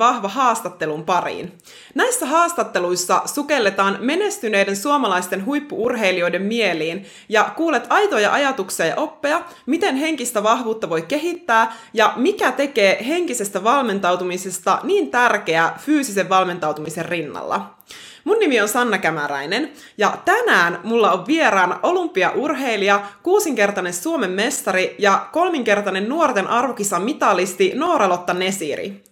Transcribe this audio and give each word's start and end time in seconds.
vahva 0.00 0.28
haastattelun 0.28 1.04
pariin. 1.04 1.52
Näissä 1.94 2.26
haastatteluissa 2.26 3.22
sukelletaan 3.24 3.98
menestyneiden 4.00 4.76
suomalaisten 4.76 5.44
huippuurheilijoiden 5.44 6.42
mieliin 6.42 7.06
ja 7.28 7.44
kuulet 7.56 7.86
aitoja 7.88 8.32
ajatuksia 8.32 8.86
ja 8.86 8.96
oppeja, 8.96 9.42
miten 9.66 9.96
henkistä 9.96 10.42
vahvuutta 10.42 10.88
voi 10.88 11.02
kehittää 11.02 11.76
ja 11.94 12.12
mikä 12.16 12.52
tekee 12.52 13.06
henkisestä 13.08 13.64
valmentautumisesta 13.64 14.78
niin 14.82 15.10
tärkeää 15.10 15.78
fyysisen 15.80 16.28
valmentautumisen 16.28 17.04
rinnalla. 17.04 17.74
Mun 18.24 18.38
nimi 18.38 18.60
on 18.60 18.68
Sanna 18.68 18.98
Kämäräinen 18.98 19.72
ja 19.98 20.18
tänään 20.24 20.80
mulla 20.84 21.12
on 21.12 21.26
vieraana 21.26 21.80
olympiaurheilija, 21.82 23.00
kuusinkertainen 23.22 23.94
Suomen 23.94 24.30
mestari 24.30 24.94
ja 24.98 25.26
kolminkertainen 25.32 26.08
nuorten 26.08 26.46
arvokisan 26.46 27.02
mitalisti 27.02 27.72
Noora-Lotta 27.74 28.34
Nesiri. 28.34 29.02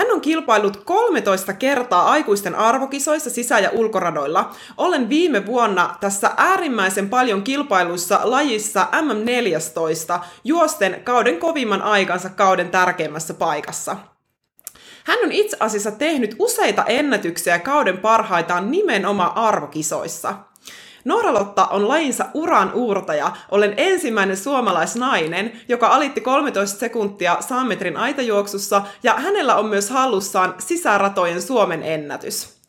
Hän 0.00 0.10
on 0.10 0.20
kilpailut 0.20 0.76
13 0.84 1.52
kertaa 1.52 2.10
aikuisten 2.10 2.54
arvokisoissa 2.54 3.30
sisä- 3.30 3.58
ja 3.58 3.70
ulkoradoilla. 3.70 4.50
Olen 4.76 5.08
viime 5.08 5.46
vuonna 5.46 5.96
tässä 6.00 6.30
äärimmäisen 6.36 7.08
paljon 7.08 7.42
kilpailuissa 7.42 8.20
lajissa 8.22 8.86
MM14 8.92 10.20
juosten 10.44 11.00
kauden 11.04 11.38
kovimman 11.38 11.82
aikansa 11.82 12.28
kauden 12.28 12.70
tärkeimmässä 12.70 13.34
paikassa. 13.34 13.96
Hän 15.04 15.18
on 15.24 15.32
itse 15.32 15.56
asiassa 15.60 15.90
tehnyt 15.90 16.36
useita 16.38 16.84
ennätyksiä 16.84 17.58
kauden 17.58 17.98
parhaitaan 17.98 18.70
nimenomaan 18.70 19.36
arvokisoissa. 19.36 20.34
Noora-Lotta 21.04 21.66
on 21.66 21.88
lajinsa 21.88 22.24
uran 22.34 22.72
uurtaja. 22.74 23.32
Olen 23.50 23.74
ensimmäinen 23.76 24.36
suomalaisnainen, 24.36 25.52
joka 25.68 25.86
alitti 25.86 26.20
13 26.20 26.78
sekuntia 26.78 27.36
100 27.40 27.64
metrin 27.64 27.96
aitajuoksussa, 27.96 28.82
ja 29.02 29.14
hänellä 29.14 29.56
on 29.56 29.66
myös 29.66 29.90
hallussaan 29.90 30.54
sisäratojen 30.58 31.42
Suomen 31.42 31.82
ennätys. 31.82 32.60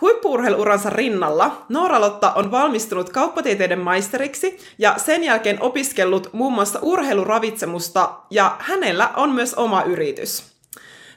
Huippuurheiluuransa 0.00 0.90
rinnalla 0.90 1.64
Noora-Lotta 1.68 2.32
on 2.32 2.50
valmistunut 2.50 3.10
kauppatieteiden 3.10 3.78
maisteriksi 3.78 4.58
ja 4.78 4.94
sen 4.96 5.24
jälkeen 5.24 5.62
opiskellut 5.62 6.32
muun 6.32 6.52
muassa 6.52 6.78
urheiluravitsemusta 6.82 8.12
ja 8.30 8.56
hänellä 8.58 9.10
on 9.16 9.30
myös 9.30 9.54
oma 9.54 9.82
yritys. 9.82 10.53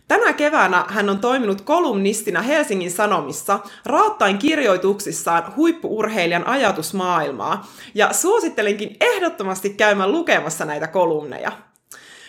Tänä 0.08 0.34
keväänä 0.34 0.86
hän 0.88 1.10
on 1.10 1.20
toiminut 1.20 1.62
kolumnistina 1.62 2.42
Helsingin 2.42 2.92
Sanomissa 2.92 3.60
raattain 3.86 4.38
kirjoituksissaan 4.38 5.54
huippuurheilijan 5.56 6.48
ajatusmaailmaa, 6.48 7.68
ja 7.96 8.14
suosittelenkin 8.14 8.98
ehdottomasti 9.02 9.70
käymään 9.70 10.12
lukemassa 10.12 10.66
näitä 10.66 10.88
kolumneja. 10.88 11.52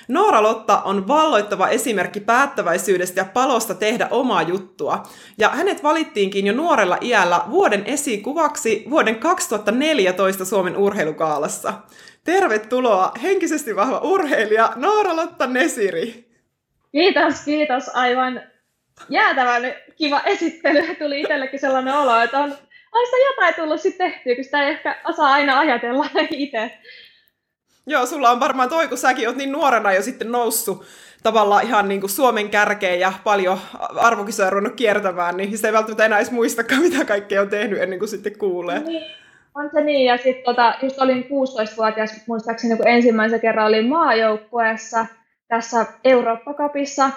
Noora 0.09 0.43
Lotta 0.43 0.83
on 0.83 1.09
valloittava 1.09 1.69
esimerkki 1.69 2.21
päättäväisyydestä 2.21 3.21
ja 3.21 3.25
palosta 3.25 3.75
tehdä 3.75 4.09
omaa 4.11 4.43
juttua, 4.43 5.03
ja 5.39 5.49
hänet 5.49 5.83
valittiinkin 5.83 6.47
jo 6.47 6.53
nuorella 6.53 6.99
iällä 7.01 7.41
vuoden 7.51 7.87
esikuvaksi 7.87 8.85
vuoden 8.91 9.17
2014 9.17 10.45
Suomen 10.45 10.77
urheilukaalassa. 10.77 11.73
Tervetuloa 12.25 13.13
henkisesti 13.23 13.77
vahva 13.77 13.99
urheilija 13.99 14.73
Noora 14.77 15.17
Lotta 15.17 15.47
Nesiri! 15.47 16.28
Kiitos, 16.93 17.45
kiitos. 17.45 17.89
Aivan 17.95 18.43
jäätävän 19.09 19.63
kiva 19.97 20.21
esittely. 20.25 20.95
Tuli 20.95 21.21
itsellekin 21.21 21.61
sellainen 21.61 21.95
olo, 21.95 22.21
että 22.21 22.39
on, 22.39 22.51
on 22.93 23.07
sitä 23.07 23.17
jotain 23.31 23.55
tullut 23.55 23.81
sitten 23.81 24.13
tehtyä, 24.13 24.35
kun 24.35 24.45
sitä 24.45 24.63
ei 24.63 24.71
ehkä 24.71 24.97
osaa 25.05 25.33
aina 25.33 25.59
ajatella 25.59 26.07
itse. 26.31 26.79
Joo, 27.87 28.07
sulla 28.07 28.31
on 28.31 28.41
varmaan 28.41 28.69
toi, 28.69 28.89
kun 28.89 28.99
säkin 28.99 29.29
oot 29.29 29.37
niin 29.37 29.53
nuorena 29.53 29.93
jo 29.93 30.03
sitten 30.03 30.33
noussut 30.33 30.85
tavallaan 31.23 31.65
ihan 31.65 31.89
niin 31.89 32.01
kuin 32.01 32.11
Suomen 32.11 32.51
kärkeen 32.51 33.01
ja 33.01 33.13
paljon 33.25 33.59
arvokisoja 33.97 34.51
ruvennut 34.51 34.77
kiertämään, 34.77 35.37
niin 35.37 35.59
se 35.59 35.69
ei 35.69 35.73
välttämättä 35.73 36.05
enää 36.05 36.19
edes 36.19 36.31
muistakaan, 36.31 36.83
mitä 36.89 37.05
kaikkea 37.05 37.43
on 37.43 37.49
tehnyt 37.49 37.83
ennen 37.83 37.99
kuin 37.99 38.09
sitten 38.09 38.39
kuulee. 38.39 38.81
Niin, 38.81 39.05
on 39.55 39.71
se 39.73 39.81
niin. 39.81 40.07
Ja 40.07 40.17
sitten 40.17 40.45
tota, 40.45 40.75
just 40.83 40.99
olin 40.99 41.25
16-vuotias, 41.25 42.11
muistaakseni 42.27 42.77
kun 42.77 42.89
ensimmäisen 42.89 43.41
kerran 43.41 43.67
olin 43.67 43.89
maajoukkueessa– 43.89 45.07
tässä 45.49 45.87
Eurooppa-kapissa. 46.05 47.11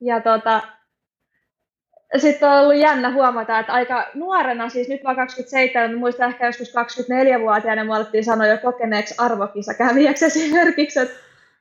Ja 0.00 0.20
tota, 0.20 0.62
sitten 2.16 2.48
on 2.48 2.60
ollut 2.60 2.76
jännä 2.76 3.12
huomata, 3.12 3.58
että 3.58 3.72
aika 3.72 4.06
nuorena, 4.14 4.68
siis 4.68 4.88
nyt 4.88 5.04
vaan 5.04 5.16
27, 5.16 5.98
muistan 5.98 6.30
ehkä 6.30 6.46
joskus 6.46 6.68
24-vuotiaana, 6.74 7.84
me 7.84 7.96
alettiin 7.96 8.24
sanoa 8.24 8.46
jo 8.46 8.58
kokeneeksi 8.58 9.14
arvokisakävijäksi 9.18 10.24
esimerkiksi, 10.34 11.00
että 11.00 11.16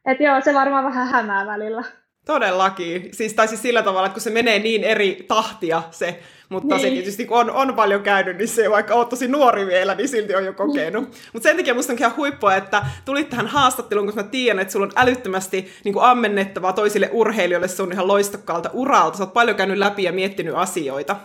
et 0.06 0.20
joo, 0.20 0.42
se 0.42 0.54
varmaan 0.54 0.86
vähän 0.86 1.08
hämää 1.08 1.46
välillä. 1.46 1.84
Todellakin. 2.26 3.10
Siis, 3.12 3.34
tai 3.34 3.48
siis 3.48 3.62
sillä 3.62 3.84
tavalla, 3.84 4.06
että 4.06 4.14
kun 4.14 4.22
se 4.22 4.30
menee 4.30 4.60
niin 4.60 4.84
eri 4.84 5.26
tahtia 5.28 5.84
se, 5.92 6.20
mutta 6.50 6.76
niin. 6.76 6.82
se 6.82 6.90
tietysti 6.90 7.26
kun 7.26 7.38
on, 7.38 7.52
on 7.52 7.74
paljon 7.74 8.04
käynyt, 8.04 8.38
niin 8.38 8.48
se 8.48 8.70
vaikka 8.70 8.94
oot 8.94 9.10
tosi 9.10 9.28
nuori 9.28 9.68
vielä, 9.68 9.96
niin 9.96 10.10
silti 10.10 10.36
on 10.36 10.46
jo 10.46 10.54
kokenut. 10.54 11.04
Niin. 11.04 11.22
Mutta 11.34 11.50
sen 11.50 11.58
takia 11.58 11.74
musta 11.74 11.94
on 11.94 12.00
ihan 12.00 12.16
huippua, 12.18 12.56
että 12.56 12.86
tulit 13.06 13.30
tähän 13.30 13.48
haastatteluun, 13.48 14.06
koska 14.06 14.24
mä 14.24 14.30
tiedän, 14.30 14.60
että 14.60 14.72
sulla 14.72 14.86
on 14.86 14.92
älyttömästi 14.96 15.72
niin 15.84 15.94
kuin 15.94 16.06
ammennettavaa 16.06 16.74
toisille 16.74 17.10
urheilijoille 17.14 17.68
sun 17.68 17.92
ihan 17.92 18.08
loistokkaalta 18.08 18.70
uralta. 18.74 19.18
Sä 19.18 19.24
oot 19.24 19.34
paljon 19.34 19.58
käynyt 19.58 19.78
läpi 19.78 20.04
ja 20.04 20.12
miettinyt 20.12 20.56
asioita. 20.56 21.16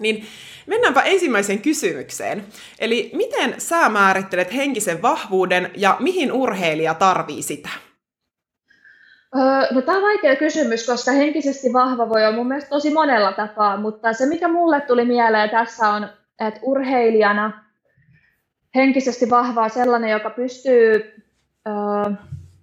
Niin 0.00 0.26
mennäänpä 0.66 1.02
ensimmäiseen 1.02 1.58
kysymykseen. 1.58 2.46
Eli 2.78 3.10
miten 3.14 3.54
sä 3.58 3.88
määrittelet 3.88 4.54
henkisen 4.54 5.02
vahvuuden 5.02 5.70
ja 5.76 5.96
mihin 6.00 6.32
urheilija 6.32 6.94
tarvii 6.94 7.42
sitä? 7.42 7.68
No 9.70 9.82
tämä 9.82 9.98
on 9.98 10.02
vaikea 10.02 10.36
kysymys, 10.36 10.86
koska 10.86 11.12
henkisesti 11.12 11.72
vahva 11.72 12.08
voi 12.08 12.26
olla 12.26 12.36
mun 12.36 12.48
mielestä 12.48 12.70
tosi 12.70 12.92
monella 12.92 13.32
tapaa, 13.32 13.76
mutta 13.76 14.12
se 14.12 14.26
mikä 14.26 14.48
mulle 14.48 14.80
tuli 14.80 15.04
mieleen 15.04 15.50
tässä 15.50 15.88
on, 15.88 16.08
että 16.40 16.60
urheilijana 16.62 17.64
henkisesti 18.74 19.30
vahvaa 19.30 19.68
sellainen, 19.68 20.10
joka 20.10 20.30
pystyy 20.30 21.14
ö, 21.68 21.70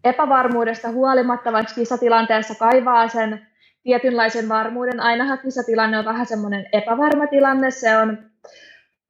epävarmuudesta 0.04 0.90
huolimatta, 0.90 1.52
vaikka 1.52 1.74
kisatilanteessa 1.74 2.56
kaivaa 2.56 3.08
sen 3.08 3.48
tietynlaisen 3.84 4.50
varmuuden. 4.50 5.00
Ainahan 5.00 5.40
kisatilanne 5.40 6.00
on 6.00 6.06
vähän 6.06 6.26
semmoinen 6.26 6.66
epävarma 6.74 7.28
tilanne, 7.28 7.72
se 7.72 7.98
on, 7.98 8.18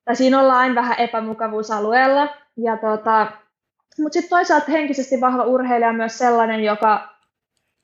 tai 0.06 0.16
siinä 0.16 0.40
ollaan 0.40 0.60
aina 0.60 0.76
vähän 0.76 1.00
epämukavuusalueella. 1.00 2.28
Ja 2.58 2.78
tota, 2.78 3.28
mutta 4.00 4.14
sitten 4.14 4.30
toisaalta 4.30 4.72
henkisesti 4.72 5.22
vahva 5.22 5.44
urheilija 5.44 5.90
on 5.90 5.96
myös 5.96 6.18
sellainen, 6.18 6.64
joka 6.64 7.11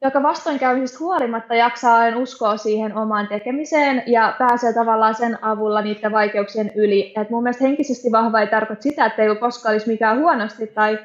joka 0.01 0.23
vastoinkäymisistä 0.23 0.99
huolimatta 0.99 1.55
jaksaa 1.55 1.97
aina 1.97 2.17
uskoa 2.17 2.57
siihen 2.57 2.97
omaan 2.97 3.27
tekemiseen 3.27 4.03
ja 4.05 4.35
pääsee 4.39 4.73
tavallaan 4.73 5.15
sen 5.15 5.37
avulla 5.41 5.81
niiden 5.81 6.11
vaikeuksien 6.11 6.71
yli. 6.75 7.13
Et 7.21 7.29
mun 7.29 7.43
mielestä 7.43 7.63
henkisesti 7.63 8.11
vahva 8.11 8.41
ei 8.41 8.47
tarkoita 8.47 8.81
sitä, 8.81 9.05
että 9.05 9.23
ei 9.23 9.35
koskaan 9.35 9.73
olisi 9.73 9.87
mikään 9.87 10.19
huonosti 10.19 10.67
tai 10.67 10.99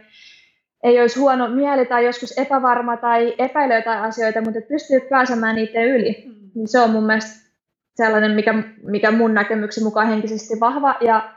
ei 0.82 1.00
olisi 1.00 1.18
huono 1.18 1.48
mieli 1.48 1.86
tai 1.86 2.06
joskus 2.06 2.38
epävarma 2.38 2.96
tai 2.96 3.34
epäilee 3.38 3.76
jotain 3.78 4.02
asioita, 4.02 4.40
mutta 4.40 4.58
että 4.58 4.68
pystyy 4.68 5.00
pääsemään 5.00 5.54
niiden 5.54 5.88
yli. 5.88 6.24
Mm. 6.26 6.50
Niin 6.54 6.68
se 6.68 6.80
on 6.80 6.90
mun 6.90 7.06
mielestä 7.06 7.50
sellainen, 7.94 8.30
mikä, 8.32 8.54
mikä 8.82 9.10
mun 9.10 9.34
näkemyksen 9.34 9.84
mukaan 9.84 10.08
henkisesti 10.08 10.60
vahva. 10.60 10.94
Ja, 11.00 11.32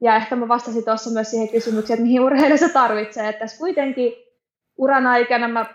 ja 0.00 0.16
ehkä 0.16 0.36
mä 0.36 0.48
vastasin 0.48 0.84
tuossa 0.84 1.10
myös 1.10 1.30
siihen 1.30 1.48
kysymykseen, 1.48 1.94
että 1.94 2.06
mihin 2.06 2.20
urheilija 2.20 2.58
se 2.58 2.68
tarvitsee. 2.68 3.28
Että 3.28 3.40
tässä 3.40 3.58
kuitenkin 3.58 4.12
uran 4.78 5.06
aikana 5.06 5.48
mä 5.48 5.66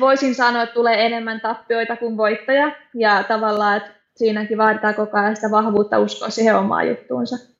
voisin 0.00 0.34
sanoa, 0.34 0.62
että 0.62 0.74
tulee 0.74 1.06
enemmän 1.06 1.40
tappioita 1.40 1.96
kuin 1.96 2.16
voittoja. 2.16 2.72
Ja 2.94 3.24
tavallaan, 3.28 3.76
että 3.76 3.90
siinäkin 4.16 4.58
vaaditaan 4.58 4.94
koko 4.94 5.18
ajan 5.18 5.36
sitä 5.36 5.50
vahvuutta 5.50 5.98
uskoa 5.98 6.30
siihen 6.30 6.56
omaan 6.56 6.88
juttuunsa. 6.88 7.52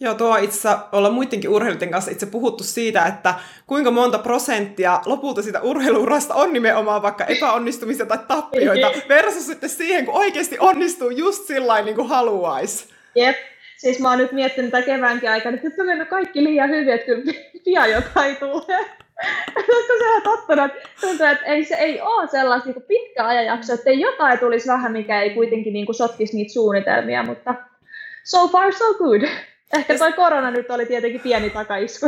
Joo, 0.00 0.14
tuo 0.14 0.36
itse 0.36 0.68
olla 0.92 1.10
muidenkin 1.10 1.50
urheilijoiden 1.50 1.90
kanssa 1.90 2.10
itse 2.10 2.26
puhuttu 2.26 2.64
siitä, 2.64 3.06
että 3.06 3.34
kuinka 3.66 3.90
monta 3.90 4.18
prosenttia 4.18 5.00
lopulta 5.06 5.42
sitä 5.42 5.60
urheiluurasta 5.60 6.34
on 6.34 6.52
nimenomaan 6.52 7.02
vaikka 7.02 7.24
epäonnistumisia 7.24 8.06
tai 8.06 8.18
tappioita, 8.28 8.90
versus 9.08 9.46
sitten 9.46 9.70
siihen, 9.70 10.04
kun 10.04 10.14
oikeasti 10.14 10.56
onnistuu 10.60 11.10
just 11.10 11.46
sillä 11.46 11.82
niin 11.82 11.94
kuin 11.94 12.08
haluaisi. 12.08 12.88
Jep, 13.14 13.36
siis 13.76 14.00
mä 14.00 14.08
oon 14.08 14.18
nyt 14.18 14.32
miettinyt 14.32 14.70
tätä 14.70 14.86
keväänkin 14.86 15.30
aikana, 15.30 15.56
että 15.56 15.68
nyt 15.68 15.80
on 15.80 15.86
mennyt 15.86 16.08
kaikki 16.08 16.44
liian 16.44 16.70
hyvin, 16.70 16.94
että 16.94 17.06
kyllä 17.06 17.32
pian 17.64 17.90
jotain 17.90 18.36
tulee. 18.36 18.86
Koska 19.54 19.92
se 19.98 20.08
on 20.16 20.22
tottunut, 20.22 20.70
tuntuu, 21.00 21.26
että 21.26 21.46
ei, 21.46 21.64
se 21.64 21.74
ei 21.74 22.00
ole 22.00 22.28
sellaista 22.28 22.70
niin 22.70 22.82
pitkä 22.82 23.26
ajanjakso, 23.26 23.74
että 23.74 23.90
jotain 23.90 24.38
tulisi 24.38 24.68
vähän, 24.68 24.92
mikä 24.92 25.22
ei 25.22 25.30
kuitenkin 25.30 25.72
niin 25.72 25.86
kuin 25.86 25.96
sotkisi 25.96 26.36
niitä 26.36 26.52
suunnitelmia, 26.52 27.22
mutta 27.22 27.54
so 28.24 28.48
far 28.48 28.72
so 28.72 28.94
good. 28.94 29.22
Ehkä 29.72 29.98
toi 29.98 30.12
korona 30.12 30.50
nyt 30.50 30.70
oli 30.70 30.86
tietenkin 30.86 31.20
pieni 31.20 31.50
takaisku. 31.50 32.06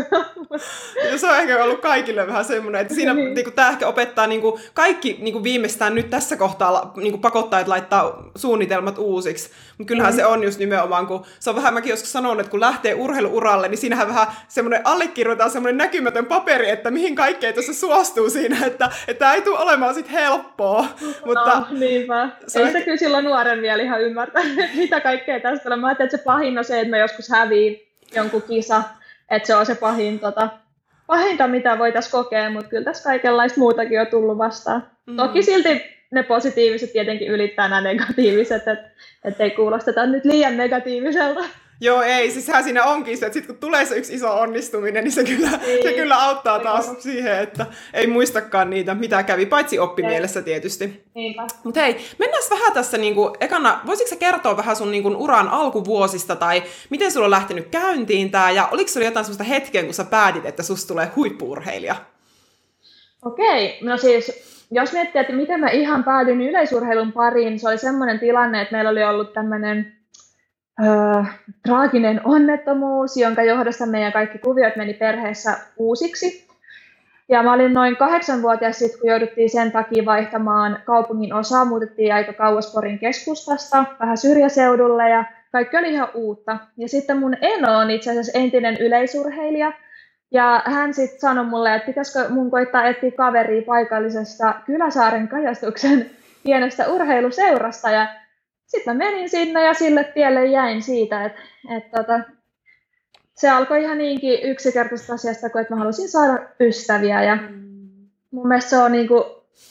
ja 1.10 1.18
se 1.18 1.26
on 1.26 1.36
ehkä 1.36 1.64
ollut 1.64 1.80
kaikille 1.80 2.26
vähän 2.26 2.44
semmoinen, 2.44 2.80
että 2.80 2.94
siinä 2.94 3.14
niin. 3.14 3.34
niin 3.34 3.52
tämä 3.52 3.70
ehkä 3.70 3.86
opettaa 3.86 4.26
niin 4.26 4.40
kuin, 4.40 4.60
kaikki 4.74 5.18
niin 5.20 5.32
kuin 5.32 5.44
viimeistään 5.44 5.94
nyt 5.94 6.10
tässä 6.10 6.36
kohtaa 6.36 6.92
niin 6.96 7.12
kuin 7.12 7.20
pakottaa, 7.20 7.60
että 7.60 7.70
laittaa 7.70 8.30
suunnitelmat 8.36 8.98
uusiksi. 8.98 9.50
Mutta 9.78 9.88
kyllähän 9.88 10.12
mm. 10.12 10.16
se 10.16 10.26
on 10.26 10.44
just 10.44 10.58
nimenomaan, 10.58 11.06
kun 11.06 11.24
se 11.40 11.50
on 11.50 11.56
vähän, 11.56 11.74
mäkin 11.74 11.90
joskus 11.90 12.12
sanonut, 12.12 12.40
että 12.40 12.50
kun 12.50 12.60
lähtee 12.60 12.94
urheiluuralle, 12.94 13.68
niin 13.68 13.78
siinähän 13.78 14.08
vähän 14.08 14.26
semmoinen 14.48 14.80
allekirjoitetaan 14.84 15.50
semmoinen 15.50 15.78
näkymätön 15.78 16.26
paperi, 16.26 16.70
että 16.70 16.90
mihin 16.90 17.14
kaikkeen 17.14 17.54
tuossa 17.54 17.74
suostuu 17.74 18.30
siinä, 18.30 18.66
että, 18.66 18.90
että 19.08 19.32
ei 19.32 19.42
tule 19.42 19.58
olemaan 19.58 19.94
sit 19.94 20.12
helppoa. 20.12 20.82
No, 20.82 21.08
mutta 21.24 21.62
niinpä. 21.70 22.28
Se 22.46 22.60
ei 22.60 22.72
se 22.72 22.80
kyllä 22.80 22.96
silloin 22.96 23.24
nuoren 23.24 23.62
vielä 23.62 23.82
ihan 23.82 24.00
ymmärtää, 24.00 24.42
mitä 24.76 25.00
kaikkea 25.00 25.40
tästä 25.40 25.70
on. 25.70 25.80
Mä 25.80 25.86
ajattelin, 25.86 26.06
että 26.06 26.16
se 26.16 26.24
pahin 26.24 26.58
on 26.58 26.64
se, 26.64 26.80
että 26.80 26.90
mä 26.90 26.98
joskus 26.98 27.28
häviin 27.28 27.49
jonkun 28.14 28.42
kisa, 28.42 28.82
että 29.30 29.46
se 29.46 29.54
on 29.54 29.66
se 29.66 29.74
pahin, 29.74 30.18
tota, 30.18 30.48
pahinta, 31.06 31.48
mitä 31.48 31.78
voitaisiin 31.78 32.12
kokea, 32.12 32.50
mutta 32.50 32.68
kyllä 32.68 32.84
tässä 32.84 33.04
kaikenlaista 33.04 33.60
muutakin 33.60 34.00
on 34.00 34.06
tullut 34.06 34.38
vastaan. 34.38 34.86
Mm. 35.06 35.16
Toki 35.16 35.42
silti 35.42 35.82
ne 36.10 36.22
positiiviset 36.22 36.92
tietenkin 36.92 37.28
ylittää 37.28 37.68
nämä 37.68 37.80
negatiiviset, 37.80 38.62
että 39.24 39.44
ei 39.44 39.50
kuulosteta 39.50 40.06
nyt 40.06 40.24
liian 40.24 40.56
negatiiviselta. 40.56 41.44
Joo, 41.82 42.02
ei, 42.02 42.30
siis 42.30 42.46
sehän 42.46 42.64
siinä 42.64 42.84
onkin 42.84 43.18
se, 43.18 43.26
että 43.26 43.34
sit 43.34 43.46
kun 43.46 43.56
tulee 43.56 43.84
se 43.84 43.96
yksi 43.96 44.14
iso 44.14 44.40
onnistuminen, 44.40 45.04
niin 45.04 45.12
se 45.12 45.24
kyllä, 45.24 45.50
ei, 45.66 45.82
se 45.82 45.92
kyllä 45.92 46.22
auttaa 46.22 46.56
ei 46.56 46.62
taas 46.62 46.88
ole. 46.88 47.00
siihen, 47.00 47.38
että 47.38 47.66
ei 47.94 48.06
muistakaan 48.06 48.70
niitä, 48.70 48.94
mitä 48.94 49.22
kävi, 49.22 49.46
paitsi 49.46 49.78
oppimielessä 49.78 50.42
tietysti. 50.42 51.04
Mutta 51.64 51.80
hei, 51.80 51.96
mennään 52.18 52.42
vähän 52.50 52.72
tässä 52.72 52.98
niin 52.98 53.14
kuin, 53.14 53.34
ekana, 53.40 53.80
voisitko 53.86 54.16
kertoa 54.18 54.56
vähän 54.56 54.76
sun 54.76 54.90
niin 54.90 55.02
kuin, 55.02 55.16
uran 55.16 55.48
alkuvuosista, 55.48 56.36
tai 56.36 56.62
miten 56.90 57.12
sulla 57.12 57.26
on 57.26 57.30
lähtenyt 57.30 57.68
käyntiin 57.68 58.30
tämä, 58.30 58.50
ja 58.50 58.68
oliko 58.72 58.90
sulla 58.90 59.06
jotain 59.06 59.24
sellaista 59.24 59.44
hetkeä, 59.44 59.82
kun 59.82 59.94
sä 59.94 60.04
päätit, 60.04 60.46
että 60.46 60.62
susta 60.62 60.88
tulee 60.88 61.08
huippuurheilija? 61.16 61.96
Okei, 63.24 63.78
no 63.82 63.96
siis 63.96 64.50
jos 64.70 64.92
miettii, 64.92 65.20
että 65.20 65.32
miten 65.32 65.60
mä 65.60 65.70
ihan 65.70 66.04
päädyin 66.04 66.40
yleisurheilun 66.40 67.12
pariin, 67.12 67.60
se 67.60 67.68
oli 67.68 67.78
semmoinen 67.78 68.18
tilanne, 68.18 68.62
että 68.62 68.74
meillä 68.74 68.90
oli 68.90 69.04
ollut 69.04 69.32
tämmöinen 69.32 69.99
traaginen 71.66 72.20
onnettomuus, 72.24 73.16
jonka 73.16 73.42
johdosta 73.42 73.86
meidän 73.86 74.12
kaikki 74.12 74.38
kuviot 74.38 74.76
meni 74.76 74.94
perheessä 74.94 75.58
uusiksi. 75.76 76.50
Ja 77.28 77.42
mä 77.42 77.52
olin 77.52 77.74
noin 77.74 77.96
kahdeksanvuotias 77.96 78.78
sitten, 78.78 79.00
kun 79.00 79.10
jouduttiin 79.10 79.50
sen 79.50 79.72
takia 79.72 80.04
vaihtamaan 80.04 80.78
kaupungin 80.84 81.34
osaa, 81.34 81.64
muutettiin 81.64 82.14
aika 82.14 82.32
kauas 82.32 82.72
Porin 82.72 82.98
keskustasta, 82.98 83.84
vähän 84.00 84.16
syrjäseudulle 84.16 85.10
ja 85.10 85.24
kaikki 85.52 85.76
oli 85.76 85.92
ihan 85.92 86.08
uutta. 86.14 86.58
Ja 86.76 86.88
sitten 86.88 87.18
mun 87.18 87.36
eno 87.40 87.78
on 87.78 87.90
itse 87.90 88.10
asiassa 88.10 88.38
entinen 88.38 88.76
yleisurheilija, 88.76 89.72
ja 90.30 90.62
hän 90.64 90.94
sitten 90.94 91.20
sanoi 91.20 91.44
mulle, 91.44 91.74
että 91.74 91.86
pitäisikö 91.86 92.28
mun 92.28 92.50
koittaa 92.50 92.84
etsiä 92.84 93.10
kaveria 93.10 93.62
paikallisesta 93.62 94.54
Kyläsaaren 94.66 95.28
kajastuksen 95.28 96.10
pienestä 96.42 96.88
urheiluseurasta. 96.88 97.90
Ja 97.90 98.06
sitten 98.70 98.96
mä 98.96 99.04
menin 99.04 99.28
sinne 99.28 99.64
ja 99.64 99.74
sille 99.74 100.04
tielle 100.04 100.46
jäin 100.46 100.82
siitä, 100.82 101.24
että, 101.24 101.40
että 101.76 102.02
tota, 102.02 102.20
se 103.34 103.50
alkoi 103.50 103.82
ihan 103.82 103.98
niinkin 103.98 104.42
yksinkertaisesta 104.42 105.14
asiasta 105.14 105.50
kuin, 105.50 105.62
että 105.62 105.74
mä 105.74 105.80
halusin 105.80 106.08
saada 106.08 106.38
ystäviä. 106.60 107.22
Ja 107.22 107.38
mun 108.30 108.48
mielestä 108.48 108.70
se 108.70 108.78
on 108.78 108.92
niin 108.92 109.08
kuin, 109.08 109.24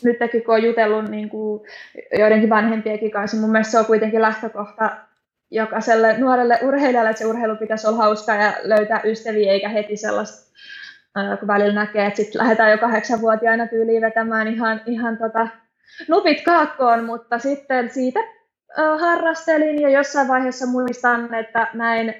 nytkin 0.03 0.43
kun 0.43 0.55
on 0.55 0.63
jutellut 0.63 1.09
niin 1.09 1.29
kuin 1.29 1.61
joidenkin 2.19 2.49
vanhempienkin 2.49 3.11
kanssa, 3.11 3.37
mun 3.37 3.51
mielestä 3.51 3.71
se 3.71 3.79
on 3.79 3.85
kuitenkin 3.85 4.21
lähtökohta 4.21 4.97
jokaiselle 5.51 6.17
nuorelle 6.17 6.59
urheilijalle, 6.61 7.09
että 7.09 7.19
se 7.19 7.25
urheilu 7.25 7.55
pitäisi 7.55 7.87
olla 7.87 7.97
hauskaa 7.97 8.35
ja 8.35 8.53
löytää 8.63 9.01
ystäviä, 9.03 9.51
eikä 9.51 9.69
heti 9.69 9.97
sellaista, 9.97 10.51
kun 11.39 11.47
välillä 11.47 11.73
näkee, 11.73 12.05
että 12.05 12.17
sitten 12.17 12.41
lähdetään 12.41 12.71
jo 12.71 12.77
kahdeksanvuotiaana 12.77 13.67
tyyliin 13.67 14.01
vetämään 14.01 14.47
ihan, 14.47 14.81
ihan 14.85 15.17
tota, 15.17 15.47
nupit 16.07 16.43
kaakkoon, 16.43 17.05
mutta 17.05 17.39
sitten 17.39 17.89
siitä 17.89 18.19
harrastelin 18.99 19.81
ja 19.81 19.89
jossain 19.89 20.27
vaiheessa 20.27 20.65
muistan, 20.65 21.33
että 21.33 21.67
näin 21.73 22.13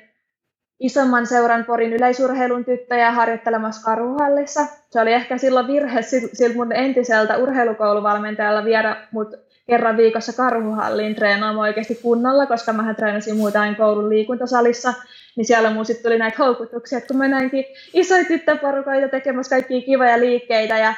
isomman 0.79 1.27
seuran 1.27 1.65
Porin 1.65 1.93
yleisurheilun 1.93 2.65
tyttöjä 2.65 3.11
harjoittelemassa 3.11 3.85
Karhuhallissa. 3.85 4.65
Se 4.89 5.01
oli 5.01 5.13
ehkä 5.13 5.37
silloin 5.37 5.67
virhe 5.67 6.01
siltä 6.01 6.55
mun 6.55 6.71
entiseltä 6.71 7.37
urheilukouluvalmentajalla 7.37 8.65
viedä 8.65 9.07
mut 9.11 9.35
kerran 9.67 9.97
viikossa 9.97 10.33
Karhuhalliin 10.33 11.15
treenaamaan 11.15 11.67
oikeasti 11.67 11.95
kunnolla, 11.95 12.45
koska 12.45 12.73
mä 12.73 12.93
treenasin 12.93 13.37
muutain 13.37 13.75
koulun 13.75 14.09
liikuntasalissa, 14.09 14.93
niin 15.35 15.45
siellä 15.45 15.69
mun 15.69 15.85
sitten 15.85 16.03
tuli 16.03 16.19
näitä 16.19 16.43
houkutuksia, 16.43 16.97
että 16.97 17.07
kun 17.07 17.17
mä 17.17 17.27
näinkin 17.27 17.65
isoja 17.93 18.25
tyttöporukoita 18.25 19.07
tekemässä 19.07 19.55
kaikkia 19.55 19.81
kivoja 19.81 20.19
liikkeitä 20.19 20.77
ja 20.77 20.93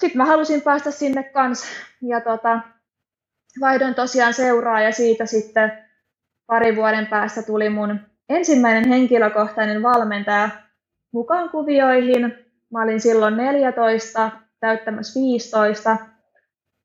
sitten 0.00 0.16
mä 0.16 0.24
halusin 0.24 0.60
päästä 0.60 0.90
sinne 0.90 1.22
kanssa 1.22 1.66
ja 2.02 2.20
tota, 2.20 2.60
vaihdoin 3.60 3.94
tosiaan 3.94 4.34
seuraa 4.34 4.80
ja 4.80 4.92
siitä 4.92 5.26
sitten 5.26 5.72
pari 6.46 6.76
vuoden 6.76 7.06
päästä 7.06 7.42
tuli 7.42 7.68
mun 7.68 8.00
ensimmäinen 8.28 8.88
henkilökohtainen 8.88 9.82
valmentaja 9.82 10.48
mukaan 11.12 11.50
kuvioihin. 11.50 12.34
Mä 12.72 12.82
olin 12.82 13.00
silloin 13.00 13.36
14, 13.36 14.30
täyttämässä 14.60 15.20
15. 15.20 15.96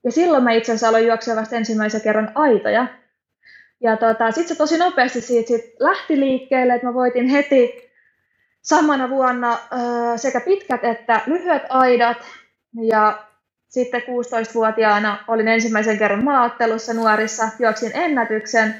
Ja 0.03 0.11
silloin 0.11 0.43
mä 0.43 0.51
itse 0.51 0.71
asiassa 0.71 0.89
aloin 0.89 1.07
juoksea 1.07 1.35
vasta 1.35 1.55
ensimmäisen 1.55 2.01
kerran 2.01 2.31
aitoja. 2.35 2.87
Ja 3.81 3.97
tota, 3.97 4.31
sitten 4.31 4.47
se 4.47 4.55
tosi 4.55 4.77
nopeasti 4.77 5.21
siitä 5.21 5.47
sit 5.47 5.65
lähti 5.79 6.19
liikkeelle, 6.19 6.73
että 6.73 6.87
mä 6.87 6.93
voitin 6.93 7.27
heti 7.27 7.91
samana 8.61 9.09
vuonna 9.09 9.53
ö, 9.53 10.17
sekä 10.17 10.41
pitkät 10.41 10.83
että 10.83 11.21
lyhyet 11.27 11.63
aidat. 11.69 12.17
Ja 12.81 13.26
sitten 13.67 14.01
16-vuotiaana 14.01 15.17
olin 15.27 15.47
ensimmäisen 15.47 15.97
kerran 15.97 16.23
maaottelussa 16.23 16.93
nuorissa, 16.93 17.49
juoksin 17.59 17.91
ennätyksen. 17.93 18.75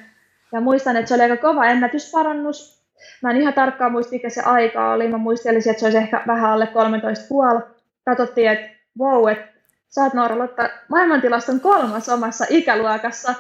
Ja 0.52 0.62
muistan, 0.62 0.98
että 0.98 1.10
se 1.10 1.16
oli 1.16 1.24
aika 1.24 1.38
kova 1.38 1.66
ennätysparannus. 1.66 2.84
Mä 3.22 3.32
en 3.32 3.38
ihan 3.38 3.54
tarkkaan 3.54 3.92
muista, 3.92 4.12
mikä 4.12 4.30
se 4.30 4.42
aika 4.42 4.92
oli. 4.92 5.08
Mä 5.08 5.18
muistelisin, 5.18 5.70
että 5.70 5.80
se 5.80 5.86
olisi 5.86 5.98
ehkä 5.98 6.24
vähän 6.28 6.52
alle 6.52 6.68
13,5. 7.62 7.68
Katsottiin, 8.06 8.52
että 8.52 8.70
wow, 9.00 9.32
että 9.32 9.48
sä 9.90 10.02
oot 10.02 10.14
Noora 10.14 10.36
maailmantilaston 10.90 11.60
kolmas 11.60 12.10
omassa 12.10 12.46
ikäluokassa. 12.50 13.34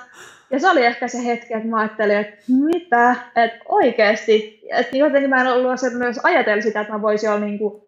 Ja 0.51 0.59
se 0.59 0.69
oli 0.69 0.85
ehkä 0.85 1.07
se 1.07 1.25
hetki, 1.25 1.53
että 1.53 1.67
mä 1.67 1.79
ajattelin, 1.79 2.17
että 2.17 2.37
mitä, 2.47 3.15
että 3.35 3.59
oikeasti, 3.69 4.61
että 4.71 4.97
jotenkin 4.97 5.29
mä 5.29 5.41
en 5.41 5.47
ollut 5.47 5.71
myös 5.97 6.19
ajatellut 6.23 6.63
sitä, 6.63 6.81
että 6.81 6.93
mä 6.93 7.01
voisin 7.01 7.29
olla 7.29 7.45
niin 7.45 7.59
kuin 7.59 7.86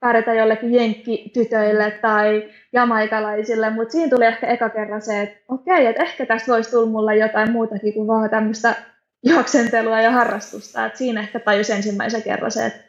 pärjätä 0.00 0.34
jollekin 0.34 0.74
jenkkitytöille 0.74 1.90
tai 1.90 2.48
jamaikalaisille, 2.72 3.70
mutta 3.70 3.92
siinä 3.92 4.10
tuli 4.10 4.24
ehkä 4.26 4.46
eka 4.46 4.68
kerran 4.68 5.02
se, 5.02 5.22
että 5.22 5.40
okei, 5.48 5.86
että 5.86 6.02
ehkä 6.02 6.26
tästä 6.26 6.52
voisi 6.52 6.70
tulla 6.70 6.90
mulle 6.90 7.16
jotain 7.16 7.52
muutakin 7.52 7.94
kuin 7.94 8.06
vaan 8.06 8.30
tämmöistä 8.30 8.74
juoksentelua 9.22 10.00
ja 10.00 10.10
harrastusta. 10.10 10.86
Et 10.86 10.96
siinä 10.96 11.20
ehkä 11.20 11.40
tajus 11.40 11.70
ensimmäisen 11.70 12.22
kerran 12.22 12.50
se, 12.50 12.66
että, 12.66 12.80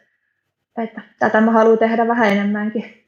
että 0.82 1.02
tätä 1.18 1.40
mä 1.40 1.50
haluan 1.50 1.78
tehdä 1.78 2.08
vähän 2.08 2.32
enemmänkin. 2.32 3.02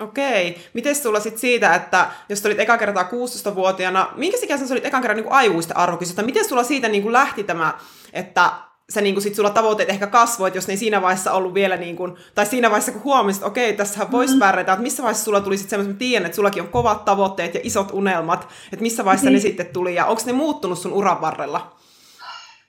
Okei. 0.00 0.58
Miten 0.74 0.94
sulla 0.94 1.20
sitten 1.20 1.40
siitä, 1.40 1.74
että 1.74 2.06
jos 2.28 2.46
olit 2.46 2.60
eka 2.60 2.78
kertaa 2.78 3.08
16-vuotiaana, 3.12 4.12
minkä 4.16 4.38
ikäisenä 4.42 4.72
olit 4.72 4.86
ekan 4.86 5.02
kerran 5.02 5.16
niin 5.16 5.32
aikuisten 5.32 5.76
arvokisesta? 5.76 6.22
Miten 6.22 6.44
sulla 6.44 6.64
siitä 6.64 6.88
niin 6.88 7.12
lähti 7.12 7.44
tämä, 7.44 7.74
että 8.12 8.50
sä 8.90 9.00
niin 9.00 9.14
kuin 9.14 9.22
sit 9.22 9.34
sulla 9.34 9.50
tavoitteet 9.50 9.88
ehkä 9.88 10.06
kasvoit, 10.06 10.54
jos 10.54 10.68
ne 10.68 10.72
ei 10.72 10.78
siinä 10.78 11.02
vaiheessa 11.02 11.32
ollut 11.32 11.54
vielä, 11.54 11.76
niin 11.76 11.96
kuin, 11.96 12.16
tai 12.34 12.46
siinä 12.46 12.70
vaiheessa 12.70 12.92
kun 12.92 13.04
huomasit, 13.04 13.40
että 13.40 13.46
okei, 13.46 13.72
tässä 13.72 14.06
voisi 14.10 14.32
mm-hmm. 14.32 14.46
pärjätä, 14.46 14.72
että 14.72 14.82
missä 14.82 15.02
vaiheessa 15.02 15.24
sulla 15.24 15.40
tuli 15.40 15.56
sitten 15.56 15.70
semmoista, 15.70 15.90
että 15.90 15.98
tiedän, 15.98 16.26
että 16.26 16.36
sullakin 16.36 16.62
on 16.62 16.68
kovat 16.68 17.04
tavoitteet 17.04 17.54
ja 17.54 17.60
isot 17.62 17.90
unelmat, 17.92 18.48
että 18.72 18.82
missä 18.82 19.04
vaiheessa 19.04 19.26
mm-hmm. 19.26 19.34
ne 19.34 19.40
sitten 19.40 19.66
tuli, 19.66 19.94
ja 19.94 20.06
onko 20.06 20.22
ne 20.26 20.32
muuttunut 20.32 20.78
sun 20.78 20.92
uran 20.92 21.20
varrella? 21.20 21.76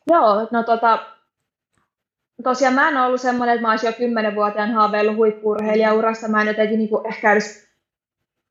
Joo, 0.08 0.48
no 0.52 0.64
tota, 0.64 1.00
tosiaan 2.44 2.74
mä 2.74 2.90
en 2.90 2.98
ollut 2.98 3.22
semmoinen, 3.22 3.56
että 3.56 3.68
mä 3.68 3.72
olisin 3.72 3.88
jo 3.88 3.94
kymmenenvuotiaan 3.94 4.72
haaveillut 4.72 5.16
huippuurheilijaurasta, 5.16 6.28
mä 6.28 6.42
en 6.42 6.48
jotenkin 6.48 6.78
niin 6.78 6.90
kuin 6.90 7.08
ehkä 7.08 7.32
edes 7.32 7.70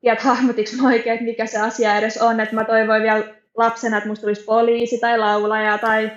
tiedä 0.01 0.21
hahmotiksi 0.21 0.81
mä 0.81 0.87
oikein, 0.87 1.13
että 1.13 1.25
mikä 1.25 1.45
se 1.45 1.59
asia 1.59 1.97
edes 1.97 2.17
on, 2.21 2.39
että 2.39 2.55
mä 2.55 2.63
toivoin 2.63 3.03
vielä 3.03 3.23
lapsena, 3.57 3.97
että 3.97 4.09
musta 4.09 4.21
tulisi 4.21 4.43
poliisi 4.43 4.97
tai 4.97 5.17
laulaja 5.17 5.77
tai 5.77 6.11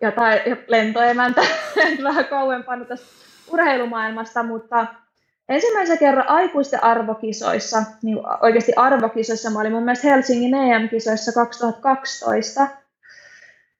jotain 0.00 0.40
lentoemäntä. 0.66 1.40
Vähän 2.04 2.24
kauempana 2.24 2.84
tästä 2.84 3.06
urheilumaailmasta, 3.52 4.42
mutta 4.42 4.86
ensimmäisen 5.48 5.98
kerran 5.98 6.28
aikuisten 6.28 6.84
arvokisoissa, 6.84 7.82
niin 8.02 8.18
oikeasti 8.42 8.72
arvokisoissa, 8.76 9.50
mä 9.50 9.60
olin 9.60 9.72
mun 9.72 9.84
mielestä 9.84 10.08
Helsingin 10.08 10.54
EM-kisoissa 10.54 11.32
2012, 11.32 12.68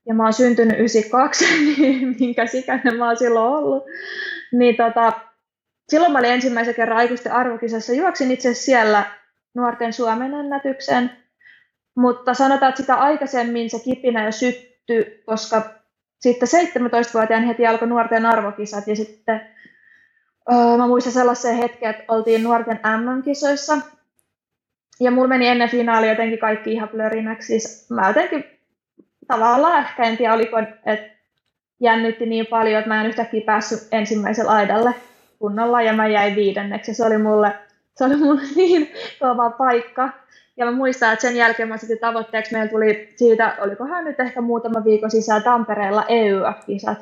ja 0.07 0.15
mä 0.15 0.23
oon 0.23 0.33
syntynyt 0.33 0.79
92, 0.79 1.45
niin 1.79 2.17
minkä 2.21 2.47
sikäinen 2.47 2.97
mä 2.97 3.07
oon 3.07 3.17
silloin 3.17 3.55
ollut, 3.55 3.85
niin 4.53 4.77
tota, 4.77 5.13
silloin 5.89 6.13
mä 6.13 6.19
olin 6.19 6.31
ensimmäisen 6.31 6.75
kerran 6.75 6.99
aikuisten 6.99 7.33
arvokisassa, 7.33 7.93
juoksin 7.93 8.31
itse 8.31 8.55
siellä 8.55 9.05
nuorten 9.55 9.93
Suomen 9.93 10.35
ennätyksen, 10.35 11.11
mutta 11.97 12.35
sanotaan, 12.35 12.69
että 12.69 12.81
sitä 12.81 12.95
aikaisemmin 12.95 13.71
se 13.71 13.79
kipinä 13.79 14.25
jo 14.25 14.33
syttyi, 14.33 15.23
koska 15.27 15.78
sitten 16.21 16.49
17-vuotiaan 16.49 17.45
heti 17.45 17.67
alkoi 17.67 17.89
nuorten 17.89 18.27
arvokisat 18.27 18.87
ja 18.87 18.97
sitten 18.97 19.41
öö, 20.53 20.77
mä 20.77 20.87
muistan 20.87 21.13
sellaisen 21.13 21.57
hetken, 21.57 21.91
että 21.91 22.05
oltiin 22.09 22.43
nuorten 22.43 22.81
MM-kisoissa 22.99 23.79
ja 25.01 25.11
mulla 25.11 25.29
meni 25.29 25.49
ennen 25.49 25.71
finaalia 25.71 26.11
jotenkin 26.11 26.39
kaikki 26.39 26.73
ihan 26.73 26.89
blörinäksi. 26.89 27.47
Siis 27.47 27.91
mä 27.91 28.09
jotenkin 28.09 28.45
tavallaan 29.27 29.79
ehkä 29.79 30.03
en 30.03 30.17
tiedä 30.17 30.35
oliko, 30.35 30.59
että 30.59 31.19
jännitti 31.81 32.27
niin 32.27 32.47
paljon, 32.47 32.79
että 32.79 32.89
mä 32.89 33.01
en 33.01 33.07
yhtäkkiä 33.07 33.43
päässyt 33.47 33.89
ensimmäiselle 33.93 34.51
aidalle 34.51 34.95
kunnolla 35.39 35.83
ja 35.83 35.93
mä 35.93 36.07
jäin 36.09 36.37
viidenneksi. 36.37 36.95
Se 36.95 37.05
oli 37.05 37.19
mulle, 37.19 37.53
se 37.95 38.05
oli 38.05 38.17
mulle 38.17 38.43
niin 38.57 38.93
kova 39.21 39.51
paikka. 39.51 40.09
Ja 40.59 40.65
mä 40.65 40.73
muistan, 40.73 41.13
että 41.13 41.23
sen 41.23 41.37
jälkeen 41.37 41.69
mä 41.69 41.77
sitten 41.77 41.99
tavoitteeksi 41.99 42.53
meillä 42.53 42.71
tuli 42.71 43.13
siitä, 43.17 43.57
olikohan 43.61 44.05
nyt 44.05 44.21
ehkä 44.21 44.41
muutama 44.41 44.85
viikko 44.85 45.09
sisään 45.09 45.43
Tampereella 45.43 46.05
EYF-kisat. 46.09 46.99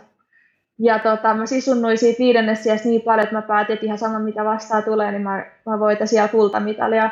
Ja 0.78 0.98
tota, 0.98 1.34
mä 1.34 1.46
sisunnuin 1.46 1.98
siitä 1.98 2.18
viidennessä 2.18 2.76
niin 2.84 3.00
paljon, 3.00 3.22
että 3.22 3.34
mä 3.34 3.42
päätin, 3.42 3.74
että 3.74 3.86
ihan 3.86 3.98
sama 3.98 4.18
mitä 4.18 4.44
vastaan 4.44 4.82
tulee, 4.82 5.10
niin 5.12 5.22
mä, 5.22 5.46
mä 5.66 5.78
voitan 5.78 6.08
siellä 6.08 6.28
kultamitalia 6.28 7.10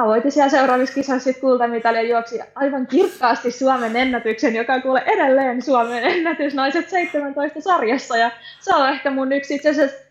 Mä 0.00 0.06
voitin 0.06 0.32
siellä 0.32 0.50
seuraavissa 0.50 0.94
kisoissa 0.94 1.32
kultamitalia 1.40 2.02
juoksi 2.02 2.40
aivan 2.54 2.86
kirkkaasti 2.86 3.50
Suomen 3.50 3.96
ennätyksen, 3.96 4.54
joka 4.54 4.80
kuule 4.80 5.02
edelleen 5.06 5.62
Suomen 5.62 6.04
ennätys 6.04 6.54
naiset 6.54 6.88
17 6.88 7.60
sarjassa. 7.60 8.16
Ja 8.16 8.30
se 8.60 8.74
on 8.74 8.88
ehkä 8.88 9.10
mun 9.10 9.32
yksi 9.32 9.54
itse 9.54 9.70
asiassa 9.70 10.03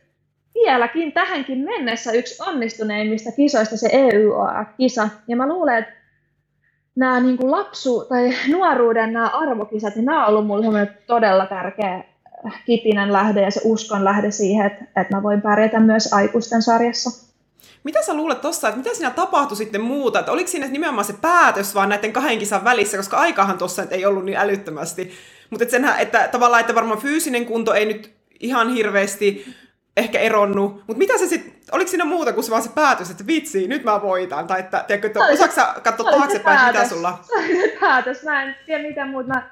vieläkin 0.54 1.12
tähänkin 1.12 1.58
mennessä 1.58 2.12
yksi 2.12 2.44
onnistuneimmista 2.48 3.32
kisoista 3.32 3.78
se 3.78 3.90
EYOA-kisa. 3.92 5.10
Ja 5.28 5.36
mä 5.36 5.48
luulen, 5.48 5.78
että 5.78 5.94
nämä 6.96 7.20
niin 7.20 7.38
kuin 7.38 7.52
lapsu- 7.52 8.06
tai 8.10 8.34
nuoruuden 8.52 9.14
nämä 9.14 9.28
arvokisat, 9.28 9.96
niin 9.96 10.06
nämä 10.06 10.26
on 10.26 10.30
ollut 10.30 10.48
mulle 10.48 10.88
todella 11.08 11.46
tärkeä 11.46 12.04
kipinen 12.66 13.14
lähde 13.14 13.42
ja 13.42 13.52
se 13.52 13.62
uskon 13.64 14.04
lähde 14.04 14.32
siihen, 14.32 14.66
että, 14.66 15.02
että 15.02 15.16
mä 15.16 15.24
voin 15.24 15.42
pärjätä 15.42 15.80
myös 15.80 16.14
aikuisten 16.14 16.62
sarjassa. 16.62 17.34
Mitä 17.84 18.04
sä 18.04 18.14
luulet 18.14 18.42
tossa, 18.42 18.68
että 18.68 18.78
mitä 18.78 18.96
siinä 18.96 19.12
tapahtui 19.12 19.58
sitten 19.58 19.82
muuta? 19.82 20.20
Että 20.20 20.32
oliko 20.32 20.48
siinä 20.48 20.68
nimenomaan 20.68 21.06
se 21.06 21.14
päätös 21.22 21.76
vaan 21.76 21.90
näiden 21.90 22.14
kahden 22.14 22.40
kisan 22.40 22.64
välissä, 22.64 22.98
koska 22.98 23.18
aikahan 23.18 23.58
tuossa 23.58 23.84
ei 23.92 24.06
ollut 24.06 24.26
niin 24.26 24.38
älyttömästi. 24.38 25.12
Mutta 25.50 25.66
että, 25.66 25.98
että 25.98 26.28
tavallaan, 26.32 26.62
että 26.62 26.76
varmaan 26.76 27.00
fyysinen 27.00 27.46
kunto 27.46 27.74
ei 27.74 27.86
nyt 27.86 28.14
ihan 28.40 28.70
hirveästi 28.70 29.56
ehkä 29.98 30.20
eronnut. 30.20 30.74
Mutta 30.76 30.98
mitä 30.98 31.18
se 31.18 31.28
sitten, 31.28 31.54
oliko 31.72 31.90
siinä 31.90 32.06
muuta 32.06 32.34
kuin 32.34 32.44
se 32.44 32.52
vaan 32.52 32.64
se 32.64 32.70
päätös, 32.76 33.12
että 33.12 33.28
vitsi, 33.28 33.68
nyt 33.68 33.84
mä 33.84 34.02
voitan? 34.02 34.48
Tai 34.48 34.60
että, 34.60 34.84
tiedätkö, 34.88 35.08
että 35.08 35.20
osaatko 35.20 35.56
sä 35.56 35.74
katsoa 35.84 36.12
taaksepäin, 36.12 36.68
mitä 36.68 36.88
sulla? 36.88 37.20
Se 37.22 37.36
oli 37.36 37.62
se 37.62 37.78
päätös, 37.80 38.24
mä 38.24 38.44
en 38.44 38.56
tiedä 38.66 38.84
mitä 38.84 39.06
muuta. 39.06 39.28
Mä, 39.28 39.50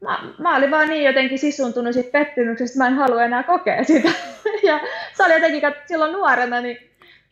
mä, 0.00 0.18
mä 0.38 0.56
olin 0.56 0.70
vaan 0.70 0.88
niin 0.88 1.04
jotenkin 1.04 1.38
sisuntunut 1.38 1.94
siitä 1.94 2.10
pettymyksestä, 2.12 2.78
mä 2.78 2.86
en 2.86 2.94
halua 2.94 3.24
enää 3.24 3.42
kokea 3.42 3.84
sitä. 3.84 4.08
ja 4.68 4.80
se 5.16 5.24
oli 5.24 5.32
jotenkin, 5.32 5.62
silloin 5.86 6.12
nuorena, 6.12 6.60
niin 6.60 6.78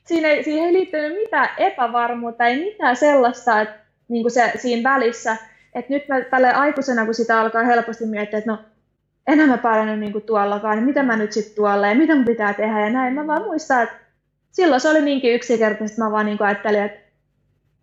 siinä 0.04 0.28
ei, 0.28 0.44
siihen 0.44 0.66
ei 0.66 0.72
liittynyt 0.72 1.12
mitään 1.12 1.48
epävarmuutta, 1.58 2.44
ei 2.44 2.64
mitään 2.64 2.96
sellaista, 2.96 3.60
että 3.60 3.76
niin 4.08 4.22
kuin 4.22 4.32
se 4.32 4.52
siinä 4.56 4.90
välissä, 4.90 5.36
että 5.74 5.92
nyt 5.92 6.08
mä 6.08 6.20
tälle 6.20 6.52
aikuisena, 6.52 7.04
kun 7.04 7.14
sitä 7.14 7.40
alkaa 7.40 7.62
helposti 7.62 8.06
miettiä, 8.06 8.38
että 8.38 8.50
no 8.50 8.58
enää 9.26 9.46
mä 9.46 9.58
pärjännyt 9.58 10.00
niin 10.00 10.12
kuin 10.12 10.24
tuollakaan, 10.24 10.76
niin 10.76 10.86
mitä 10.86 11.02
mä 11.02 11.16
nyt 11.16 11.32
sitten 11.32 11.56
tuolla 11.56 11.86
ja 11.86 11.94
mitä 11.94 12.14
mun 12.14 12.24
pitää 12.24 12.54
tehdä 12.54 12.80
ja 12.80 12.90
näin. 12.90 13.14
Mä 13.14 13.26
vaan 13.26 13.42
muistan, 13.42 13.82
että 13.82 13.96
silloin 14.50 14.80
se 14.80 14.88
oli 14.88 15.02
niinkin 15.02 15.34
yksinkertaisesti, 15.34 16.00
mä 16.00 16.10
vaan 16.10 16.26
niin 16.26 16.38
kuin 16.38 16.48
ajattelin, 16.48 16.82
että, 16.82 17.00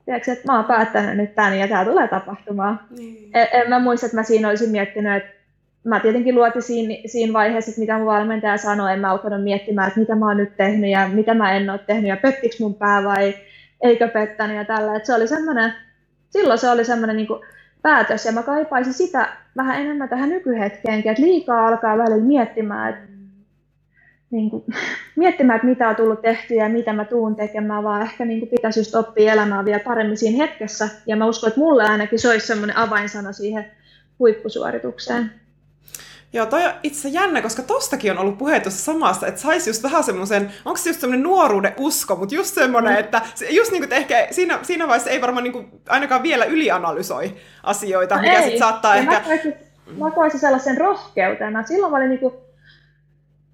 tiedätkö, 0.05 0.31
että 0.31 0.51
mä 0.51 0.55
oon 0.55 0.65
päättänyt 0.65 1.17
nyt 1.17 1.35
tämän 1.35 1.59
ja 1.59 1.67
tämä 1.67 1.85
tulee 1.85 2.07
tapahtumaan. 2.07 2.79
Niin. 2.97 3.31
En, 3.33 3.47
en 3.51 3.69
mä 3.69 3.79
muista, 3.79 4.05
että 4.05 4.17
mä 4.17 4.23
siinä 4.23 4.49
olisin 4.49 4.69
miettinyt, 4.69 5.15
että 5.15 5.41
mä 5.83 5.99
tietenkin 5.99 6.35
luotin 6.35 6.61
siinä, 6.61 6.93
siinä 7.05 7.33
vaiheessa, 7.33 7.69
että 7.69 7.81
mitä 7.81 7.97
mun 7.97 8.05
valmentaja 8.05 8.57
sanoi, 8.57 8.93
en 8.93 8.99
mä 8.99 9.11
alkanut 9.11 9.43
miettimään, 9.43 9.87
että 9.87 9.99
mitä 9.99 10.15
mä 10.15 10.27
oon 10.27 10.37
nyt 10.37 10.57
tehnyt 10.57 10.89
ja 10.89 11.07
mitä 11.07 11.33
mä 11.33 11.53
en 11.53 11.69
ole 11.69 11.79
tehnyt 11.87 12.09
ja 12.09 12.17
pettiks 12.17 12.59
mun 12.59 12.75
pää 12.75 13.03
vai 13.03 13.33
eikö 13.81 14.07
pettänyt 14.07 14.57
ja 14.57 14.65
tällä. 14.65 14.95
Että 14.95 15.07
se 15.07 15.15
oli 15.15 15.27
semmoinen, 15.27 15.73
silloin 16.29 16.59
se 16.59 16.69
oli 16.69 16.85
semmoinen 16.85 17.17
niin 17.17 17.27
päätös 17.81 18.25
ja 18.25 18.31
mä 18.31 18.43
kaipaisin 18.43 18.93
sitä 18.93 19.37
vähän 19.57 19.81
enemmän 19.81 20.09
tähän 20.09 20.29
nykyhetkeenkin, 20.29 21.11
että 21.11 21.23
liikaa 21.23 21.67
alkaa 21.67 21.97
välillä 21.97 22.25
miettimään, 22.25 22.93
että 22.93 23.11
niin 24.31 24.49
kuin, 24.49 24.63
miettimään, 25.15 25.55
että 25.55 25.67
mitä 25.67 25.89
on 25.89 25.95
tullut 25.95 26.21
tehtyä 26.21 26.63
ja 26.63 26.69
mitä 26.69 26.93
mä 26.93 27.05
tuun 27.05 27.35
tekemään, 27.35 27.83
vaan 27.83 28.01
ehkä 28.01 28.25
niin 28.25 28.39
kuin, 28.39 28.49
pitäisi 28.49 28.79
just 28.79 28.95
oppia 28.95 29.33
elämään 29.33 29.65
vielä 29.65 29.79
paremmin 29.79 30.17
siinä 30.17 30.37
hetkessä. 30.37 30.89
Ja 31.05 31.15
mä 31.15 31.25
uskon, 31.25 31.47
että 31.47 31.59
mulle 31.59 31.83
ainakin 31.83 32.19
se 32.19 32.29
olisi 32.29 32.47
semmoinen 32.47 32.77
avainsana 32.77 33.31
siihen 33.31 33.71
huippusuoritukseen. 34.19 35.31
Joo, 36.33 36.45
toi 36.45 36.65
on 36.65 36.71
itse 36.83 37.09
jännä, 37.09 37.41
koska 37.41 37.61
tostakin 37.61 38.11
on 38.11 38.17
ollut 38.17 38.37
puhe 38.37 38.59
tuossa 38.59 38.83
samasta, 38.83 39.27
että 39.27 39.41
saisi 39.41 39.69
just 39.69 39.83
vähän 39.83 40.03
semmoisen, 40.03 40.53
onko 40.65 40.77
se 40.77 40.89
just 40.89 40.99
semmoinen 40.99 41.23
nuoruuden 41.23 41.73
usko, 41.77 42.15
mutta 42.15 42.35
just 42.35 42.55
semmoinen, 42.55 42.93
mm. 42.93 42.99
että 42.99 43.21
just 43.49 43.71
niin 43.71 43.83
kuin, 43.83 43.93
ehkä 43.93 44.27
siinä, 44.31 44.59
siinä 44.61 44.87
vaiheessa 44.87 45.09
ei 45.09 45.21
varmaan 45.21 45.43
niin 45.43 45.53
kuin, 45.53 45.81
ainakaan 45.89 46.23
vielä 46.23 46.45
ylianalysoi 46.45 47.37
asioita, 47.63 48.15
no 48.15 48.21
mikä 48.21 48.41
sitten 48.41 48.59
saattaa 48.59 48.95
ja 48.95 49.01
ehkä... 49.01 49.11
Mä 49.11 49.21
koisin, 49.25 49.53
mä 49.97 50.11
koisin 50.11 50.39
sellaisen 50.39 50.77
rohkeutena. 50.77 51.63
Silloin 51.63 51.91
mä 51.91 51.97
olin, 51.97 52.09
niin 52.09 52.19
kuin, 52.19 52.33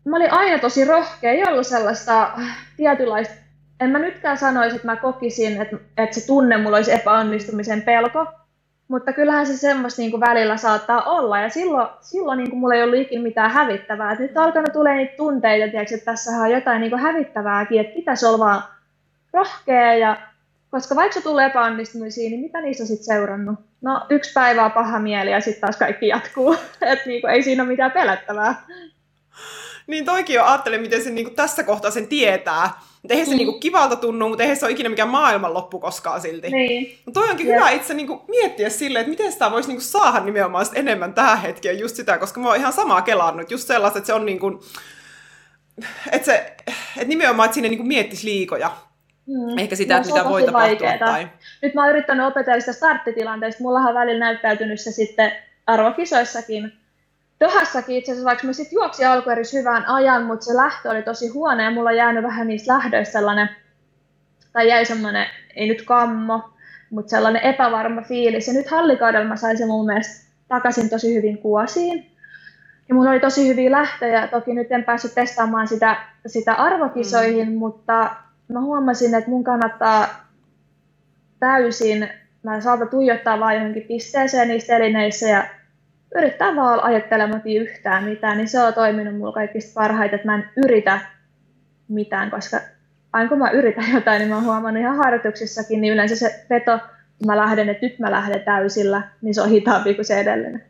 mä 0.06 0.16
olin 0.16 0.34
aina 0.34 0.60
tosi 0.60 0.86
rohkea, 0.86 1.32
ei 1.32 1.44
ollut 1.48 1.68
sellaista 1.68 2.32
tietynlaista, 2.78 3.34
en 3.80 3.90
mä 3.90 4.00
nytkään 4.00 4.38
sanoisi, 4.38 4.76
että 4.76 4.88
mä 4.88 4.96
kokisin, 4.96 5.62
että, 5.62 5.78
että 5.98 6.20
se 6.20 6.28
tunne 6.28 6.58
mulla 6.58 6.78
olisi 6.78 6.94
epäonnistumisen 6.94 7.82
pelko, 7.82 8.26
mutta 8.88 9.14
kyllähän 9.14 9.48
se 9.48 9.58
semmoista 9.58 10.02
niin 10.02 10.12
kuin 10.12 10.22
välillä 10.22 10.58
saattaa 10.58 11.04
olla, 11.04 11.40
ja 11.40 11.50
silloin, 11.50 11.88
silloin 12.02 12.38
niin 12.38 12.50
kuin 12.50 12.60
mulla 12.60 12.76
ei 12.76 12.84
ollut 12.84 13.00
ikinä 13.00 13.24
mitään 13.24 13.52
hävittävää. 13.52 14.12
Et 14.12 14.20
nyt 14.20 14.38
alkanut 14.38 14.74
tulee 14.74 14.96
niitä 14.96 15.18
tunteita, 15.18 15.72
tiiäks, 15.72 15.92
että 15.92 16.06
tässä 16.06 16.32
on 16.32 16.52
jotain 16.52 16.82
niin 16.82 16.90
kuin 16.90 17.02
hävittävääkin, 17.02 17.82
että 17.82 17.96
pitäisi 17.96 18.26
olla 18.26 18.40
vaan 18.46 18.64
rohkea, 19.34 19.94
ja 19.94 20.18
koska 20.70 20.96
vaikka 20.96 21.14
se 21.14 21.22
tulee 21.22 21.46
epäonnistumisia, 21.46 22.30
niin 22.30 22.42
mitä 22.42 22.62
niissä 22.62 22.86
sitten 22.86 23.06
seurannut? 23.06 23.60
No 23.82 24.06
yksi 24.10 24.34
päivä 24.34 24.66
on 24.66 24.72
paha 24.72 25.00
mieli 25.00 25.32
ja 25.32 25.42
sitten 25.42 25.62
taas 25.62 25.78
kaikki 25.78 26.08
jatkuu, 26.08 26.54
että 26.82 27.06
niin 27.06 27.30
ei 27.30 27.44
siinä 27.44 27.64
ole 27.64 27.70
mitään 27.70 27.92
pelättävää. 27.92 28.56
Niin 29.88 30.06
toikin 30.06 30.34
jo 30.34 30.44
ajattelin, 30.46 30.82
miten 30.82 31.04
se 31.04 31.10
niin 31.10 31.26
kuin 31.26 31.36
tässä 31.36 31.64
kohtaa 31.64 31.92
sen 31.92 32.08
tietää, 32.08 32.70
mutta 33.02 33.14
eihän 33.14 33.28
se 33.28 33.34
mm. 33.34 33.38
niinku 33.38 33.60
kivalta 33.60 33.96
tunnu, 33.96 34.30
mutta 34.30 34.44
eihän 34.44 34.58
se 34.58 34.66
ole 34.66 34.72
ikinä 34.72 34.90
mikään 34.90 35.10
maailmanloppu 35.10 35.80
koskaan 35.80 36.22
silti. 36.22 36.50
Niin. 36.50 37.00
Mutta 37.06 37.20
toi 37.20 37.30
onkin 37.30 37.48
yeah. 37.48 37.60
hyvä 37.60 37.70
itse 37.70 37.94
niinku 37.94 38.24
miettiä 38.28 38.70
silleen, 38.70 39.02
että 39.02 39.10
miten 39.10 39.32
sitä 39.32 39.52
voisi 39.52 39.68
niinku 39.68 39.84
saada 39.84 40.20
nimenomaan 40.20 40.66
enemmän 40.74 41.14
tähän 41.14 41.42
hetkeen 41.42 41.80
just 41.80 41.96
sitä, 41.96 42.18
koska 42.18 42.40
mä 42.40 42.48
oon 42.48 42.58
ihan 42.58 42.74
samaa 42.74 43.02
kelannut, 43.02 43.52
just 43.52 43.68
sellaista, 43.68 44.00
että 44.00 44.08
se 44.08 44.14
on 44.14 44.26
niinku, 44.26 44.64
että 46.12 46.26
se, 46.26 46.54
että 46.68 47.08
nimenomaan, 47.08 47.46
että 47.46 47.56
sinne 47.56 47.70
niinku 47.70 47.86
miettisi 47.86 48.26
liikoja. 48.28 48.72
Mm. 49.28 49.58
Ehkä 49.58 49.76
sitä, 49.76 49.94
no, 49.94 50.02
että 50.02 50.14
mitä 50.14 50.30
voi 50.30 50.44
tapahtua. 50.44 50.98
Tai... 51.00 51.28
Nyt 51.62 51.74
mä 51.74 51.82
oon 51.82 51.90
yrittänyt 51.90 52.26
opetella 52.26 52.60
sitä 52.60 52.74
starttitilanteesta. 52.74 53.64
Mullahan 53.64 53.90
on 53.90 53.96
välillä 53.96 54.20
näyttäytynyt 54.20 54.82
se 54.82 54.92
sitten 54.92 55.32
arvokisoissakin, 55.68 56.74
Dohassakin 57.40 57.98
itse 57.98 58.12
asiassa, 58.12 58.28
vaikka 58.28 58.48
mä 58.48 58.54
sitten 58.54 58.76
juoksin 58.76 59.08
alkueris 59.08 59.54
hyvän 59.54 59.86
ajan, 59.86 60.24
mutta 60.24 60.46
se 60.46 60.56
lähtö 60.56 60.90
oli 60.90 61.04
tosi 61.04 61.28
huono 61.28 61.64
ja 61.64 61.72
mulla 61.72 61.90
on 61.90 61.96
jäänyt 61.96 62.24
vähän 62.24 62.48
niistä 62.48 62.74
lähdöistä 62.74 63.12
sellainen, 63.12 63.50
tai 64.54 64.68
jäi 64.68 64.86
semmoinen, 64.86 65.28
ei 65.56 65.68
nyt 65.68 65.82
kammo, 65.82 66.50
mutta 66.90 67.10
sellainen 67.10 67.42
epävarma 67.42 68.02
fiilis. 68.02 68.48
Ja 68.48 68.54
nyt 68.54 68.72
hallikaudella 68.72 69.28
mä 69.28 69.36
sain 69.36 69.58
se 69.58 69.66
mun 69.66 69.86
mielestä 69.86 70.28
takaisin 70.48 70.90
tosi 70.90 71.16
hyvin 71.16 71.38
kuosiin. 71.38 72.12
Ja 72.90 72.96
mulla 72.96 73.10
oli 73.10 73.20
tosi 73.20 73.48
hyviä 73.48 73.72
lähtöjä. 73.72 74.28
Toki 74.28 74.54
nyt 74.54 74.72
en 74.72 74.84
päässyt 74.84 75.16
testaamaan 75.16 75.68
sitä, 75.68 75.98
sitä 76.28 76.54
arvokisoihin, 76.54 77.50
mm. 77.50 77.58
mutta 77.58 78.16
mä 78.48 78.62
huomasin, 78.62 79.16
että 79.16 79.30
mun 79.30 79.44
kannattaa 79.44 80.08
täysin, 81.40 82.10
mä 82.44 82.62
saatan 82.62 82.90
tuijottaa 82.90 83.40
vain 83.40 83.58
johonkin 83.58 83.84
pisteeseen 83.84 84.48
niissä 84.48 84.76
elineissä 84.76 85.30
ja 85.30 85.44
yrittää 86.18 86.56
vaan 86.56 86.74
olla 86.74 86.84
ajattelematta 86.84 87.50
yhtään 87.50 88.04
mitään, 88.04 88.38
niin 88.38 88.50
se 88.50 88.60
on 88.60 88.74
toiminut 88.74 89.18
mulla 89.18 89.32
kaikista 89.32 89.72
parhaiten, 89.74 90.16
että 90.16 90.28
mä 90.28 90.36
en 90.36 90.50
yritä 90.58 91.00
mitään, 91.88 92.32
koska 92.32 92.60
aina 93.14 93.30
kun 93.30 93.38
mä 93.38 93.52
yritän 93.52 93.94
jotain, 93.94 94.20
niin 94.20 94.30
mä 94.30 94.36
oon 94.36 94.46
huomannut 94.46 94.82
ihan 94.82 94.98
harjoituksissakin, 94.98 95.82
niin 95.82 95.94
yleensä 95.94 96.16
se 96.16 96.46
veto, 96.50 96.80
kun 97.18 97.28
mä 97.28 97.38
lähden, 97.38 97.70
että 97.70 97.86
nyt 97.86 98.00
mä 98.00 98.12
lähden 98.12 98.42
täysillä, 98.42 99.02
niin 99.22 99.36
se 99.36 99.42
on 99.42 99.50
hitaampi 99.50 99.94
kuin 99.94 100.06
se 100.06 100.20
edellinen. 100.20 100.64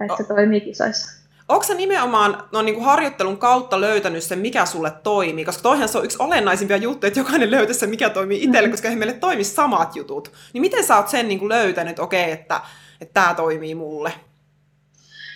Että 0.00 0.16
se 0.16 0.24
toimii 0.24 0.60
kisoissa. 0.60 1.18
Onko 1.48 1.64
sä 1.64 1.74
nimenomaan 1.74 2.42
no, 2.52 2.62
niin 2.62 2.74
kuin 2.74 2.84
harjoittelun 2.84 3.38
kautta 3.38 3.80
löytänyt 3.80 4.22
sen, 4.22 4.38
mikä 4.38 4.66
sulle 4.66 4.92
toimii? 5.02 5.44
Koska 5.44 5.62
toihan 5.62 5.88
se 5.88 5.98
on 5.98 6.04
yksi 6.04 6.16
olennaisimpia 6.20 6.76
juttuja, 6.76 7.08
että 7.08 7.20
jokainen 7.20 7.50
löytäisi 7.50 7.80
sen, 7.80 7.90
mikä 7.90 8.10
toimii 8.10 8.36
itselle, 8.36 8.60
mm-hmm. 8.60 8.70
koska 8.70 8.88
eihän 8.88 8.98
meille 8.98 9.14
toimi 9.14 9.44
samat 9.44 9.96
jutut. 9.96 10.32
Niin 10.52 10.60
miten 10.60 10.84
sä 10.84 10.96
oot 10.96 11.08
sen 11.08 11.28
niin 11.28 11.38
kuin 11.38 11.48
löytänyt, 11.48 11.98
okei, 11.98 12.22
okay, 12.22 12.32
että, 12.32 12.60
että 13.00 13.14
tämä 13.14 13.34
toimii 13.34 13.74
mulle? 13.74 14.12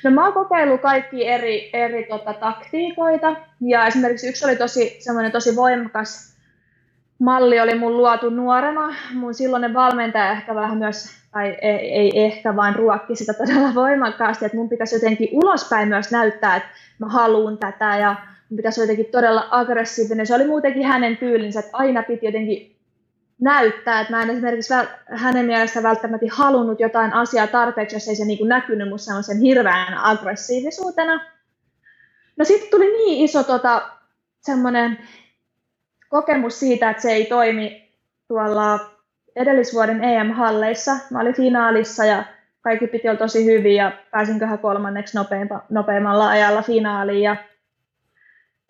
No 0.05 0.11
mä 0.11 0.25
oon 0.25 0.33
kokeillut 0.33 0.81
kaikki 0.81 1.29
eri, 1.29 1.71
eri 1.73 2.05
tota, 2.05 2.33
taktiikoita 2.33 3.37
ja 3.61 3.87
esimerkiksi 3.87 4.29
yksi 4.29 4.45
oli 4.45 4.57
tosi, 4.57 4.97
semmoinen 5.01 5.33
tosi 5.33 5.57
voimakas 5.57 6.33
malli 7.19 7.61
oli 7.61 7.79
mun 7.79 7.97
luotu 7.97 8.31
nuorena. 8.31 8.95
Mun 9.15 9.35
silloinen 9.35 9.75
valmentaja 9.75 10.33
ehkä 10.33 10.55
vähän 10.55 10.79
myös 10.79 11.23
tai 11.33 11.57
ei, 11.63 12.01
ei 12.01 12.25
ehkä 12.25 12.57
vaan 12.57 12.77
ruokki 12.77 13.17
sitä 13.17 13.35
todella 13.35 13.75
voimakkaasti, 13.75 14.45
että 14.45 14.57
mun 14.57 14.69
pitäisi 14.69 14.97
jotenkin 14.97 15.29
ulospäin 15.33 15.89
myös 15.89 16.11
näyttää, 16.11 16.57
että 16.57 16.69
mä 16.99 17.09
haluan 17.09 17.59
tätä 17.59 17.97
ja 17.97 18.17
mun 18.49 18.57
pitäisi 18.57 18.81
jotenkin 18.81 19.07
todella 19.07 19.49
aggressiivinen. 19.51 20.27
Se 20.27 20.35
oli 20.35 20.47
muutenkin 20.47 20.87
hänen 20.87 21.17
tyylinsä, 21.17 21.61
että 21.61 21.77
aina 21.77 22.03
piti 22.03 22.27
jotenkin 22.27 22.77
näyttää, 23.43 24.01
että 24.01 24.13
mä 24.13 24.23
en 24.23 24.31
esimerkiksi 24.31 24.75
hänen 25.09 25.47
mielestä 25.47 25.83
välttämättä 25.83 26.27
halunnut 26.33 26.81
jotain 26.81 27.13
asiaa 27.13 27.47
tarpeeksi, 27.47 27.97
jos 27.97 28.09
ei 28.09 28.17
se 28.17 28.25
niin 28.25 28.49
näkynyt 28.49 28.89
musta 28.89 29.05
sellaisen 29.05 29.41
hirveän 29.41 29.99
aggressiivisuutena. 29.99 31.21
No 32.37 32.45
sitten 32.45 32.71
tuli 32.71 32.93
niin 32.93 33.25
iso 33.25 33.43
tota, 33.43 33.89
semmoinen 34.41 34.99
kokemus 36.09 36.61
siitä, 36.61 36.91
että 36.91 37.03
se 37.03 37.13
ei 37.13 37.25
toimi 37.25 37.93
tuolla 38.29 38.81
edellisvuoden 39.37 40.05
EM-halleissa. 40.05 40.97
Mä 41.11 41.21
olin 41.21 41.37
finaalissa 41.37 42.05
ja 42.05 42.25
kaikki 42.61 42.87
piti 42.87 43.09
olla 43.09 43.19
tosi 43.19 43.45
hyvin 43.45 43.77
ja 43.77 43.93
pääsinköhän 44.11 44.59
kolmanneksi 44.59 45.17
nopeimpa, 45.17 45.65
nopeimmalla 45.71 46.29
ajalla 46.29 46.63
finaaliin. 46.63 47.23
Ja 47.23 47.37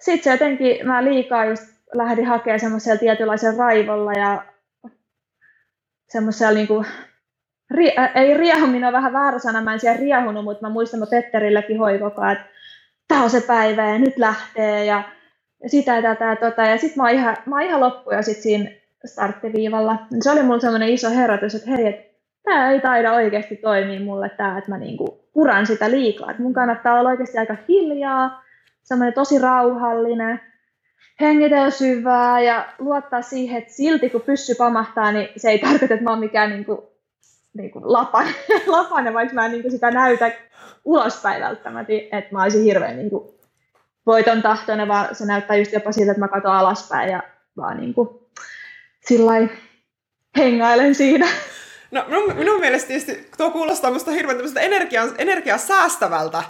sitten 0.01 0.25
se 0.25 0.31
jotenkin, 0.31 0.87
mä 0.87 1.05
liikaa 1.05 1.45
just 1.45 1.63
lähdin 1.95 2.27
hakemaan 2.27 2.61
semmoisella 2.61 2.99
tietynlaisen 2.99 3.57
raivolla 3.57 4.13
ja 4.13 4.52
semmoisella 6.13 6.53
niinku, 6.53 6.85
ri, 7.71 7.93
äh, 7.99 8.11
ei 8.15 8.35
riehuminen 8.35 8.85
ole 8.89 8.93
vähän 8.93 9.13
väärä 9.13 9.39
sana, 9.39 9.61
mä 9.61 9.73
en 9.73 9.81
siellä 9.81 10.01
riehunut, 10.01 10.45
mutta 10.45 10.67
mä 10.67 10.73
muistan, 10.73 11.03
että 11.03 11.17
Petterillekin 11.17 11.79
hoi 11.79 11.99
koko 11.99 12.21
ajan, 12.23 12.33
että 12.33 12.47
tämä 13.09 13.23
on 13.23 13.31
se 13.31 13.41
päivä 13.41 13.89
ja 13.89 13.99
nyt 13.99 14.19
lähtee 14.19 14.85
ja, 14.85 15.03
ja 15.63 15.69
sitä 15.69 15.97
ja 15.97 16.03
tätä 16.03 16.25
ja 16.25 16.37
tota. 16.37 16.63
Ja 16.63 16.79
sitten 16.79 17.03
mä 17.03 17.03
oon 17.03 17.13
ihan, 17.13 17.37
mä 17.47 17.57
oon 17.57 17.65
ihan 17.65 17.81
loppuja 17.81 18.23
sit 18.23 18.37
siinä 18.37 18.71
starttiviivalla. 19.05 19.97
Se 20.21 20.31
oli 20.31 20.43
mulle 20.43 20.61
semmoinen 20.61 20.89
iso 20.89 21.11
herätys, 21.11 21.55
että 21.55 21.71
hei, 21.71 21.87
että 21.87 22.19
tämä 22.45 22.71
ei 22.71 22.81
taida 22.81 23.13
oikeasti 23.13 23.57
toimia 23.57 24.01
mulle 24.01 24.29
tämä, 24.29 24.59
että 24.59 24.71
mä 24.71 24.79
niinku 24.79 25.25
puran 25.33 25.67
sitä 25.67 25.91
liikaa. 25.91 26.31
Et 26.31 26.39
mun 26.39 26.53
kannattaa 26.53 27.01
olla 27.01 27.11
oikeasti 27.11 27.39
aika 27.39 27.57
hiljaa, 27.69 28.45
semmoinen 28.83 29.15
tosi 29.15 29.39
rauhallinen, 29.39 30.41
hengitellä 31.21 31.71
syvää 31.71 32.41
ja 32.41 32.69
luottaa 32.79 33.23
siihen, 33.23 33.59
että 33.59 33.73
silti 33.73 34.11
kun 34.11 34.21
pyssy 34.21 34.55
pamahtaa, 34.55 35.13
niin 35.13 35.29
se 35.37 35.51
ei 35.51 35.59
tarkoita, 35.59 35.95
että 35.95 36.05
mä 36.05 36.11
oon 36.11 36.19
mikään 36.19 36.51
niinku, 36.51 36.93
niinku 37.55 37.81
lapanen, 37.85 38.35
lapanen, 38.67 39.15
vaikka 39.15 39.35
mä 39.35 39.45
en 39.45 39.53
niinku 39.53 39.71
sitä 39.71 39.91
näytä 39.91 40.31
ulospäin 40.85 41.43
välttämättä, 41.43 41.93
että 42.13 42.29
mä 42.33 42.43
olisin 42.43 42.65
hirveän 42.65 42.97
niinku 42.97 43.39
voiton 44.07 44.43
tahtoinen, 44.43 44.89
vaan 44.89 45.15
se 45.15 45.27
näyttää 45.27 45.57
just 45.57 45.73
jopa 45.73 45.93
siltä, 45.93 46.11
että 46.11 46.21
mä 46.21 46.29
katson 46.29 46.53
alaspäin 46.53 47.11
ja 47.11 47.23
vaan 47.57 47.77
niinku 47.77 48.31
sillä 49.07 49.33
hengailen 50.39 50.95
siinä. 50.95 51.29
No 51.91 52.05
minun, 52.09 52.37
minun 52.37 52.61
mielestä 52.61 52.89
tietysti 52.89 53.31
tuo 53.37 53.51
kuulostaa 53.51 53.91
minusta 53.91 54.11
hirveän 54.11 54.39
energiaa, 54.61 55.09
energiaa 55.19 55.59
säästävältä, 55.59 56.43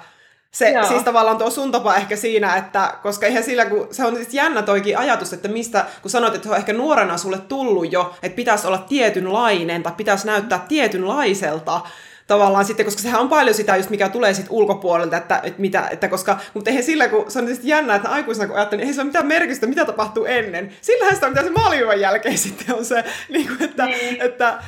se, 0.52 0.70
Joo. 0.70 0.86
siis 0.86 1.02
tavallaan 1.02 1.38
tuo 1.38 1.50
sun 1.50 1.72
tapa 1.72 1.96
ehkä 1.96 2.16
siinä, 2.16 2.56
että 2.56 2.94
koska 3.02 3.26
eihän 3.26 3.44
sillä, 3.44 3.64
kun 3.64 3.88
se 3.90 4.04
on 4.04 4.16
siis 4.16 4.34
jännä 4.34 4.62
toikin 4.62 4.98
ajatus, 4.98 5.32
että 5.32 5.48
mistä, 5.48 5.84
kun 6.02 6.10
sanoit, 6.10 6.34
että 6.34 6.44
se 6.44 6.50
on 6.50 6.58
ehkä 6.58 6.72
nuorena 6.72 7.18
sulle 7.18 7.38
tullut 7.38 7.92
jo, 7.92 8.14
että 8.22 8.36
pitäisi 8.36 8.66
olla 8.66 8.78
tietynlainen 8.78 9.82
tai 9.82 9.92
pitäisi 9.96 10.26
näyttää 10.26 10.64
tietynlaiselta, 10.68 11.80
tavallaan 12.26 12.64
sitten, 12.64 12.86
koska 12.86 13.02
sehän 13.02 13.20
on 13.20 13.28
paljon 13.28 13.54
sitä 13.54 13.76
just, 13.76 13.90
mikä 13.90 14.08
tulee 14.08 14.34
sitten 14.34 14.52
ulkopuolelta, 14.52 15.16
että, 15.16 15.40
että, 15.42 15.60
mitä, 15.60 15.88
että 15.90 16.08
koska, 16.08 16.38
mutta 16.54 16.70
eihän 16.70 16.84
sillä, 16.84 17.08
kun 17.08 17.30
se 17.30 17.38
on 17.38 17.44
tietysti 17.44 17.68
jännä, 17.68 17.94
että 17.94 18.08
aikuisena 18.08 18.46
kun 18.46 18.56
ajattelin, 18.56 18.80
niin 18.80 18.88
ei 18.88 18.94
se 18.94 19.00
ole 19.00 19.06
mitään 19.06 19.26
merkitystä, 19.26 19.66
mitä 19.66 19.84
tapahtuu 19.84 20.24
ennen. 20.24 20.72
Sillähän 20.80 21.14
sitä 21.14 21.28
mitä 21.28 21.42
se 21.42 21.50
maalivan 21.50 22.00
jälkeen 22.00 22.38
sitten 22.48 22.74
on 22.74 22.84
se, 22.84 23.04
niin 23.28 23.48
kuin, 23.48 23.62
että, 23.62 23.86
niin. 23.86 24.22
että, 24.22 24.58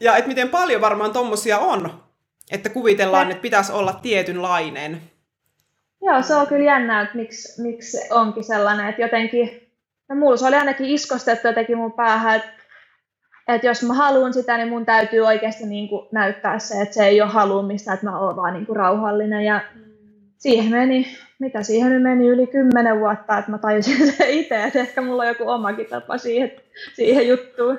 ja 0.00 0.16
että 0.16 0.28
miten 0.28 0.48
paljon 0.48 0.80
varmaan 0.80 1.12
tommosia 1.12 1.58
on, 1.58 2.02
että 2.50 2.68
kuvitellaan, 2.68 3.30
että 3.30 3.42
pitäisi 3.42 3.72
olla 3.72 3.92
tietynlainen. 3.92 5.02
Joo, 6.02 6.22
se 6.22 6.34
on 6.34 6.46
kyllä 6.46 6.64
jännä, 6.64 7.00
että 7.00 7.16
miksi, 7.16 7.62
miksi 7.62 7.90
se 7.90 8.08
onkin 8.10 8.44
sellainen, 8.44 8.88
että 8.88 9.02
jotenkin, 9.02 9.70
no 10.08 10.16
mulla 10.16 10.36
se 10.36 10.46
oli 10.46 10.56
ainakin 10.56 10.86
iskostettu 10.86 11.48
jotenkin 11.48 11.78
mun 11.78 11.92
päähän, 11.92 12.36
että, 12.36 12.52
että 13.48 13.66
jos 13.66 13.82
mä 13.82 13.94
haluan 13.94 14.32
sitä, 14.32 14.56
niin 14.56 14.68
mun 14.68 14.86
täytyy 14.86 15.20
oikeasti 15.20 15.66
niin 15.66 15.88
kuin 15.88 16.08
näyttää 16.12 16.58
se, 16.58 16.82
että 16.82 16.94
se 16.94 17.06
ei 17.06 17.22
ole 17.22 17.30
haluamista, 17.30 17.92
että 17.92 18.06
mä 18.06 18.20
oon 18.20 18.36
vaan 18.36 18.54
niin 18.54 18.66
kuin 18.66 18.76
rauhallinen 18.76 19.44
ja 19.44 19.60
siihen 20.38 20.70
meni, 20.70 21.16
mitä 21.38 21.62
siihen 21.62 21.92
nyt 21.92 22.02
meni 22.02 22.26
yli 22.26 22.46
kymmenen 22.46 23.00
vuotta, 23.00 23.38
että 23.38 23.50
mä 23.50 23.58
tajusin 23.58 24.06
se 24.12 24.30
itse, 24.30 24.64
että 24.64 24.78
ehkä 24.78 25.00
mulla 25.00 25.22
on 25.22 25.28
joku 25.28 25.50
omakin 25.50 25.86
tapa 25.86 26.18
siihen, 26.18 26.52
siihen 26.94 27.28
juttuun. 27.28 27.78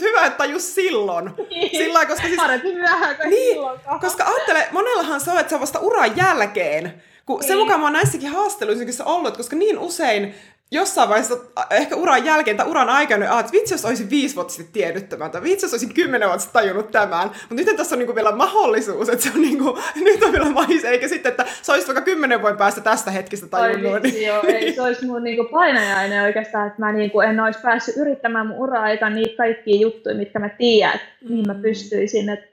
Hyvä, 0.00 0.26
että 0.26 0.38
tajus 0.38 0.74
silloin. 0.74 1.30
Niin. 1.50 1.70
Silloin, 1.70 2.08
koska 2.08 2.26
siis... 2.26 2.40
Parempi 2.40 2.72
myöhään 2.72 3.16
kuin 3.16 3.30
niin, 3.30 3.54
silloin. 3.54 3.80
Koska 4.00 4.24
ajattele, 4.24 4.68
monellahan 4.72 5.20
se 5.20 5.30
on, 5.30 5.38
että 5.38 5.48
se 5.48 5.54
on 5.54 5.60
vasta 5.60 5.78
uran 5.78 6.16
jälkeen 6.16 7.02
kun 7.26 7.40
niin. 7.40 7.48
se 7.48 7.56
mukaan 7.56 7.80
mä 7.80 7.86
oon 7.86 7.92
näissäkin 7.92 8.30
haasteluissakin 8.30 8.94
ollut, 9.04 9.36
koska 9.36 9.56
niin 9.56 9.78
usein 9.78 10.34
jossain 10.72 11.08
vaiheessa, 11.08 11.36
ehkä 11.70 11.96
uran 11.96 12.24
jälkeen 12.24 12.56
tai 12.56 12.66
uran 12.66 12.88
aikana, 12.88 13.40
että 13.40 13.52
vitsi 13.52 13.74
jos 13.74 13.84
olisin 13.84 14.10
viisi 14.10 14.34
vuotta 14.34 14.52
sitten 14.52 14.72
tiennyt 14.72 15.08
tämän, 15.08 15.30
tai 15.30 15.42
vitsi 15.42 15.66
jos 15.66 15.72
olisin 15.72 15.94
kymmenen 15.94 16.28
vuotta 16.28 16.42
sitten 16.42 16.62
tajunnut 16.62 16.90
tämän. 16.90 17.28
Mutta 17.28 17.54
nyt 17.54 17.76
tässä 17.76 17.94
on 17.94 17.98
niinku 17.98 18.14
vielä 18.14 18.32
mahdollisuus, 18.32 19.08
että 19.08 19.24
se 19.24 19.30
on 19.34 19.42
niinku, 19.42 19.78
nyt 20.04 20.22
on 20.22 20.32
vielä 20.32 20.50
mahis, 20.50 20.84
eikä 20.84 21.08
sitten, 21.08 21.30
että 21.30 21.46
se 21.62 21.72
olisi 21.72 21.86
vaikka 21.86 22.02
kymmenen 22.02 22.40
vuoden 22.40 22.58
päästä 22.58 22.80
tästä 22.80 23.10
hetkestä 23.10 23.46
tajunnut. 23.46 23.92
Oi, 23.92 24.02
vitsi, 24.02 24.24
joo, 24.24 24.42
ei 24.42 24.72
se 24.72 24.82
olisi 24.82 25.06
mun 25.06 25.24
niinku 25.24 25.44
painajainen 25.44 26.22
oikeastaan, 26.22 26.66
että 26.66 26.80
mä 26.80 26.92
niinku 26.92 27.20
en 27.20 27.40
olisi 27.40 27.60
päässyt 27.60 27.96
yrittämään 27.96 28.46
mun 28.46 28.56
ura-aikana 28.56 29.14
niitä 29.14 29.36
kaikkia 29.36 29.80
juttuja, 29.80 30.14
mitkä 30.14 30.38
mä 30.38 30.48
tiedän, 30.48 30.94
että 30.94 31.06
mihin 31.28 31.46
mä 31.46 31.54
mm. 31.54 31.62
pystyisin. 31.62 32.28
Että 32.28 32.49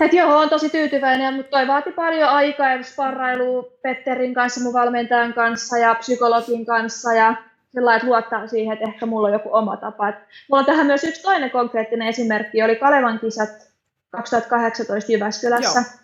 et 0.00 0.12
joo, 0.12 0.38
on 0.38 0.48
tosi 0.48 0.70
tyytyväinen, 0.70 1.34
mutta 1.34 1.50
toi 1.50 1.66
vaati 1.66 1.92
paljon 1.92 2.28
aikaa 2.28 2.70
ja 2.70 2.82
sparrailu 2.82 3.72
Petterin 3.82 4.34
kanssa, 4.34 4.60
mun 4.60 4.72
valmentajan 4.72 5.34
kanssa 5.34 5.78
ja 5.78 5.94
psykologin 5.94 6.66
kanssa 6.66 7.12
ja 7.12 7.34
sillä 7.72 7.94
että 7.94 8.06
luottaa 8.06 8.46
siihen, 8.46 8.72
että 8.72 8.88
ehkä 8.88 9.06
mulla 9.06 9.26
on 9.26 9.32
joku 9.32 9.48
oma 9.52 9.76
tapa. 9.76 10.08
Et 10.08 10.14
mulla 10.48 10.60
on 10.60 10.66
tähän 10.66 10.86
myös 10.86 11.04
yksi 11.04 11.22
toinen 11.22 11.50
konkreettinen 11.50 12.08
esimerkki, 12.08 12.62
oli 12.62 12.76
Kalevan 12.76 13.18
kisat 13.18 13.70
2018 14.10 15.12
Jyväskylässä. 15.12 15.78
Joo. 15.78 16.00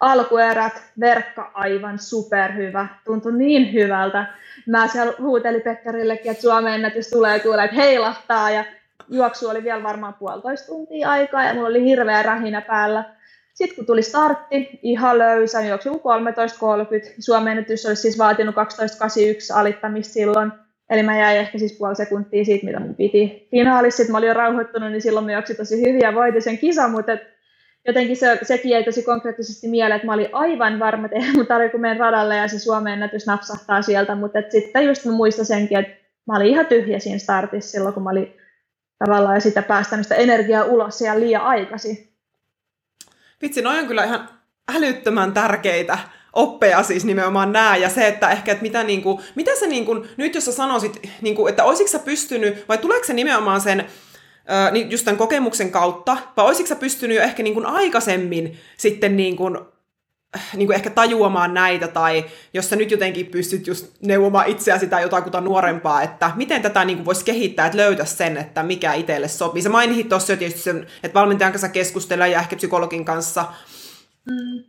Alkuerät, 0.00 0.82
verkka 1.00 1.50
aivan 1.54 1.98
superhyvä, 1.98 2.86
tuntui 3.04 3.32
niin 3.32 3.72
hyvältä. 3.72 4.26
Mä 4.66 4.88
siellä 4.88 5.12
huutelin 5.20 5.62
Petterillekin, 5.62 6.30
että 6.30 6.42
Suomen 6.42 6.74
ennätys 6.74 7.10
tulee 7.10 7.38
kuulee, 7.38 7.64
että 7.64 7.76
heilahtaa 7.76 8.50
ja 8.50 8.64
juoksu 9.08 9.48
oli 9.48 9.64
vielä 9.64 9.82
varmaan 9.82 10.14
puolitoista 10.14 10.66
tuntia 10.66 11.10
aikaa 11.10 11.44
ja 11.44 11.54
mulla 11.54 11.68
oli 11.68 11.84
hirveä 11.84 12.22
rähinä 12.22 12.60
päällä. 12.60 13.04
Sitten 13.54 13.76
kun 13.76 13.86
tuli 13.86 14.02
startti, 14.02 14.80
ihan 14.82 15.18
löysä, 15.18 15.58
niin 15.58 15.68
juoksin 15.68 15.92
13.30. 15.92 15.98
Suomen 17.18 17.50
ennätys 17.50 17.86
olisi 17.86 18.02
siis 18.02 18.18
vaatinut 18.18 18.54
12.81 18.54 18.60
alittamista 19.54 20.12
silloin. 20.12 20.52
Eli 20.90 21.02
mä 21.02 21.18
jäin 21.18 21.38
ehkä 21.38 21.58
siis 21.58 21.78
puoli 21.78 21.96
sekuntia 21.96 22.44
siitä, 22.44 22.66
mitä 22.66 22.80
mun 22.80 22.94
piti. 22.94 23.48
Finaalissa 23.50 23.96
sitten 23.96 24.12
mä 24.12 24.18
olin 24.18 24.28
jo 24.28 24.34
rauhoittunut, 24.34 24.90
niin 24.90 25.02
silloin 25.02 25.26
mä 25.26 25.32
juoksin 25.32 25.56
tosi 25.56 25.80
hyvin 25.80 26.00
ja 26.00 26.14
voitin 26.14 26.42
sen 26.42 26.58
kisan, 26.58 26.90
mutta 26.90 27.12
et 27.12 27.20
jotenkin 27.86 28.16
se, 28.16 28.38
sekin 28.42 28.70
jäi 28.70 28.84
tosi 28.84 29.02
konkreettisesti 29.02 29.68
mieleen, 29.68 29.96
että 29.96 30.06
mä 30.06 30.14
olin 30.14 30.28
aivan 30.32 30.78
varma, 30.78 31.06
että 31.06 31.18
ei 31.18 31.32
mun 31.32 31.46
tarvitse 31.46 31.72
kun 31.72 31.80
menen 31.80 32.00
radalle 32.00 32.36
ja 32.36 32.48
se 32.48 32.58
Suomen 32.58 32.92
ennätys 32.92 33.26
napsahtaa 33.26 33.82
sieltä, 33.82 34.14
mutta 34.14 34.38
sitten 34.48 34.84
just 34.86 35.04
mä 35.04 35.12
muistan 35.12 35.44
senkin, 35.44 35.78
että 35.78 35.92
mä 36.26 36.36
olin 36.36 36.46
ihan 36.46 36.66
tyhjä 36.66 36.98
siinä 36.98 37.18
startissa 37.18 37.70
silloin, 37.70 37.94
kun 37.94 38.02
mä 38.02 38.10
olin 38.10 38.34
tavallaan 38.98 39.34
ja 39.36 39.40
sitä 39.40 39.62
päästämistä 39.62 40.14
energiaa 40.14 40.64
ulos 40.64 40.98
siellä 40.98 41.20
liian 41.20 41.42
aikaisin. 41.42 42.08
Vitsi, 43.42 43.62
noin 43.62 43.80
on 43.80 43.86
kyllä 43.86 44.04
ihan 44.04 44.28
älyttömän 44.76 45.32
tärkeitä 45.32 45.98
oppeja 46.32 46.82
siis 46.82 47.04
nimenomaan 47.04 47.52
nämä, 47.52 47.76
ja 47.76 47.88
se, 47.88 48.08
että 48.08 48.30
ehkä, 48.30 48.52
että 48.52 48.62
mitä, 48.62 48.82
niin 48.82 49.02
kuin, 49.02 49.18
mitä 49.34 49.50
sä 49.60 49.66
niin 49.66 49.86
kuin, 49.86 50.08
nyt 50.16 50.34
jos 50.34 50.44
sä 50.44 50.52
sanoisit, 50.52 51.10
niin 51.20 51.36
kuin, 51.36 51.50
että 51.50 51.64
olisitko 51.64 51.90
sä 51.90 51.98
pystynyt, 51.98 52.68
vai 52.68 52.78
tuleeko 52.78 53.04
se 53.04 53.12
nimenomaan 53.12 53.60
sen, 53.60 53.86
just 54.90 55.04
tämän 55.04 55.18
kokemuksen 55.18 55.70
kautta, 55.70 56.16
vai 56.36 56.46
olisitko 56.46 56.68
sä 56.68 56.76
pystynyt 56.76 57.16
jo 57.16 57.22
ehkä 57.22 57.42
niin 57.42 57.54
kuin 57.54 57.66
aikaisemmin 57.66 58.58
sitten 58.76 59.16
niin 59.16 59.36
kuin 59.36 59.58
niin 60.56 60.66
kuin 60.66 60.74
ehkä 60.74 60.90
tajuamaan 60.90 61.54
näitä, 61.54 61.88
tai 61.88 62.24
jos 62.54 62.70
sä 62.70 62.76
nyt 62.76 62.90
jotenkin 62.90 63.26
pystyt 63.26 63.66
just 63.66 63.86
neuvomaan 64.02 64.46
itseäsi 64.46 64.86
tai 64.86 65.02
jotakuta 65.02 65.40
nuorempaa, 65.40 66.02
että 66.02 66.30
miten 66.36 66.62
tätä 66.62 66.84
niin 66.84 66.98
kuin 66.98 67.06
voisi 67.06 67.24
kehittää, 67.24 67.66
että 67.66 67.78
löytä 67.78 68.04
sen, 68.04 68.36
että 68.36 68.62
mikä 68.62 68.92
itselle 68.92 69.28
sopii. 69.28 69.62
Sä 69.62 69.68
mainitsit 69.68 70.08
tuossa 70.08 70.32
jo 70.32 70.36
tietysti 70.36 70.60
sen, 70.60 70.86
että 71.02 71.18
valmentajan 71.18 71.52
kanssa 71.52 71.68
keskustella 71.68 72.26
ja 72.26 72.38
ehkä 72.38 72.56
psykologin 72.56 73.04
kanssa. 73.04 73.44
Mm. 74.30 74.64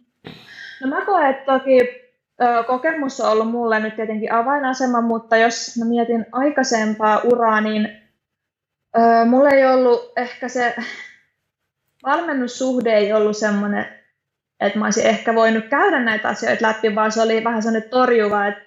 No 0.82 0.88
mä 0.88 1.06
koen, 1.06 1.30
että 1.30 1.46
toki 1.46 2.08
kokemus 2.68 3.22
on 3.22 3.32
ollut 3.32 3.52
mulle 3.52 3.80
nyt 3.80 3.96
tietenkin 3.96 4.34
avainasema, 4.34 5.02
mutta 5.02 5.38
jos 5.38 5.78
mä 5.80 5.86
mietin 5.86 6.26
aikaisempaa 6.32 7.20
uraa, 7.24 7.62
niin 7.62 8.02
ö, 8.98 9.26
mulla 9.26 9.50
ei 9.50 9.66
ollut 9.66 10.14
ehkä 10.18 10.50
se 10.50 10.76
valmennussuhde 12.06 12.94
ei 12.94 13.14
ollut 13.14 13.38
semmoinen 13.38 13.97
että 14.60 14.80
mä 14.80 14.86
olisin 14.86 15.06
ehkä 15.06 15.36
voinut 15.36 15.66
käydä 15.70 16.00
näitä 16.00 16.28
asioita 16.28 16.68
läpi, 16.68 16.96
vaan 16.96 17.12
se 17.12 17.22
oli 17.22 17.44
vähän 17.44 17.64
sellainen 17.64 17.90
torjuva, 17.90 18.48
että 18.48 18.62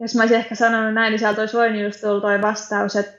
jos 0.00 0.14
mä 0.14 0.22
olisin 0.22 0.38
ehkä 0.38 0.54
sanonut 0.54 0.94
näin, 0.94 1.10
niin 1.10 1.18
sieltä 1.18 1.40
olisi 1.40 1.56
voinut 1.56 1.82
just 1.82 2.00
tulla 2.00 2.20
toi 2.20 2.42
vastaus, 2.42 2.96
että 2.96 3.18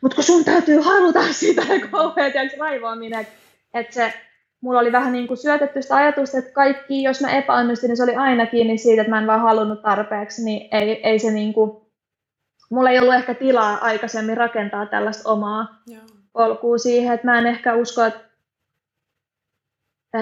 mutta 0.00 0.14
kun 0.14 0.24
sun 0.24 0.44
täytyy 0.44 0.80
haluta 0.80 1.20
sitä 1.32 1.62
kauhean 1.90 2.32
raivoaminen, 2.58 3.20
että 3.20 3.32
Että 3.74 3.94
se, 3.94 4.14
mulla 4.60 4.80
oli 4.80 4.92
vähän 4.92 5.12
niin 5.12 5.26
kuin 5.26 5.38
syötetty 5.38 5.82
sitä 5.82 5.96
ajatusta, 5.96 6.38
että 6.38 6.52
kaikki, 6.52 7.02
jos 7.02 7.20
mä 7.20 7.30
epäonnistuin, 7.30 7.88
niin 7.88 7.96
se 7.96 8.02
oli 8.02 8.14
aina 8.14 8.46
kiinni 8.46 8.78
siitä, 8.78 9.02
että 9.02 9.10
mä 9.10 9.18
en 9.18 9.26
vaan 9.26 9.40
halunnut 9.40 9.82
tarpeeksi, 9.82 10.44
niin 10.44 10.68
ei, 10.72 11.08
ei 11.08 11.18
se 11.18 11.30
niin 11.30 11.52
kuin, 11.52 11.70
mulla 12.70 12.90
ei 12.90 12.98
ollut 12.98 13.14
ehkä 13.14 13.34
tilaa 13.34 13.78
aikaisemmin 13.80 14.36
rakentaa 14.36 14.86
tällaista 14.86 15.30
omaa 15.30 15.82
Joo. 15.86 16.02
polkua 16.32 16.78
siihen, 16.78 17.14
että 17.14 17.26
mä 17.26 17.38
en 17.38 17.46
ehkä 17.46 17.74
usko, 17.74 18.04
että, 18.04 18.20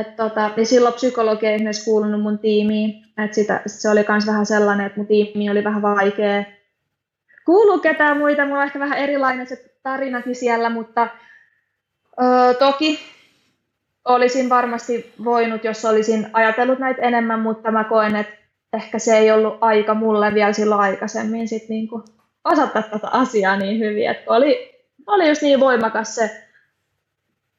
että 0.01 0.23
tota, 0.29 0.51
niin 0.57 0.67
silloin 0.67 0.95
psykologi 0.95 1.47
ei 1.47 1.55
esimerkiksi 1.55 1.85
kuulunut 1.85 2.23
mun 2.23 2.39
tiimiin, 2.39 3.05
että 3.25 3.35
sitä, 3.35 3.63
se 3.67 3.91
oli 3.91 4.05
myös 4.09 4.27
vähän 4.27 4.47
sellainen, 4.47 4.87
että 4.87 4.99
mun 4.99 5.07
tiimi 5.07 5.51
oli 5.51 5.65
vähän 5.65 5.83
vaikea. 5.83 6.45
Kuuluu 7.47 7.79
ketään 7.79 8.19
muita, 8.19 8.45
mulla 8.45 8.59
on 8.59 8.65
ehkä 8.65 8.79
vähän 8.79 8.99
erilainen 8.99 9.47
se 9.47 9.65
tarinakin 9.83 10.35
siellä, 10.35 10.71
mutta 10.71 11.09
ö, 12.23 12.55
toki 12.55 13.01
olisin 14.05 14.49
varmasti 14.49 15.13
voinut, 15.25 15.65
jos 15.65 15.85
olisin 15.85 16.31
ajatellut 16.33 16.79
näitä 16.79 17.03
enemmän, 17.03 17.41
mutta 17.41 17.71
mä 17.71 17.85
koen, 17.85 18.17
että 18.17 18.35
ehkä 18.73 18.99
se 18.99 19.19
ei 19.19 19.31
ollut 19.31 19.59
aika 19.61 19.95
mulle 19.95 20.35
vielä 20.35 20.53
silloin 20.53 20.81
aikaisemmin 20.81 21.49
sit 21.49 21.69
niinku 21.69 22.05
osata 22.45 22.83
tätä 22.83 23.09
asiaa 23.09 23.57
niin 23.57 23.79
hyvin, 23.79 24.11
että 24.11 24.25
oli, 24.27 24.73
oli 25.07 25.29
just 25.29 25.43
niin 25.43 25.61
voimakas 25.61 26.15
se 26.15 26.31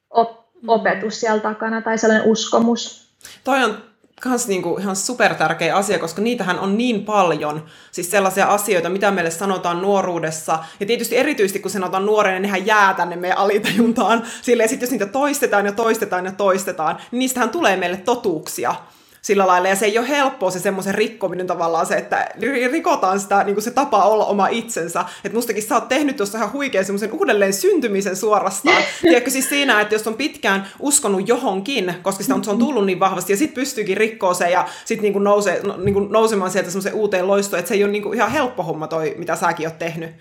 op- 0.10 0.43
opetus 0.68 1.20
siellä 1.20 1.42
takana 1.42 1.82
tai 1.82 1.98
sellainen 1.98 2.28
uskomus. 2.28 3.08
Toi 3.44 3.64
on 3.64 3.78
kans 4.22 4.48
niinku 4.48 4.78
ihan 4.80 4.96
super 4.96 5.36
tärkeä 5.36 5.76
asia, 5.76 6.00
koska 6.00 6.22
niitähän 6.22 6.60
on 6.60 6.78
niin 6.78 7.06
paljon, 7.06 7.66
siis 7.92 8.12
sellaisia 8.12 8.46
asioita, 8.46 8.90
mitä 8.90 9.12
meille 9.12 9.32
sanotaan 9.32 9.82
nuoruudessa. 9.82 10.60
Ja 10.80 10.86
tietysti 10.86 11.18
erityisesti, 11.18 11.60
kun 11.60 11.72
sanotaan 11.72 12.06
nuorena, 12.06 12.34
niin 12.34 12.42
nehän 12.42 12.66
jää 12.66 12.94
tänne 12.94 13.16
meidän 13.16 13.38
alitajuntaan. 13.38 14.24
Silleen 14.42 14.70
sitten 14.70 14.88
jos 14.88 14.92
niitä 14.92 15.06
toistetaan 15.06 15.66
ja 15.66 15.72
toistetaan 15.72 16.26
ja 16.26 16.32
toistetaan, 16.32 16.96
niin 17.12 17.20
niistähän 17.20 17.50
tulee 17.50 17.78
meille 17.78 17.98
totuuksia 17.98 18.76
sillä 19.24 19.48
lailla, 19.48 19.68
ja 19.68 19.76
se 19.76 19.86
ei 19.86 19.98
ole 19.98 20.08
helppoa 20.08 20.52
se 20.52 20.60
semmoisen 20.60 20.96
rikkominen 20.96 21.48
tavallaan 21.48 21.86
se, 21.86 21.96
että 21.96 22.28
rikotaan 22.72 23.20
sitä 23.20 23.44
niin 23.44 23.56
kuin 23.56 23.64
se 23.64 23.72
tapa 23.72 24.04
olla 24.04 24.26
oma 24.26 24.48
itsensä, 24.48 25.06
että 25.24 25.36
mustakin 25.36 25.64
sä 25.64 25.76
oot 25.76 25.88
tehnyt 25.88 26.18
tuossa 26.18 26.38
ihan 26.38 26.54
huikean 26.54 26.86
semmoisen 26.86 27.12
uudelleen 27.12 27.54
syntymisen 27.54 28.16
suorastaan, 28.16 28.84
tiedätkö 29.02 29.30
siis 29.30 29.50
siinä, 29.50 29.82
että 29.82 29.96
jos 29.96 30.08
on 30.08 30.14
pitkään 30.14 30.68
uskonut 30.80 31.28
johonkin, 31.28 31.94
koska 32.02 32.24
sitä 32.24 32.36
on, 32.36 32.44
se 32.44 32.52
on 32.52 32.60
tullut 32.60 32.86
niin 32.86 33.00
vahvasti, 33.00 33.34
ja 33.34 33.38
sitten 33.38 33.62
pystyykin 33.62 33.98
rikkoa 33.98 34.34
se, 34.34 34.50
ja 34.50 34.68
sitten 34.86 35.04
niin 35.04 35.14
kuin 35.14 35.24
nousee, 35.24 35.62
no, 35.64 35.78
niin 35.78 35.94
kuin 35.94 36.12
nousemaan 36.12 36.52
sieltä 36.52 36.70
semmoisen 36.70 36.94
uuteen 36.94 37.28
loistoon, 37.28 37.60
että 37.60 37.70
se 37.70 37.76
ei 37.76 37.84
ole 37.84 37.92
niin 37.92 38.04
kuin 38.04 38.16
ihan 38.16 38.32
helppo 38.32 38.64
homma 38.64 38.88
toi, 38.88 39.16
mitä 39.18 39.36
säkin 39.36 39.68
oot 39.68 39.80
tehnyt. 39.80 40.12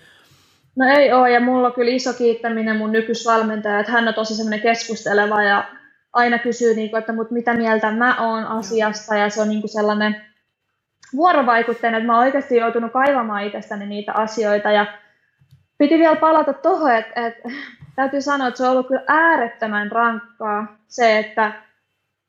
No 0.75 0.85
ei 0.97 1.13
ole, 1.13 1.31
ja 1.31 1.39
mulla 1.39 1.67
on 1.67 1.73
kyllä 1.73 1.91
iso 1.91 2.13
kiittäminen 2.13 2.77
mun 2.77 2.91
nykyisvalmentaja, 2.91 3.79
että 3.79 3.91
hän 3.91 4.07
on 4.07 4.13
tosi 4.13 4.35
semmoinen 4.35 4.61
keskusteleva 4.61 5.43
ja 5.43 5.63
aina 6.13 6.39
kysyy, 6.39 6.75
niin 6.75 6.89
kuin, 6.89 6.99
että 6.99 7.13
mut 7.13 7.31
mitä 7.31 7.53
mieltä 7.53 7.91
mä 7.91 8.15
oon 8.21 8.45
asiasta 8.45 9.15
ja 9.15 9.29
se 9.29 9.41
on 9.41 9.49
niin 9.49 9.61
kuin 9.61 9.71
sellainen 9.71 10.21
vuorovaikutteinen, 11.15 11.97
että 11.97 12.07
mä 12.07 12.13
oon 12.13 12.25
oikeasti 12.25 12.55
joutunut 12.55 12.91
kaivamaan 12.91 13.43
itsestäni 13.43 13.85
niitä 13.85 14.13
asioita 14.13 14.71
ja 14.71 14.85
piti 15.77 15.99
vielä 15.99 16.15
palata 16.15 16.53
tuohon, 16.53 16.95
että, 16.95 17.27
että 17.27 17.49
täytyy 17.95 18.21
sanoa, 18.21 18.47
että 18.47 18.57
se 18.57 18.63
on 18.63 18.71
ollut 18.71 18.87
kyllä 18.87 19.03
äärettömän 19.07 19.91
rankkaa 19.91 20.77
se, 20.87 21.19
että 21.19 21.51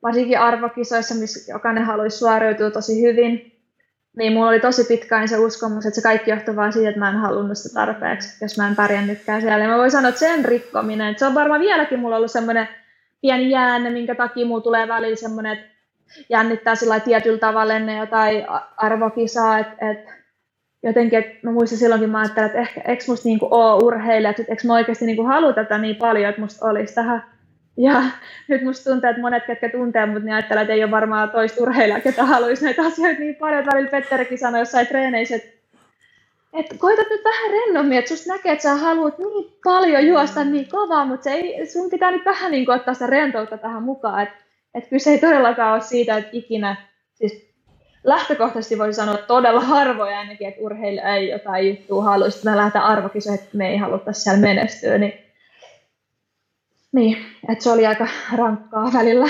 varsinkin 0.02 0.40
arvokisoissa, 0.40 1.14
missä 1.14 1.52
jokainen 1.52 1.84
haluaisi 1.84 2.18
suoriutua 2.18 2.70
tosi 2.70 3.02
hyvin, 3.02 3.54
niin 4.16 4.32
mulla 4.32 4.48
oli 4.48 4.60
tosi 4.60 4.84
pitkään 4.84 5.28
se 5.28 5.38
uskomus, 5.38 5.86
että 5.86 5.94
se 5.94 6.02
kaikki 6.02 6.30
johtuu 6.30 6.56
vain 6.56 6.72
siitä, 6.72 6.88
että 6.88 6.98
mä 6.98 7.08
en 7.08 7.16
halunnut 7.16 7.58
sitä 7.58 7.74
tarpeeksi, 7.74 8.44
jos 8.44 8.58
mä 8.58 8.68
en 8.68 8.76
pärjännytkään 8.76 9.40
siellä. 9.40 9.64
Ja 9.64 9.70
mä 9.70 9.78
voin 9.78 9.90
sanoa, 9.90 10.08
että 10.08 10.18
sen 10.18 10.44
rikkominen, 10.44 11.08
että 11.08 11.18
se 11.18 11.26
on 11.26 11.34
varmaan 11.34 11.60
vieläkin 11.60 11.98
mulla 11.98 12.16
ollut 12.16 12.30
semmoinen 12.30 12.68
pieni 13.24 13.50
jäänne, 13.50 13.90
minkä 13.90 14.14
takia 14.14 14.46
mulla 14.46 14.60
tulee 14.60 14.88
välillä 14.88 15.16
semmoinen, 15.16 15.52
että 15.52 15.66
jännittää 16.28 16.74
sillä 16.74 17.00
tietyllä 17.00 17.38
tavalla 17.38 17.74
ennen 17.74 17.98
jotain 17.98 18.44
arvokisaa, 18.76 19.58
että 19.58 19.90
et, 19.90 19.98
jotenkin, 20.82 21.18
että 21.18 21.38
mä 21.42 21.52
muistan 21.52 21.78
silloinkin, 21.78 22.10
mä 22.10 22.20
ajattelin, 22.20 22.46
että 22.46 22.58
ehkä, 22.58 22.80
eikö 22.80 23.04
musta 23.08 23.28
niinku 23.28 23.48
ole 23.50 23.84
urheilija, 23.84 24.30
että 24.30 24.42
eikö 24.48 24.66
mä 24.66 24.74
oikeasti 24.74 25.06
niinku 25.06 25.24
halua 25.24 25.52
tätä 25.52 25.78
niin 25.78 25.96
paljon, 25.96 26.28
että 26.28 26.40
musta 26.40 26.66
olisi 26.66 26.94
tähän. 26.94 27.24
Ja 27.76 28.02
nyt 28.48 28.62
musta 28.62 28.90
tuntuu, 28.90 29.10
että 29.10 29.22
monet, 29.22 29.46
ketkä 29.46 29.68
tuntee 29.68 30.06
mut, 30.06 30.22
niin 30.22 30.34
ajattelee, 30.34 30.62
että 30.62 30.74
ei 30.74 30.84
ole 30.84 30.90
varmaan 30.90 31.30
toista 31.30 31.62
urheilijaa, 31.62 32.00
ketä 32.00 32.24
haluaisi 32.24 32.64
näitä 32.64 32.82
asioita 32.82 33.20
niin 33.20 33.34
paljon. 33.34 33.58
Että 33.58 33.74
välillä 33.74 33.90
Petterikin 33.90 34.38
sanoi 34.38 34.60
jossain 34.60 34.86
treeneissä, 34.86 35.36
että 35.36 35.48
että 36.54 36.74
koitat 36.78 37.06
nyt 37.10 37.24
vähän 37.24 37.50
rennommin, 37.50 37.98
että 37.98 38.08
susta 38.08 38.32
näkee, 38.32 38.52
että 38.52 38.62
sä 38.62 38.74
haluat 38.74 39.18
niin 39.18 39.58
paljon 39.64 40.06
juosta 40.06 40.44
niin 40.44 40.68
kovaa, 40.68 41.04
mutta 41.04 41.24
se 41.24 41.30
ei, 41.30 41.66
sun 41.66 41.90
pitää 41.90 42.10
nyt 42.10 42.24
vähän 42.24 42.50
niin 42.50 42.66
kuin 42.66 42.76
ottaa 42.76 42.94
sitä 42.94 43.06
rentoutta 43.06 43.58
tähän 43.58 43.82
mukaan, 43.82 44.22
että 44.22 44.44
et 44.74 44.88
kyse 44.88 45.10
ei 45.10 45.18
todellakaan 45.18 45.72
ole 45.72 45.80
siitä, 45.80 46.16
että 46.16 46.30
ikinä, 46.32 46.76
siis 47.14 47.54
lähtökohtaisesti 48.04 48.78
voisi 48.78 48.96
sanoa 48.96 49.16
todella 49.16 49.60
harvoja 49.60 50.18
ainakin, 50.18 50.48
että 50.48 50.60
urheilija 50.60 51.14
ei 51.14 51.28
jotain 51.28 51.68
juttua 51.68 52.04
haluaisi, 52.04 52.38
että 52.38 52.50
me 52.50 52.56
lähdetään 52.56 52.84
arvokisoihin, 52.84 53.42
että 53.42 53.56
me 53.56 53.68
ei 53.68 53.76
haluttaisi 53.76 54.20
siellä 54.20 54.40
menestyä, 54.40 54.98
niin, 54.98 55.14
niin 56.92 57.16
että 57.48 57.64
se 57.64 57.70
oli 57.70 57.86
aika 57.86 58.06
rankkaa 58.36 58.92
välillä. 58.92 59.26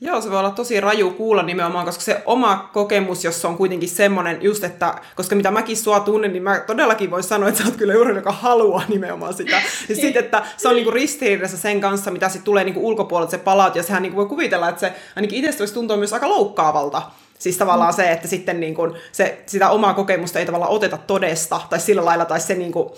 Joo, 0.00 0.20
se 0.20 0.30
voi 0.30 0.38
olla 0.38 0.50
tosi 0.50 0.80
raju 0.80 1.10
kuulla 1.10 1.42
nimenomaan, 1.42 1.86
koska 1.86 2.02
se 2.02 2.22
oma 2.26 2.70
kokemus, 2.72 3.24
jos 3.24 3.44
on 3.44 3.56
kuitenkin 3.56 3.88
semmoinen 3.88 4.42
just, 4.42 4.64
että 4.64 4.94
koska 5.14 5.36
mitä 5.36 5.50
mäkin 5.50 5.76
sua 5.76 6.00
tunnen, 6.00 6.32
niin 6.32 6.42
mä 6.42 6.60
todellakin 6.60 7.10
voin 7.10 7.22
sanoa, 7.22 7.48
että 7.48 7.62
sä 7.62 7.68
oot 7.68 7.76
kyllä 7.76 7.92
juuri, 7.92 8.14
joka 8.14 8.32
haluaa 8.32 8.82
nimenomaan 8.88 9.34
sitä. 9.34 9.62
Ja 9.88 9.96
sitten, 9.96 10.16
että 10.24 10.42
se 10.56 10.68
on 10.68 10.74
niinku 10.74 10.90
ristiriidassa 10.90 11.56
sen 11.56 11.80
kanssa, 11.80 12.10
mitä 12.10 12.28
sitten 12.28 12.44
tulee 12.44 12.64
niinku 12.64 12.88
ulkopuolelta 12.88 13.30
se 13.30 13.38
palaut, 13.38 13.76
ja 13.76 13.82
sehän 13.82 14.02
niinku 14.02 14.16
voi 14.16 14.26
kuvitella, 14.26 14.68
että 14.68 14.80
se 14.80 14.92
ainakin 15.16 15.44
itse 15.44 15.58
voisi 15.58 15.74
tuntua 15.74 15.96
myös 15.96 16.12
aika 16.12 16.28
loukkaavalta. 16.28 17.02
Siis 17.38 17.56
tavallaan 17.56 17.92
mm. 17.92 17.96
se, 17.96 18.12
että 18.12 18.28
sitten 18.28 18.60
niin 18.60 18.74
kuin 18.74 18.92
se, 19.12 19.42
sitä 19.46 19.70
omaa 19.70 19.94
kokemusta 19.94 20.38
ei 20.38 20.46
tavallaan 20.46 20.72
oteta 20.72 20.96
todesta, 20.96 21.60
tai 21.70 21.80
sillä 21.80 22.04
lailla, 22.04 22.24
tai 22.24 22.40
se 22.40 22.54
niin 22.54 22.72
kuin 22.72 22.90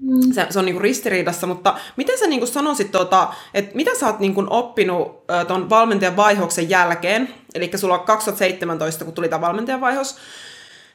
Mm. 0.00 0.32
Se, 0.32 0.46
se 0.50 0.58
on 0.58 0.64
niinku 0.64 0.82
ristiriidassa, 0.82 1.46
mutta 1.46 1.78
miten 1.96 2.18
sä 2.18 2.26
niinku 2.26 2.46
sanoisit, 2.46 2.90
tota, 2.90 3.34
että 3.54 3.76
mitä 3.76 3.90
sä 3.94 4.06
oot 4.06 4.18
niinku 4.18 4.46
oppinut 4.50 5.26
tuon 5.48 5.70
valmentajan 5.70 6.16
vaihoksen 6.16 6.70
jälkeen, 6.70 7.34
eli 7.54 7.70
sulla 7.74 7.98
on 7.98 8.06
2017, 8.06 9.04
kun 9.04 9.14
tuli 9.14 9.28
tämä 9.28 9.40
valmentajan 9.40 9.80
vaihos, 9.80 10.16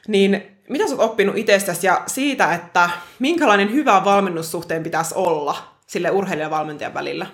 niin 0.08 0.42
mitä 0.68 0.88
sä 0.88 0.94
oot 0.94 1.10
oppinut 1.10 1.36
itsestäsi 1.36 1.86
ja 1.86 2.02
siitä, 2.06 2.54
että 2.54 2.90
minkälainen 3.18 3.72
hyvä 3.72 4.04
valmennussuhteen 4.04 4.82
pitäisi 4.82 5.14
olla 5.14 5.56
sille 5.86 6.10
urheilijavalmentajan 6.10 6.94
välillä? 6.94 7.26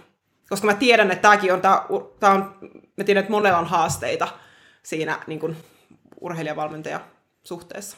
Koska 0.48 0.66
mä 0.66 0.74
tiedän, 0.74 1.11
että 1.11 1.22
tämäkin 1.22 1.52
on, 1.52 1.61
tää, 1.61 1.83
tää 2.20 2.31
on, 2.31 2.54
mä 2.96 3.04
tiedän, 3.04 3.20
että 3.20 3.33
monella 3.33 3.59
on 3.59 3.66
haasteita 3.66 4.28
siinä 4.83 5.18
niin 5.26 5.57
urheilijavalmentajan 6.20 7.00
suhteessa. 7.44 7.96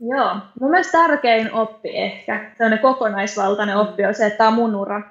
Joo, 0.00 0.36
mun 0.60 0.70
mielestä 0.70 0.98
tärkein 0.98 1.52
oppi 1.52 1.96
ehkä, 1.96 2.50
sellainen 2.58 2.78
kokonaisvaltainen 2.78 3.76
oppi 3.76 4.04
on 4.04 4.14
se, 4.14 4.26
että 4.26 4.38
tämä 4.38 4.48
on 4.48 4.54
mun 4.54 4.74
ura. 4.74 5.02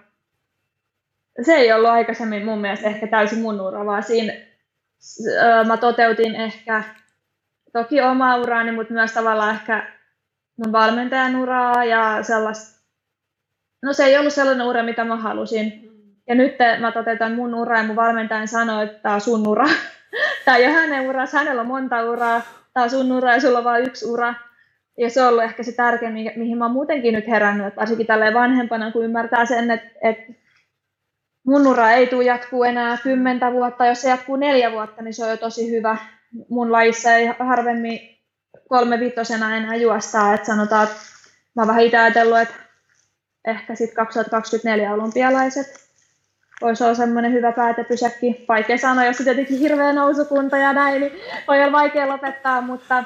Se 1.42 1.54
ei 1.54 1.74
ollut 1.74 1.90
aikaisemmin 1.90 2.46
mun 2.46 2.60
mielestä 2.62 2.88
ehkä 2.88 3.08
täysin 3.08 3.42
mun 3.42 3.62
ura, 3.62 3.86
vaan 3.86 4.04
siinä 4.04 4.34
mä 5.68 5.78
toteutin 5.78 6.36
ehkä 6.36 6.84
toki 7.74 8.02
omaa 8.02 8.38
uraani, 8.38 8.72
mutta 8.72 8.94
myös 8.94 9.12
tavallaan 9.12 9.56
ehkä 9.56 9.92
mun 10.58 10.72
valmentajan 10.72 11.36
uraa 11.36 11.86
ja 11.86 12.24
sellaista. 12.24 12.80
No 13.82 13.94
se 13.94 14.06
ei 14.06 14.18
ollut 14.18 14.34
sellainen 14.34 14.68
ura, 14.68 14.84
mitä 14.84 15.04
mä 15.04 15.16
halusin. 15.18 15.90
Ja 16.28 16.36
nyt 16.36 16.56
mä 16.80 16.92
toteutan 16.92 17.32
mun 17.32 17.56
uraa 17.56 17.78
ja 17.78 17.88
mun 17.88 17.96
valmentajan 17.96 18.48
sanoi, 18.48 18.84
että 18.84 19.00
tämä 19.00 19.16
on 19.16 19.22
sun 19.22 19.48
ura. 19.48 19.66
tämä 20.46 20.58
ei 20.58 20.66
ole 20.66 20.74
hänen 20.74 21.10
uransa, 21.10 21.38
hänellä 21.38 21.62
on 21.62 21.68
monta 21.68 22.04
uraa. 22.04 22.42
Tämä 22.74 22.84
on 22.84 22.90
sun 22.90 23.12
ura 23.12 23.34
ja 23.34 23.42
sulla 23.42 23.58
on 23.58 23.64
vain 23.64 23.86
yksi 23.86 24.06
ura. 24.06 24.34
Ja 25.00 25.10
se 25.10 25.22
on 25.22 25.28
ollut 25.28 25.44
ehkä 25.44 25.64
se 25.64 25.72
tärkein, 25.72 26.14
mihin 26.14 26.58
mä 26.58 26.66
oon 26.66 26.74
muutenkin 26.74 27.14
nyt 27.14 27.28
herännyt, 27.28 27.68
että 27.68 27.80
varsinkin 27.80 28.08
tälleen 28.08 28.34
vanhempana, 28.34 28.92
kun 28.92 29.06
ymmärtää 29.06 29.46
sen, 29.46 29.72
että, 29.72 29.90
että 30.02 30.34
mun 31.46 31.68
ura 31.68 31.92
ei 31.92 32.08
tule 32.08 32.24
jatkuu 32.24 32.64
enää 32.64 32.98
kymmentä 33.04 33.52
vuotta, 33.52 33.86
jos 33.86 34.02
se 34.02 34.10
jatkuu 34.10 34.36
neljä 34.36 34.72
vuotta, 34.72 35.02
niin 35.02 35.14
se 35.14 35.24
on 35.24 35.30
jo 35.30 35.38
tosi 35.38 35.72
hyvä. 35.72 35.98
Mun 36.50 36.72
lajissa 36.72 37.14
ei 37.14 37.30
harvemmin 37.40 38.00
kolme 38.70 39.00
vitosena 39.00 39.58
enää 39.58 39.76
juostaa, 39.76 40.34
että 40.34 40.48
sanotaan, 40.48 40.84
että 40.84 40.98
mä 41.56 41.62
oon 41.62 41.68
vähän 41.68 41.84
itse 41.84 41.98
ajatellut, 41.98 42.40
että 42.40 42.54
ehkä 43.48 43.76
sitten 43.76 43.96
2024 43.96 44.94
olympialaiset 44.94 45.90
voisi 46.62 46.84
olla 46.84 46.96
semmoinen 46.96 47.34
hyvä 47.34 47.52
päätepysäkki. 47.52 48.46
Vaikea 48.48 48.78
sanoa, 48.78 49.06
jos 49.06 49.20
on 49.20 49.24
tietenkin 49.24 49.60
hirveä 49.60 49.94
nousukunta 49.94 50.58
ja 50.58 50.74
näin, 50.74 51.02
niin 51.02 51.12
voi 51.48 51.62
olla 51.62 51.72
vaikea 51.72 52.10
lopettaa, 52.10 52.62
mutta 52.62 53.04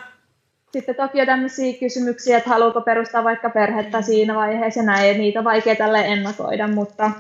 sitten 0.73 0.95
toki 0.95 1.21
on 1.21 1.27
tämmöisiä 1.27 1.79
kysymyksiä, 1.79 2.38
että 2.38 2.49
haluuko 2.49 2.81
perustaa 2.81 3.23
vaikka 3.23 3.49
perhettä 3.49 4.01
siinä 4.01 4.36
vaiheessa 4.36 4.79
ja 4.79 4.86
näin, 4.86 5.17
niitä 5.17 5.39
on 5.39 5.45
vaikea 5.45 5.75
tälle 5.75 5.99
ennakoida, 6.05 6.67
mutta 6.67 7.12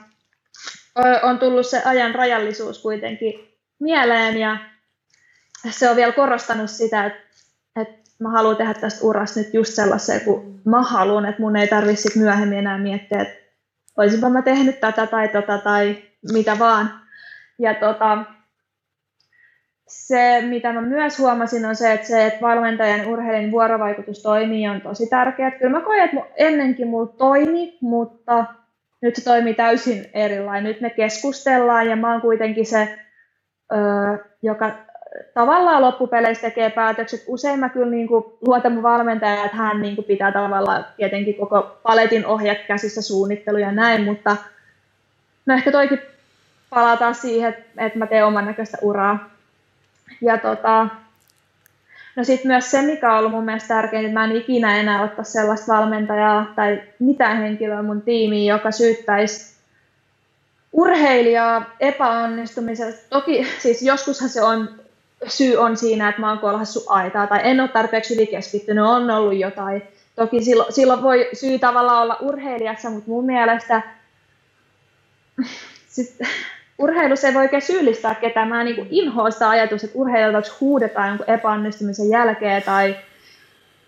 on 1.23 1.39
tullut 1.39 1.67
se 1.67 1.81
ajan 1.85 2.15
rajallisuus 2.15 2.81
kuitenkin 2.81 3.33
mieleen 3.79 4.37
ja 4.37 4.57
se 5.69 5.89
on 5.89 5.95
vielä 5.95 6.11
korostanut 6.11 6.69
sitä, 6.69 7.05
että, 7.05 7.19
että 7.81 8.09
mä 8.19 8.31
haluan 8.31 8.57
tehdä 8.57 8.73
tästä 8.73 9.05
urasta 9.05 9.39
nyt 9.39 9.53
just 9.53 9.73
sellaisen, 9.73 10.21
kun 10.21 10.61
mä 10.65 10.81
haluan, 10.81 11.25
että 11.25 11.41
mun 11.41 11.55
ei 11.55 11.67
tarvitse 11.67 12.09
myöhemmin 12.19 12.57
enää 12.57 12.77
miettiä, 12.77 13.21
että 13.21 13.35
olisinpa 13.97 14.29
mä 14.29 14.41
tehnyt 14.41 14.79
tätä 14.79 15.07
tai 15.07 15.27
tota 15.27 15.57
tai 15.57 16.03
mitä 16.31 16.59
vaan. 16.59 17.01
Ja 17.59 17.73
tota, 17.73 18.17
se, 19.87 20.41
mitä 20.41 20.73
mä 20.73 20.81
myös 20.81 21.19
huomasin, 21.19 21.65
on 21.65 21.75
se, 21.75 21.93
että 21.93 22.07
se, 22.07 22.25
että 22.25 22.41
valmentajan 22.41 22.99
ja 22.99 23.51
vuorovaikutus 23.51 24.21
toimii, 24.21 24.67
on 24.67 24.81
tosi 24.81 25.07
tärkeää. 25.07 25.51
Kyllä 25.51 25.77
mä 25.77 25.85
koen, 25.85 26.03
että 26.03 26.17
ennenkin 26.35 26.87
mulla 26.87 27.13
toimi, 27.17 27.77
mutta 27.81 28.45
nyt 29.01 29.15
se 29.15 29.23
toimii 29.23 29.53
täysin 29.53 30.05
erilainen. 30.13 30.63
Nyt 30.63 30.81
me 30.81 30.89
keskustellaan 30.89 31.87
ja 31.87 31.95
mä 31.95 32.11
oon 32.11 32.21
kuitenkin 32.21 32.65
se, 32.65 32.99
joka 34.41 34.71
tavallaan 35.33 35.81
loppupeleissä 35.81 36.41
tekee 36.41 36.69
päätökset. 36.69 37.23
Usein 37.27 37.59
mä 37.59 37.69
kyllä 37.69 37.91
niin 37.91 38.07
kuin 38.07 38.25
luotan 38.47 38.71
mun 38.71 38.83
valmentaja, 38.83 39.45
että 39.45 39.57
hän 39.57 39.81
niin 39.81 39.95
kuin 39.95 40.05
pitää 40.05 40.31
tavallaan 40.31 40.85
tietenkin 40.97 41.35
koko 41.35 41.77
paletin 41.83 42.25
ohjat 42.25 42.57
käsissä 42.67 43.01
suunnittelu 43.01 43.57
ja 43.57 43.71
näin, 43.71 44.03
mutta 44.03 44.37
no 45.45 45.53
ehkä 45.53 45.71
toikin 45.71 45.99
palataan 46.69 47.15
siihen, 47.15 47.55
että 47.77 47.99
mä 47.99 48.07
teen 48.07 48.25
oman 48.25 48.45
näköistä 48.45 48.77
uraa. 48.81 49.32
Ja 50.21 50.37
tota, 50.37 50.87
no 52.15 52.23
sitten 52.23 52.47
myös 52.51 52.71
se, 52.71 52.81
mikä 52.81 53.13
on 53.13 53.19
ollut 53.19 53.31
mun 53.31 53.45
mielestä 53.45 53.67
tärkeintä, 53.67 54.07
että 54.07 54.19
mä 54.19 54.25
en 54.25 54.35
ikinä 54.35 54.77
enää 54.77 55.03
ottaa 55.03 55.23
sellaista 55.23 55.73
valmentajaa 55.73 56.53
tai 56.55 56.81
mitään 56.99 57.37
henkilöä 57.37 57.81
mun 57.81 58.01
tiimiin, 58.01 58.45
joka 58.45 58.71
syyttäisi 58.71 59.53
urheilijaa 60.73 61.75
epäonnistumisesta. 61.79 63.09
Toki 63.09 63.47
siis 63.59 63.81
joskushan 63.81 64.29
se 64.29 64.41
on, 64.41 64.69
syy 65.27 65.57
on 65.57 65.77
siinä, 65.77 66.09
että 66.09 66.21
mä 66.21 66.29
oon 66.29 66.39
kolhassu 66.39 66.83
aitaa 66.87 67.27
tai 67.27 67.39
en 67.43 67.61
ole 67.61 67.69
tarpeeksi 67.69 68.13
ylikeskittynyt, 68.13 68.85
on 68.85 69.09
ollut 69.09 69.35
jotain. 69.35 69.83
Toki 70.15 70.43
silloin, 70.43 70.73
silloin 70.73 71.01
voi 71.01 71.29
syy 71.33 71.59
tavallaan 71.59 72.01
olla 72.01 72.17
urheilijassa, 72.21 72.89
mutta 72.89 73.09
mun 73.09 73.25
mielestä 73.25 73.81
sit, 75.87 76.17
urheilussa 76.77 77.27
ei 77.27 77.33
voi 77.33 77.41
oikein 77.41 77.61
syyllistää 77.61 78.15
ketään. 78.15 78.47
Mä 78.47 78.63
niin 78.63 78.87
inhoa 78.89 79.31
sitä 79.31 79.49
ajatus, 79.49 79.83
että 79.83 79.99
urheilijoilta 79.99 80.51
huudetaan 80.61 81.07
jonkun 81.07 81.29
epäonnistumisen 81.29 82.09
jälkeen 82.09 82.63
tai 82.63 82.95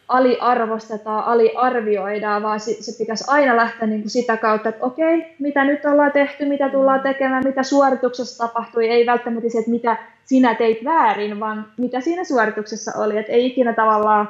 aliarvostetaan, 0.08 1.24
aliarvioidaan, 1.24 2.44
vaan 2.44 2.60
se 2.60 2.98
pitäisi 2.98 3.24
aina 3.28 3.56
lähteä 3.56 3.88
niin 3.88 4.02
kuin 4.02 4.10
sitä 4.10 4.38
kautta, 4.38 4.70
että 4.70 4.86
okei, 4.86 5.36
mitä 5.40 5.64
nyt 5.64 5.86
ollaan 5.86 6.12
tehty, 6.12 6.46
mitä 6.46 6.70
tullaan 6.70 7.02
tekemään, 7.02 7.44
mitä 7.46 7.64
suorituksessa 7.64 8.48
tapahtui, 8.48 8.88
ei 8.88 9.06
välttämättä 9.06 9.50
se, 9.50 9.58
että 9.58 9.72
mitä 9.72 9.98
sinä 10.26 10.56
teit 10.56 10.86
väärin, 10.86 11.40
vaan 11.40 11.68
mitä 11.78 12.02
siinä 12.02 12.24
suorituksessa 12.24 12.92
oli, 12.96 13.18
että 13.18 13.32
ei 13.32 13.46
ikinä 13.46 13.74
tavallaan 13.74 14.30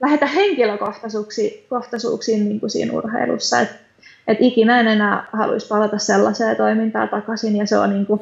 lähetä 0.00 0.26
henkilökohtaisuuksiin 0.26 2.48
niin 2.48 2.60
kuin 2.60 2.70
siinä 2.70 2.92
urheilussa, 2.92 3.60
että 3.60 3.87
et 4.28 4.38
ikinä 4.40 4.80
en 4.80 4.88
enää 4.88 5.26
haluaisi 5.32 5.68
palata 5.68 5.98
sellaiseen 5.98 6.56
toimintaan 6.56 7.08
takaisin, 7.08 7.56
ja 7.56 7.66
se 7.66 7.78
on, 7.78 7.90
niin 7.90 8.06
kuin, 8.06 8.20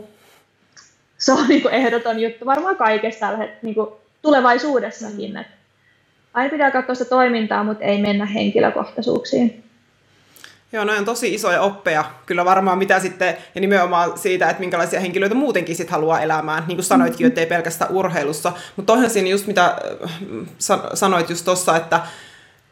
se 1.18 1.32
on 1.32 1.48
niin 1.48 1.62
kuin 1.62 1.74
ehdoton 1.74 2.20
juttu 2.20 2.46
varmaan 2.46 2.76
kaikessa 2.76 3.20
tällä 3.20 3.48
niin 3.62 3.74
kuin 3.74 3.90
tulevaisuudessakin, 4.22 5.30
mm. 5.30 5.36
että 5.36 5.52
aina 6.34 6.50
pitää 6.50 6.70
katsoa 6.70 6.94
sitä 6.94 7.10
toimintaa, 7.10 7.64
mutta 7.64 7.84
ei 7.84 8.02
mennä 8.02 8.26
henkilökohtaisuuksiin. 8.26 9.62
Joo, 10.72 10.84
noin 10.84 10.98
on 10.98 11.04
tosi 11.04 11.34
isoja 11.34 11.62
oppeja. 11.62 12.04
Kyllä 12.26 12.44
varmaan 12.44 12.78
mitä 12.78 13.00
sitten, 13.00 13.36
ja 13.54 13.60
nimenomaan 13.60 14.18
siitä, 14.18 14.50
että 14.50 14.60
minkälaisia 14.60 15.00
henkilöitä 15.00 15.34
muutenkin 15.34 15.76
sitten 15.76 15.92
haluaa 15.92 16.20
elämään. 16.20 16.64
Niin 16.66 16.76
kuin 16.76 16.84
sanoitkin, 16.84 17.26
että 17.26 17.40
ei 17.40 17.46
pelkästään 17.46 17.90
urheilussa. 17.90 18.52
Mutta 18.76 18.92
toihan 18.92 19.10
siinä 19.10 19.28
just 19.28 19.46
mitä 19.46 19.64
äh, 20.04 20.80
sanoit 20.94 21.30
just 21.30 21.44
tuossa, 21.44 21.76
että, 21.76 22.00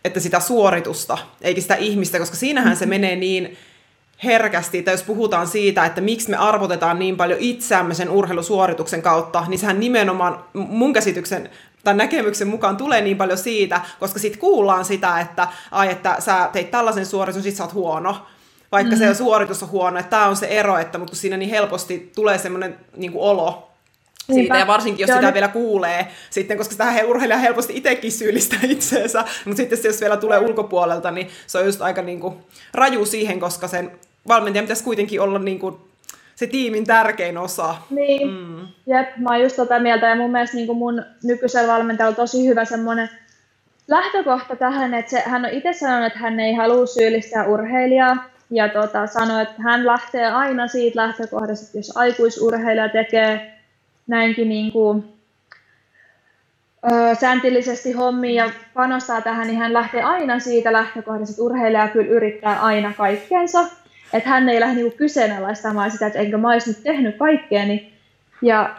että 0.05 0.21
sitä 0.21 0.41
suoritusta, 0.41 1.19
eikä 1.41 1.61
sitä 1.61 1.75
ihmistä, 1.75 2.19
koska 2.19 2.37
siinähän 2.37 2.69
mm-hmm. 2.69 2.79
se 2.79 2.87
menee 2.87 3.17
niin 3.17 3.57
herkästi, 4.25 4.79
että 4.79 4.91
jos 4.91 5.03
puhutaan 5.03 5.47
siitä, 5.47 5.87
että 5.87 6.01
miksi 6.01 6.31
me 6.31 6.37
arvotetaan 6.37 6.99
niin 6.99 7.17
paljon 7.17 7.41
itseämme 7.41 7.95
sen 7.95 8.11
urheilusuorituksen 8.11 9.03
kautta, 9.03 9.45
niin 9.49 9.59
sehän 9.59 9.81
nimenomaan 9.81 10.45
mun 10.53 10.93
käsityksen 10.93 11.51
tai 11.85 11.95
näkemyksen 11.95 12.49
mukaan 12.49 12.77
tulee 12.77 13.01
niin 13.01 13.17
paljon 13.17 13.39
siitä, 13.39 13.81
koska 14.01 14.19
sitten 14.19 14.41
kuullaan 14.41 14.85
sitä, 14.85 15.21
että, 15.21 15.49
ai, 15.71 15.91
että 15.91 16.17
sä 16.19 16.49
teit 16.53 16.71
tällaisen 16.71 17.07
suorituksen, 17.07 17.51
sit 17.51 17.57
sä 17.57 17.65
oot 17.65 17.75
huono. 17.75 18.27
Vaikka 18.73 18.97
mm-hmm. 18.97 19.09
se 19.09 19.15
suoritus 19.15 19.63
on 19.63 19.71
huono, 19.71 19.99
että 19.99 20.11
tämä 20.11 20.27
on 20.27 20.37
se 20.37 20.47
ero, 20.47 20.79
että 20.79 20.99
mutta 20.99 21.17
siinä 21.17 21.37
niin 21.37 21.51
helposti 21.51 22.13
tulee 22.15 22.39
semmoinen 22.39 22.79
niin 22.97 23.13
olo, 23.15 23.74
siitä, 24.27 24.41
Niinpä. 24.41 24.59
ja 24.59 24.67
varsinkin 24.67 25.03
jos 25.03 25.09
Joo, 25.09 25.17
sitä 25.17 25.27
nyt... 25.27 25.35
vielä 25.35 25.49
kuulee, 25.49 26.09
sitten, 26.31 26.59
koska 26.59 26.73
sitä 26.73 27.05
urheilija 27.07 27.39
helposti 27.39 27.77
itsekin 27.77 28.13
syyllistää 28.13 28.61
itseensä, 28.77 29.25
mutta 29.45 29.57
sitten 29.57 29.79
jos 29.85 30.01
vielä 30.01 30.17
tulee 30.17 30.39
ulkopuolelta, 30.39 31.11
niin 31.11 31.29
se 31.47 31.59
on 31.59 31.67
just 31.67 31.83
aika 31.83 32.03
niin 32.03 32.21
kuin, 32.21 32.35
raju 32.75 33.07
siihen, 33.07 33.41
koska 33.41 33.69
sen 33.69 33.91
valmentajan 34.29 34.65
pitäisi 34.65 34.85
kuitenkin 34.85 35.21
olla 35.21 35.39
niin 35.39 35.59
kuin, 35.59 35.77
se 36.35 36.47
tiimin 36.47 36.85
tärkein 36.85 37.39
osa. 37.39 37.75
Niin, 37.91 38.29
mm. 38.29 38.69
jep, 38.87 39.17
mä 39.17 39.31
oon 39.31 39.43
just 39.43 39.57
tota 39.57 39.79
mieltä, 39.79 40.07
ja 40.07 40.17
mun 40.17 40.31
mielestä 40.33 40.57
niin 40.57 40.77
mun 40.77 41.05
nykyisellä 41.23 41.73
valmentajalla 41.73 42.11
on 42.11 42.17
tosi 42.17 42.49
hyvä 42.49 42.65
semmoinen 42.65 43.11
lähtökohta 43.89 44.57
tähän, 44.57 44.95
että 44.95 45.11
se, 45.11 45.23
hän 45.27 45.45
on 45.45 45.51
itse 45.51 45.73
sanonut, 45.73 46.07
että 46.07 46.19
hän 46.19 46.41
ei 46.41 46.55
halua 46.55 46.87
syyllistää 46.87 47.47
urheilijaa, 47.47 48.35
ja 48.51 48.69
tota, 48.69 49.07
sanoi, 49.07 49.43
että 49.43 49.63
hän 49.63 49.87
lähtee 49.87 50.27
aina 50.27 50.69
siitä 50.69 51.01
lähtökohdasta, 51.01 51.67
että 51.67 51.79
jos 51.79 51.97
aikuisurheilija 51.97 52.89
tekee 52.89 53.54
näinkin 54.07 54.49
niin 54.49 54.73
kuin, 54.73 55.05
ö, 56.93 57.15
sääntillisesti 57.15 57.93
hommia 57.93 58.45
ja 58.45 58.51
panostaa 58.75 59.21
tähän, 59.21 59.47
niin 59.47 59.59
hän 59.59 59.73
lähtee 59.73 60.03
aina 60.03 60.39
siitä 60.39 60.73
lähtökohdasta, 60.73 61.33
että 61.33 61.43
urheilija 61.43 61.89
kyllä 61.89 62.11
yrittää 62.11 62.63
aina 62.63 62.93
kaikkeensa, 62.97 63.65
että 64.13 64.31
hän 64.31 64.49
ei 64.49 64.61
lähde 64.61 64.75
niinku 64.75 64.97
kyseenalaistamaan 64.97 65.91
sitä, 65.91 66.07
että 66.07 66.19
enkö 66.19 66.39
mä 66.39 66.51
olisi 66.51 66.71
nyt 66.71 66.83
tehnyt 66.83 67.17
kaikkeeni. 67.17 67.93
Ja 68.43 68.77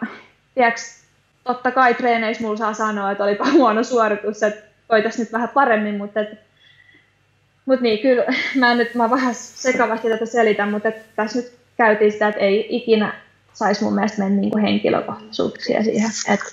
tiiäks, 0.56 1.04
totta 1.44 1.72
kai 1.72 1.94
treeneissä 1.94 2.44
mulla 2.44 2.58
saa 2.58 2.74
sanoa, 2.74 3.12
että 3.12 3.24
olipa 3.24 3.52
huono 3.58 3.84
suoritus, 3.84 4.44
että 4.44 4.66
voitaisiin 4.90 5.24
nyt 5.24 5.34
vähän 5.34 5.50
paremmin, 5.50 5.98
mutta 5.98 6.20
et, 6.20 6.30
mut 7.66 7.82
niin, 7.82 8.00
kyllä 8.00 8.24
mä, 8.56 8.76
nyt, 8.76 8.96
mä 8.96 9.10
vähän 9.10 9.36
sekavasti 9.36 10.10
tätä 10.10 10.26
selitän, 10.26 10.72
mutta 10.72 10.92
tässä 11.16 11.40
nyt 11.40 11.52
käytiin 11.78 12.12
sitä, 12.12 12.28
että 12.28 12.42
ei 12.42 12.68
ikinä 12.70 13.25
saisi 13.56 13.84
mun 13.84 13.96
mielestä 13.96 14.24
mennä 14.24 14.42
niin 14.42 14.58
henkilökohtaisuuksia 14.58 15.84
siihen, 15.84 16.12
että 16.30 16.46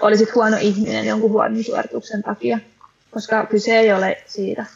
olisit 0.00 0.34
huono 0.34 0.56
ihminen 0.60 1.06
jonkun 1.06 1.30
huonon 1.30 1.64
suorituksen 1.64 2.22
takia, 2.22 2.58
koska 3.10 3.46
kyse 3.46 3.78
ei 3.78 3.92
ole 3.92 4.22
siitä. 4.26 4.66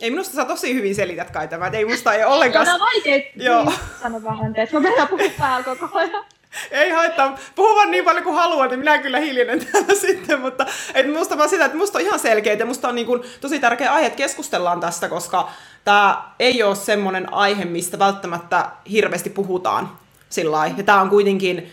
Ei 0.00 0.10
minusta 0.10 0.34
sä 0.34 0.44
tosi 0.44 0.74
hyvin 0.74 0.94
selität 0.94 1.30
kai 1.30 1.48
tämä, 1.48 1.66
ei 1.72 1.84
musta 1.84 2.14
ei 2.14 2.24
ollenkaan... 2.24 2.66
Joo, 2.66 2.74
on 2.74 2.80
vaikea 2.80 3.32
Joo. 3.36 3.64
Niin, 3.64 3.78
sano 4.02 4.22
vaan 4.22 4.44
anteeksi, 4.44 4.74
mä 4.74 4.80
mennään 4.80 5.08
puhua 5.08 5.30
päällä 5.38 5.76
koko 5.76 5.98
ajan. 5.98 6.24
Ei 6.70 6.90
haittaa, 6.90 7.38
puhu 7.54 7.76
vaan 7.76 7.90
niin 7.90 8.04
paljon 8.04 8.24
kuin 8.24 8.36
haluan, 8.36 8.68
niin 8.68 8.78
minä 8.78 8.98
kyllä 8.98 9.18
hiljenen 9.18 9.66
täällä 9.66 9.94
sitten, 10.06 10.40
mutta 10.40 10.66
et 10.94 11.12
musta 11.12 11.38
vaan 11.38 11.48
sitä, 11.48 11.64
että 11.64 11.78
musta 11.78 11.98
on 11.98 12.04
ihan 12.04 12.18
selkeä, 12.18 12.52
ja 12.52 12.66
musta 12.66 12.88
on 12.88 12.94
niin 12.94 13.06
kuin 13.06 13.22
tosi 13.40 13.58
tärkeä 13.58 13.92
aihe, 13.92 14.06
että 14.06 14.16
keskustellaan 14.16 14.80
tästä, 14.80 15.08
koska 15.08 15.50
tämä 15.84 16.22
ei 16.38 16.62
ole 16.62 16.74
semmoinen 16.74 17.32
aihe, 17.32 17.64
mistä 17.64 17.98
välttämättä 17.98 18.68
hirveästi 18.90 19.30
puhutaan 19.30 20.01
sillä 20.32 20.70
Ja 20.76 20.82
tämä 20.82 21.00
on 21.00 21.10
kuitenkin 21.10 21.66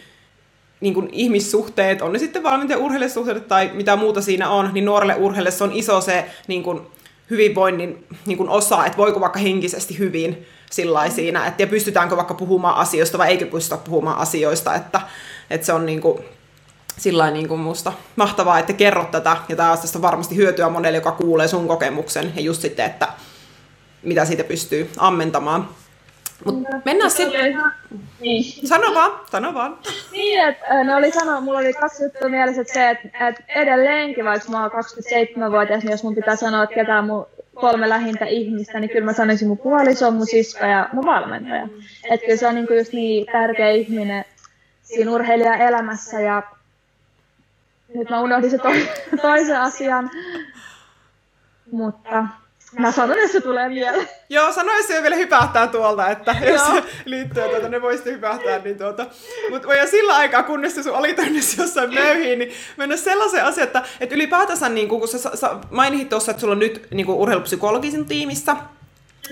niin 0.82 0.93
kuin 0.93 1.10
ihmissuhteet, 1.12 2.02
on 2.02 2.13
ne 2.13 2.19
sitten 2.19 2.43
valmentajan 2.43 2.82
urheilijasuhteet 2.82 3.48
tai 3.48 3.72
mitä 3.74 3.95
muuta 3.95 4.22
siinä 4.22 4.50
on, 4.50 4.69
niin 4.74 4.86
nuorelle 4.86 5.15
urheilijalle 5.15 5.52
se 5.52 5.63
on 5.63 5.74
iso 5.74 6.02
se 6.02 6.26
niin 6.48 6.63
kuin, 6.63 6.82
hyvinvoinnin 7.30 8.06
niin 8.26 8.38
kuin 8.38 8.50
osa, 8.50 8.86
että 8.86 8.98
voiko 8.98 9.19
vaikka 9.19 9.39
henkisesti 9.39 10.00
hyvin 10.00 10.45
sillä 10.72 11.10
siinä, 11.10 11.48
että 11.48 11.63
ja 11.63 11.67
pystytäänkö 11.67 12.17
vaikka 12.17 12.34
puhumaan 12.34 12.76
asioista 12.76 13.17
vai 13.17 13.30
eikö 13.30 13.45
pystytä 13.45 13.78
puhumaan 13.78 14.17
asioista, 14.17 14.76
että, 14.76 15.02
että 15.50 15.65
se 15.65 15.74
on 15.74 15.86
niin 15.86 16.02
kuin, 16.02 16.19
sillä 16.98 17.32
niin 17.32 17.48
kuin 17.48 17.60
musta 17.60 17.93
mahtavaa, 18.15 18.60
että 18.60 18.74
kerrot 18.74 19.12
tätä, 19.12 19.38
ja 19.50 19.56
tämä 19.56 19.72
on 19.72 20.02
varmasti 20.02 20.36
hyötyä 20.36 20.69
monelle, 20.69 20.98
joka 20.98 21.12
kuulee 21.12 21.48
sun 21.48 21.67
kokemuksen, 21.67 22.34
ja 22.36 22.41
just 22.41 22.62
sitten, 22.62 22.86
että 22.86 23.08
mitä 24.04 24.26
siitä 24.26 24.43
pystyy 24.43 24.89
ammentamaan. 24.98 25.69
Mut 26.45 26.63
mennään 26.86 27.12
sitten. 27.12 27.58
Niin. 28.19 28.67
Sano 28.67 28.93
vaan, 28.93 29.12
sano 29.32 29.54
vaan. 29.54 29.78
Niin, 30.12 30.41
että 30.47 30.84
ne 30.84 30.95
oli 30.95 31.12
sanoa, 31.12 31.41
mulla 31.41 31.60
oli 31.60 31.73
kaksi 31.73 32.04
juttua 32.04 32.30
mielessä, 32.30 32.62
että 32.62 32.73
se, 32.73 32.89
että, 32.89 33.28
että 33.28 33.43
edelleenkin, 33.47 34.25
vaikka 34.25 34.52
mä 34.52 34.62
oon 34.62 34.71
27-vuotias, 34.71 35.84
niin 35.84 35.91
jos 35.91 36.04
mun 36.04 36.15
pitää 36.15 36.36
sanoa, 36.36 36.63
että 36.63 36.75
ketään 36.75 37.06
mun 37.06 37.28
kolme 37.56 37.89
lähintä 37.89 38.25
ihmistä, 38.25 38.80
niin 38.80 38.89
kyllä 38.89 39.06
mä 39.06 39.13
sanoisin 39.13 39.47
mun 39.47 39.58
puoliso, 39.58 40.12
mun 40.12 40.28
sisko 40.28 40.65
ja 40.65 40.89
mun 40.93 41.06
valmentaja. 41.06 41.67
Että 42.10 42.25
kyllä 42.25 42.38
se 42.38 42.47
on 42.47 42.56
niinku 42.56 42.73
just 42.73 42.93
niin 42.93 43.25
tärkeä 43.32 43.69
ihminen 43.69 44.25
siinä 44.84 45.12
urheilijan 45.12 45.62
elämässä 45.62 46.19
ja 46.19 46.43
nyt 47.93 48.10
mä 48.10 48.21
unohdin 48.21 48.52
se 48.52 48.58
to- 48.58 49.21
toisen 49.21 49.62
asian, 49.62 50.12
mutta 51.71 52.25
Mä 52.77 52.91
sanon, 52.91 53.17
että 53.19 53.32
se 53.32 53.41
tulee 53.41 53.69
mieleen. 53.79 54.10
Joo, 54.29 54.51
sano, 54.51 54.73
jos 54.73 54.88
se 54.88 55.01
vielä 55.01 55.15
hypähtää 55.15 55.67
tuolta, 55.67 56.10
että 56.10 56.36
jos 56.45 56.62
se 56.65 56.84
liittyy, 57.05 57.43
tuota, 57.49 57.69
ne 57.69 57.82
voisitte 57.82 58.12
hypähtää. 58.12 58.60
Niin 58.60 58.77
tuota. 58.77 59.05
Mutta 59.49 59.73
ja 59.73 59.88
sillä 59.88 60.15
aikaa, 60.15 60.43
kunnes 60.43 60.75
se 60.75 60.84
sun 60.84 60.95
alitönnessä 60.95 61.62
jossain 61.63 61.93
möyhiin, 61.93 62.39
niin 62.39 62.51
mennä 62.77 62.97
sellaiseen 62.97 63.45
asiaan, 63.45 63.67
että, 63.67 63.84
että 63.99 64.15
ylipäätänsä, 64.15 64.69
niin 64.69 64.89
kun 64.89 65.08
sä, 65.08 65.32
sä 65.36 65.55
mainitsit 65.71 66.10
tuossa, 66.10 66.32
että 66.32 66.41
sulla 66.41 66.51
on 66.51 66.60
nyt 66.60 66.88
niin 66.91 67.10
urheilupsykologisin 67.10 68.05
tiimissä, 68.05 68.55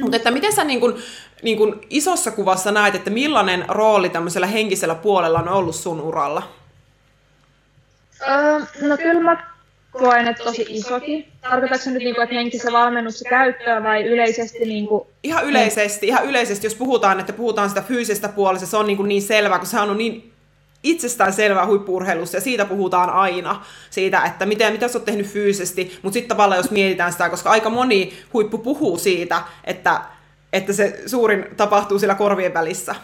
Mutta 0.01 0.17
että 0.17 0.31
miten 0.31 0.53
sä 0.53 0.63
niin 0.63 0.79
kun, 0.79 0.97
niin 1.43 1.57
kun 1.57 1.81
isossa 1.89 2.31
kuvassa 2.31 2.71
näet, 2.71 2.95
että 2.95 3.09
millainen 3.09 3.65
rooli 3.67 4.09
tämmöisellä 4.09 4.47
henkisellä 4.47 4.95
puolella 4.95 5.39
on 5.39 5.49
ollut 5.49 5.75
sun 5.75 6.01
uralla? 6.01 6.43
Öö, 8.29 8.59
no 8.81 8.97
kyllä 8.97 9.21
mä 9.21 9.56
koen, 9.97 10.27
että 10.27 10.43
tosi 10.43 10.65
isokin. 10.69 11.27
Tarkoitatko 11.41 11.83
se 11.83 11.91
nyt, 11.91 12.03
niin 12.03 12.15
kuin, 12.15 12.23
että 12.23 12.35
henkisessä 12.35 12.71
valmennussa 12.71 13.29
käyttöä 13.29 13.83
vai 13.83 14.03
yleisesti? 14.03 14.65
Niin 14.65 14.87
kuin... 14.87 15.07
Ihan 15.23 15.45
yleisesti, 15.45 16.07
ihan 16.07 16.25
yleisesti, 16.25 16.67
jos 16.67 16.75
puhutaan, 16.75 17.19
että 17.19 17.33
puhutaan 17.33 17.69
sitä 17.69 17.81
fyysisestä 17.81 18.29
puolesta, 18.29 18.67
se 18.67 18.77
on 18.77 18.87
niin, 18.87 18.97
kuin 18.97 19.09
niin 19.09 19.21
selvää, 19.21 19.59
kun 19.59 19.67
se 19.67 19.79
on 19.79 19.97
niin 19.97 20.33
itsestään 20.83 21.33
selvää 21.33 21.65
huippuurheilussa 21.65 22.37
ja 22.37 22.41
siitä 22.41 22.65
puhutaan 22.65 23.09
aina, 23.09 23.61
siitä, 23.89 24.21
että 24.21 24.45
miten, 24.45 24.73
mitä 24.73 24.87
sä 24.87 24.97
oot 24.97 25.05
tehnyt 25.05 25.27
fyysisesti, 25.27 25.99
mutta 26.01 26.13
sitten 26.13 26.37
tavallaan 26.37 26.59
jos 26.59 26.71
mietitään 26.71 27.11
sitä, 27.11 27.29
koska 27.29 27.49
aika 27.49 27.69
moni 27.69 28.13
huippu 28.33 28.57
puhuu 28.57 28.97
siitä, 28.97 29.41
että, 29.63 30.01
että 30.53 30.73
se 30.73 31.01
suurin 31.05 31.45
tapahtuu 31.57 31.99
siellä 31.99 32.15
korvien 32.15 32.53
välissä. 32.53 32.95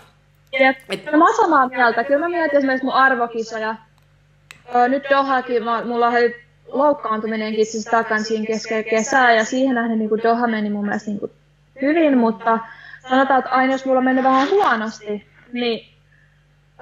Jep. 0.59 0.77
Et... 0.89 1.05
No, 1.05 1.17
mä 1.17 1.25
oon 1.25 1.35
samaa 1.35 1.67
mieltä. 1.67 2.03
Kyllä 2.03 2.19
mä 2.19 2.29
mietin 2.29 2.57
esimerkiksi 2.57 2.85
mun 2.85 2.93
arvokisoja. 2.93 3.75
Öö, 4.75 4.87
nyt 4.87 5.03
Dohakin, 5.09 5.63
mä, 5.63 5.85
mulla 5.85 6.07
oli 6.07 6.35
loukkaantuminenkin 6.73 7.65
takan 7.91 8.23
siinä 8.23 8.45
keskellä 8.45 8.83
kesää 8.83 9.33
ja 9.33 9.45
siihen 9.45 9.75
nähden 9.75 9.99
niin 9.99 10.09
kuin 10.09 10.23
Doha 10.23 10.47
meni 10.47 10.69
mun 10.69 10.85
mielestä 10.85 11.09
niin 11.09 11.19
kuin 11.19 11.31
hyvin, 11.81 12.17
mutta 12.17 12.59
sanotaan, 13.09 13.39
että 13.39 13.51
aina 13.51 13.71
jos 13.71 13.85
mulla 13.85 13.97
on 13.97 14.05
mennyt 14.05 14.23
vähän 14.23 14.49
huonosti, 14.49 15.27
niin 15.53 15.93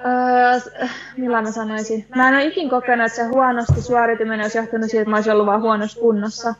Öö, 0.06 0.88
millä 1.16 1.42
mä 1.42 1.50
sanoisin? 1.52 2.06
Mä 2.16 2.28
en 2.28 2.34
ole 2.34 2.44
ikin 2.44 2.70
kokenut, 2.70 3.06
että 3.06 3.16
se 3.16 3.24
huonosti 3.24 3.82
suorituminen 3.82 4.40
olisi 4.40 4.58
johtunut 4.58 4.90
siitä, 4.90 5.02
että 5.02 5.10
mä 5.10 5.16
olisin 5.16 5.32
ollut 5.32 5.46
vaan 5.46 5.62
huonossa 5.62 6.00
kunnossa. 6.00 6.54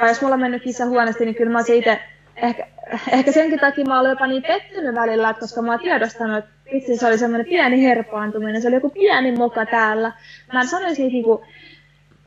Tai 0.00 0.08
jos 0.08 0.22
mulla 0.22 0.34
on 0.34 0.40
mennyt 0.40 0.62
kisa 0.62 0.86
huonosti, 0.86 1.24
niin 1.24 1.34
kyllä 1.34 1.52
mä 1.52 1.58
olisin 1.58 1.76
itse, 1.76 2.00
ehkä, 2.36 2.66
ehkä 3.12 3.32
senkin 3.32 3.60
takia 3.60 3.84
mä 3.84 4.00
olen 4.00 4.10
jopa 4.10 4.26
niin 4.26 4.42
pettynyt 4.42 4.94
välillä, 4.94 5.30
että 5.30 5.40
koska 5.40 5.62
mä 5.62 5.70
oon 5.70 5.80
tiedostanut, 5.80 6.38
että 6.38 6.50
itse 6.70 6.96
se 6.96 7.06
oli 7.06 7.18
semmoinen 7.18 7.46
pieni 7.46 7.82
herpaantuminen, 7.82 8.62
se 8.62 8.68
oli 8.68 8.76
joku 8.76 8.90
pieni 8.90 9.32
moka 9.32 9.66
täällä. 9.66 10.12
Mä 10.52 10.60
en 10.60 10.68
sanoisi 10.68 11.02
niitä 11.02 11.12
niinku 11.12 11.44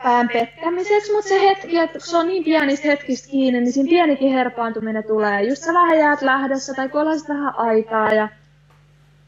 pään 0.04 0.30
pettämiseksi, 0.34 1.12
mutta 1.12 1.30
se 1.30 1.42
hetki, 1.42 1.78
että 1.78 2.00
se 2.00 2.18
on 2.18 2.28
niin 2.28 2.44
pienistä 2.44 2.88
hetkistä 2.88 3.30
kiinni, 3.30 3.62
niin 3.62 3.74
siinä 3.74 3.90
pienikin 3.90 4.34
herpaantuminen 4.34 5.04
tulee. 5.04 5.44
Just 5.44 5.64
sä 5.64 5.74
vähän 5.74 5.98
jäät 5.98 6.22
lähdössä 6.22 6.74
tai 6.74 6.90
kun 6.90 7.02
vähän 7.30 7.56
aikaa 7.56 8.14
ja 8.14 8.28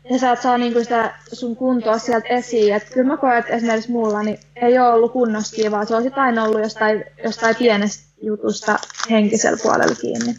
ja 0.10 0.19
sä 0.19 0.32
et 0.32 0.41
saa 0.41 0.58
niinku 0.58 0.79
sitä 0.79 1.13
sun 1.34 1.55
kuntoa 1.55 1.97
sieltä 1.97 2.27
esiin. 2.27 2.73
Et 2.73 2.89
kyllä 2.93 3.08
mä 3.08 3.17
koen, 3.17 3.38
että 3.38 3.53
esimerkiksi 3.53 3.91
mulla 3.91 4.23
niin 4.23 4.39
ei 4.55 4.79
ole 4.79 4.89
ollut 4.89 5.12
kunnossa 5.12 5.71
vaan 5.71 5.88
se 5.88 5.95
on 5.95 6.13
aina 6.15 6.43
ollut 6.43 6.62
jostain, 6.62 7.05
jostain 7.23 7.55
pienestä 7.55 8.03
jutusta 8.21 8.79
henkisellä 9.10 9.58
puolella 9.63 9.95
kiinni. 9.95 10.36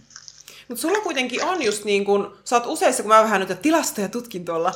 Mutta 0.70 0.82
sulla 0.82 0.98
kuitenkin 0.98 1.44
on 1.44 1.62
just 1.62 1.84
niin 1.84 2.04
kun, 2.04 2.36
sä 2.44 2.56
oot 2.56 2.66
useissa, 2.66 3.02
kun 3.02 3.12
mä 3.12 3.22
vähän 3.22 3.40
nyt 3.40 3.62
tilastoja 3.62 4.08
tutkin 4.08 4.44
tuolla, 4.44 4.72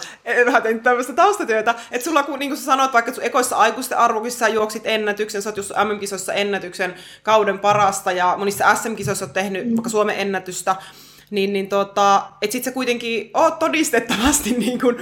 vähän 0.47 0.63
tein 0.63 0.81
tämmöistä 0.81 1.13
taustatyötä, 1.13 1.75
että 1.91 2.05
sulla 2.05 2.23
kun 2.23 2.39
niin 2.39 2.51
kun 2.51 2.57
sä 2.57 2.65
sanoit 2.65 2.93
vaikka, 2.93 3.13
sun 3.13 3.25
ekoissa 3.25 3.57
aikuisten 3.57 3.99
arvokissa 3.99 4.49
juoksit 4.49 4.83
ennätyksen, 4.87 5.43
sä 5.43 5.49
oot 5.49 5.57
just 5.57 5.71
MM-kisoissa 5.85 6.33
ennätyksen 6.33 6.95
kauden 7.23 7.59
parasta 7.59 8.13
ja 8.13 8.35
monissa 8.39 8.75
SM-kisoissa 8.75 9.25
oot 9.25 9.33
tehnyt 9.33 9.69
mm. 9.69 9.77
vaikka 9.77 9.91
Suomen 9.91 10.21
ennätystä, 10.21 10.77
niin, 11.35 11.53
niin 11.53 11.69
tota, 11.69 12.23
että 12.43 12.53
sit 12.53 12.65
sä 12.65 12.73
kuitenkin 12.73 13.31
oot 13.35 13.59
todistettavasti 13.59 14.51
niin 14.59 14.81
kun, 14.81 14.97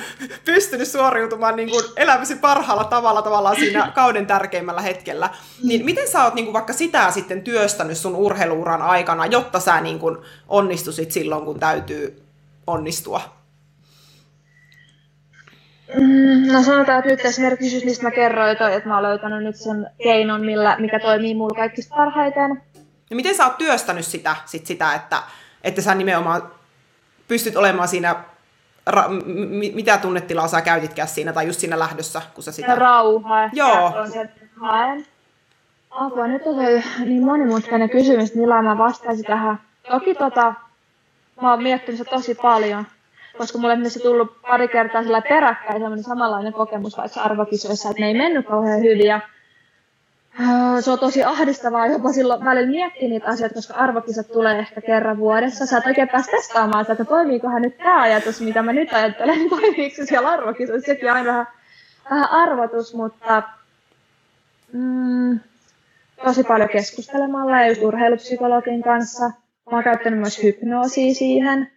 pystynyt 0.45 0.89
suoriutumaan 0.89 1.57
niin 1.57 1.71
kun, 1.71 1.83
elämäsi 1.97 2.37
parhaalla 2.37 2.85
tavalla 2.85 3.23
tavallaan 3.23 3.57
siinä 3.57 3.93
kauden 3.95 4.27
tärkeimmällä 4.27 4.81
hetkellä. 4.81 5.31
Niin 5.63 5.85
miten 5.85 6.09
sä 6.09 6.25
oot 6.25 6.35
niin 6.35 6.45
kun, 6.45 6.53
vaikka 6.53 6.73
sitä 6.73 7.11
sitten 7.11 7.43
työstänyt 7.43 7.99
sun 7.99 8.17
urheiluuran 8.17 8.83
aikana, 8.83 9.27
jotta 9.27 9.61
sä 9.61 9.81
niin 9.81 9.99
kun, 9.99 10.23
onnistusit 10.49 11.13
silloin, 11.13 11.45
kun 11.45 11.61
täytyy 11.61 12.23
onnistua? 12.67 13.21
Mm, 15.95 16.53
no 16.53 16.63
sanotaan, 16.63 16.99
että 16.99 17.11
nyt 17.11 17.25
esimerkiksi 17.25 17.77
just 17.77 17.85
mistä 17.85 18.03
mä 18.03 18.11
kerroin, 18.11 18.51
että 18.51 18.89
mä 18.89 18.95
oon 18.95 19.03
löytänyt 19.03 19.43
nyt 19.43 19.57
sen 19.57 19.87
keinon, 20.03 20.41
millä, 20.41 20.77
mikä 20.79 21.01
toimii 21.01 21.35
mulla 21.35 21.55
kaikista 21.55 21.95
parhaiten. 21.97 22.63
Ja 23.11 23.17
miten 23.17 23.35
sä 23.35 23.45
oot 23.45 23.59
työstänyt 23.59 24.07
sitä, 24.07 24.37
sit 24.47 24.67
sitä 24.67 24.95
että 24.95 25.23
että 25.65 25.83
sä 25.83 25.95
nimenomaan 25.95 26.43
pystyt 27.29 27.57
olemaan 27.57 27.89
siinä, 27.89 28.15
ra- 28.91 29.09
m- 29.09 29.75
mitä 29.75 29.99
tunnetilaa 29.99 30.49
sä 30.49 30.61
käytitkään 30.61 31.09
siinä, 31.09 31.33
tai 31.33 31.47
just 31.47 31.61
siinä 31.61 31.79
lähdössä, 31.79 32.23
kun 32.35 32.45
sä 32.45 32.53
sitä... 32.53 32.75
Rauha. 32.75 33.51
Joo. 33.53 33.93
Apua, 35.91 36.27
nyt 36.27 36.43
on 36.47 36.55
se 36.55 36.83
niin 37.05 37.25
monimutkainen 37.25 37.91
kysymys, 37.91 38.35
millä 38.35 38.63
mä 38.63 38.79
vastaisin 38.79 39.25
tähän. 39.25 39.61
Toki 39.91 40.15
tota, 40.15 40.55
mä 41.43 41.51
oon 41.51 41.63
miettinyt 41.63 41.99
sitä 41.99 42.11
tosi 42.11 42.35
paljon, 42.35 42.87
koska 43.39 43.59
mulle 43.59 43.75
on 43.75 44.03
tullut 44.03 44.43
pari 44.43 44.69
kertaa 44.69 45.03
sillä 45.03 45.23
peräkkäin 45.23 45.81
sellainen 45.81 46.05
samanlainen 46.05 46.53
kokemus 46.53 46.97
vaikka 46.97 47.21
arvokisoissa, 47.21 47.89
että 47.91 48.01
ne 48.01 48.07
ei 48.07 48.15
mennyt 48.15 48.47
kauhean 48.47 48.81
hyvin. 48.81 49.07
Ja 49.07 49.21
se 50.81 50.91
on 50.91 50.99
tosi 50.99 51.25
ahdistavaa 51.25 51.87
jopa 51.87 52.13
silloin 52.13 52.45
välillä 52.45 52.71
miettiä 52.71 53.09
niitä 53.09 53.27
asioita, 53.27 53.55
koska 53.55 53.75
arvokisat 53.75 54.29
tulee 54.33 54.59
ehkä 54.59 54.81
kerran 54.81 55.19
vuodessa. 55.19 55.67
Sä 55.67 55.79
et 55.79 55.87
oikein 55.87 56.09
päästä 56.09 56.31
testaamaan 56.31 56.87
että 56.91 57.05
toimiikohan 57.05 57.63
nyt 57.63 57.79
tämä 57.79 58.03
ajatus, 58.03 58.41
mitä 58.41 58.63
mä 58.63 58.73
nyt 58.73 58.93
ajattelen, 58.93 59.49
toimiiko 59.51 59.97
se 59.97 60.07
siellä 60.07 60.29
arvokisoissa. 60.29 60.87
Sekin 60.87 61.11
on 61.11 61.17
aina 61.17 61.31
vähän, 61.31 61.47
vähän 62.11 62.31
arvotus, 62.31 62.95
mutta 62.95 63.43
mm, 64.73 65.41
tosi 66.25 66.45
paljon 66.45 66.69
keskustelemalla 66.69 67.61
ja 67.61 67.69
just 67.69 67.83
urheilupsykologin 67.83 68.83
kanssa. 68.83 69.25
Mä 69.71 69.77
oon 69.77 69.85
käyttänyt 69.85 70.21
myös 70.21 70.43
hypnoosia 70.43 71.15
siihen. 71.15 71.72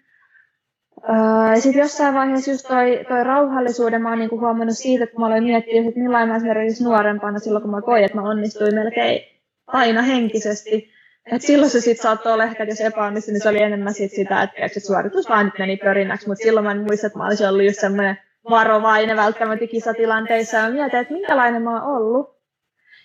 Sitten 1.60 1.82
jossain 1.82 2.14
vaiheessa 2.14 2.52
just 2.52 2.68
toi, 2.68 3.06
toi 3.08 3.24
rauhallisuuden 3.24 4.02
mä 4.02 4.10
oon 4.10 4.20
niinku 4.20 4.40
huomannut 4.40 4.78
siitä, 4.78 5.04
että 5.04 5.20
mä 5.20 5.26
aloin 5.26 5.44
miettiä, 5.44 5.82
että 5.82 6.00
millainen 6.00 6.30
mä 6.30 6.36
esimerkiksi 6.36 6.84
nuorempana 6.84 7.40
silloin, 7.40 7.62
kun 7.62 7.72
mä 7.72 7.82
koin, 7.82 8.04
että 8.04 8.18
mä 8.18 8.30
onnistuin 8.30 8.76
melkein 8.76 9.22
aina 9.68 10.02
henkisesti. 10.02 10.90
Et 11.32 11.42
silloin 11.42 11.70
se 11.70 11.82
sitten 11.82 12.04
saattoi 12.04 12.34
olla 12.34 12.44
ehkä, 12.44 12.64
että 12.64 12.72
jos 12.72 12.82
epäonnistui, 12.82 13.34
niin 13.34 13.42
se 13.42 13.50
oli 13.50 13.62
enemmän 13.62 13.94
sit 13.94 14.12
sitä, 14.12 14.44
että, 14.44 14.66
että 14.66 14.80
suoritus 14.80 15.30
vaan 15.30 15.46
nyt 15.46 15.54
meni 15.60 15.78
pörinäksi. 15.78 16.28
Mutta 16.28 16.44
silloin 16.44 16.64
mä 16.64 16.72
en 16.72 16.84
muista, 16.84 17.08
että 17.08 17.20
mä 17.20 17.26
olisin 17.26 17.50
ollut 17.50 17.66
just 17.66 17.80
semmoinen 17.80 18.18
varovainen 18.50 19.18
välttämättä 19.18 19.68
kisatilanteissa 19.68 20.58
ja 20.58 20.70
mietin, 20.70 21.00
että 21.00 21.14
minkälainen 21.14 21.62
mä 21.62 21.84
oon 21.84 21.98
ollut. 21.98 22.36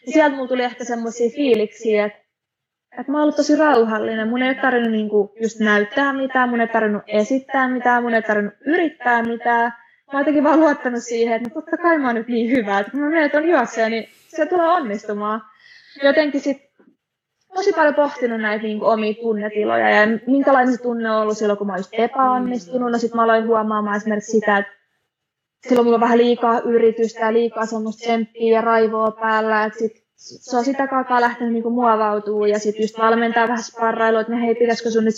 Ja 0.07 0.13
sieltä 0.13 0.37
mulla 0.37 0.49
tuli 0.49 0.63
ehkä 0.63 0.85
semmoisia 0.85 1.31
fiiliksiä, 1.31 2.07
että 2.07 2.20
että 2.99 3.13
mä 3.13 3.19
oon 3.19 3.23
ollut 3.23 3.37
tosi 3.37 3.57
rauhallinen. 3.57 4.29
Mun 4.29 4.43
ei 4.43 4.49
ole 4.49 4.55
tarvinnut 4.63 4.93
niinku 4.93 5.33
just 5.43 5.61
näyttää 5.61 6.13
mitään, 6.13 6.49
mun 6.49 6.61
ei 6.61 6.69
tarvinnut 6.69 7.03
esittää 7.07 7.69
mitään, 7.69 8.03
mun 8.03 8.15
ei 8.15 8.23
tarvinnut 8.23 8.55
yrittää 8.67 9.23
mitään. 9.23 9.73
Mä 10.13 10.13
oon 10.13 10.21
jotenkin 10.21 10.45
vaan 10.45 10.61
luottanut 10.61 11.03
siihen, 11.03 11.37
että 11.37 11.49
no 11.49 11.55
totta 11.55 11.77
kai 11.77 11.99
mä 11.99 12.07
oon 12.07 12.15
nyt 12.15 12.29
niin 12.29 12.51
hyvä, 12.51 12.79
että 12.79 12.93
kun 12.93 13.01
mä 13.01 13.11
menen 13.11 13.31
tuon 13.31 13.49
juokseen, 13.49 13.91
niin 13.91 14.09
se 14.29 14.47
tulee 14.47 14.69
onnistumaan. 14.69 15.43
Jotenkin 16.03 16.41
sit 16.41 16.71
tosi 17.55 17.73
paljon 17.73 17.95
pohtinut 17.95 18.41
näitä 18.41 18.63
niin 18.63 18.83
omia 18.83 19.15
tunnetiloja 19.15 19.91
ja 19.91 20.07
minkälainen 20.27 20.77
se 20.77 20.83
tunne 20.83 21.11
on 21.11 21.23
ollut 21.23 21.39
silloin, 21.39 21.59
kun 21.59 21.67
mä 21.67 21.73
oon 21.73 21.85
epäonnistunut. 21.93 22.93
No 22.93 22.99
sit 22.99 23.15
mä 23.15 23.23
aloin 23.23 23.47
huomaamaan 23.47 23.97
esimerkiksi 23.97 24.33
sitä, 24.33 24.59
että 24.59 24.73
silloin 25.69 25.87
mulla 25.87 25.97
on 25.97 26.01
vähän 26.01 26.19
liikaa 26.19 26.61
yritystä 26.61 27.21
ja 27.21 27.33
liikaa 27.33 27.67
semmoista 27.67 28.01
tsemppiä 28.01 28.53
ja 28.53 28.61
raivoa 28.61 29.11
päällä, 29.11 29.65
että 29.65 29.79
sit 29.79 30.10
se 30.21 30.57
on 30.57 30.65
sitä 30.65 30.87
kautta 30.87 31.21
lähtenyt 31.21 31.53
niinku 31.53 31.71
muovautuu 31.71 32.45
ja 32.45 32.59
sitten 32.59 32.83
just 32.83 32.99
valmentaa 32.99 33.49
vähän 33.49 33.63
sparrailua, 33.63 34.21
että 34.21 34.37
hei, 34.37 34.55
pitäisikö 34.55 34.91
sun 34.91 35.05
nyt, 35.05 35.15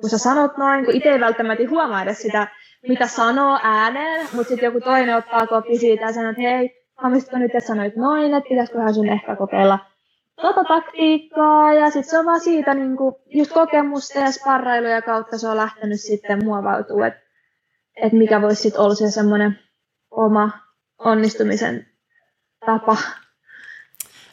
kun 0.00 0.10
sä 0.10 0.18
sanot 0.18 0.56
noin, 0.56 0.84
kun 0.84 0.94
itse 0.94 1.08
ei 1.08 1.20
välttämättä 1.20 1.64
huomaa 1.70 2.02
edes 2.02 2.22
sitä, 2.22 2.46
mitä 2.88 3.06
sanoo 3.06 3.58
ääneen, 3.62 4.28
mutta 4.32 4.48
sitten 4.48 4.66
joku 4.66 4.80
toinen 4.80 5.16
ottaa 5.16 5.46
koppi 5.46 5.78
siitä 5.78 6.04
ja 6.04 6.12
sanoo, 6.12 6.30
että 6.30 6.42
hei, 6.42 6.70
hamistiko 6.96 7.38
nyt, 7.38 7.54
että 7.54 7.66
sanoit 7.66 7.96
noin, 7.96 8.34
että 8.34 8.48
pitäisiköhän 8.48 8.94
sun 8.94 9.08
ehkä 9.08 9.36
kokeilla 9.36 9.78
tota 10.42 10.64
taktiikkaa 10.64 11.74
ja 11.74 11.86
sitten 11.90 12.10
se 12.10 12.18
on 12.18 12.26
vaan 12.26 12.40
siitä 12.40 12.74
niin 12.74 12.96
kuin, 12.96 13.14
just 13.26 13.52
kokemusta 13.52 14.18
ja 14.18 14.32
sparrailuja 14.32 15.02
kautta 15.02 15.38
se 15.38 15.48
on 15.48 15.56
lähtenyt 15.56 16.00
sitten 16.00 16.44
muovautuu, 16.44 17.02
että 17.02 17.20
et 17.96 18.12
mikä 18.12 18.42
voisi 18.42 18.62
sitten 18.62 18.80
olla 18.80 18.94
se 18.94 19.10
semmoinen 19.10 19.58
oma 20.10 20.50
onnistumisen 20.98 21.86
tapa. 22.66 22.96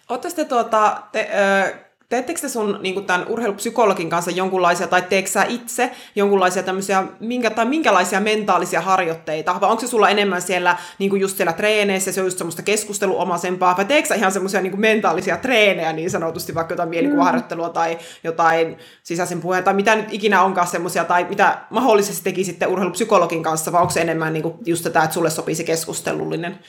Oletteko 0.09 0.35
te, 0.35 0.45
tuota, 0.45 1.01
te, 1.11 1.29
ö, 1.65 1.73
teettekö 2.09 2.39
te 2.41 2.49
sun 2.49 2.79
niin 2.81 3.05
tämän 3.05 3.27
urheilupsykologin 3.27 4.09
kanssa 4.09 4.31
jonkunlaisia, 4.31 4.87
tai 4.87 5.01
teekö 5.01 5.29
sä 5.29 5.43
itse 5.43 5.91
jonkunlaisia 6.15 6.63
tämmöisiä, 6.63 7.03
minkä, 7.19 7.49
tai 7.49 7.65
minkälaisia 7.65 8.19
mentaalisia 8.19 8.81
harjoitteita, 8.81 9.61
vai 9.61 9.69
onko 9.69 9.81
se 9.81 9.87
sulla 9.87 10.09
enemmän 10.09 10.41
siellä 10.41 10.77
niin 10.99 11.09
kuin 11.09 11.21
just 11.21 11.37
siellä 11.37 11.53
treeneissä, 11.53 12.11
se 12.11 12.21
on 12.21 12.27
just 12.27 12.37
semmoista 12.37 12.61
keskusteluomaisempaa, 12.61 13.77
vai 13.77 13.85
teekö 13.85 14.07
sä 14.07 14.15
ihan 14.15 14.31
semmoisia 14.31 14.61
niin 14.61 14.79
mentaalisia 14.79 15.37
treenejä 15.37 15.93
niin 15.93 16.11
sanotusti, 16.11 16.55
vaikka 16.55 16.73
jotain 16.73 16.89
mielikuvaharjoittelua 16.89 17.67
mm. 17.67 17.73
tai 17.73 17.97
jotain 18.23 18.77
sisäisen 19.03 19.41
puheen, 19.41 19.63
tai 19.63 19.73
mitä 19.73 19.95
nyt 19.95 20.13
ikinä 20.13 20.43
onkaan 20.43 20.67
semmoisia, 20.67 21.05
tai 21.05 21.23
mitä 21.29 21.57
mahdollisesti 21.69 22.23
tekisitte 22.23 22.67
urheilupsykologin 22.67 23.43
kanssa, 23.43 23.71
vai 23.71 23.81
onko 23.81 23.93
se 23.93 24.01
enemmän 24.01 24.33
niin 24.33 24.43
kuin 24.43 24.55
just 24.65 24.83
tätä, 24.83 25.03
että 25.03 25.13
sulle 25.13 25.29
sopii 25.29 25.55
se 25.55 25.63
keskustelullinen 25.63 26.59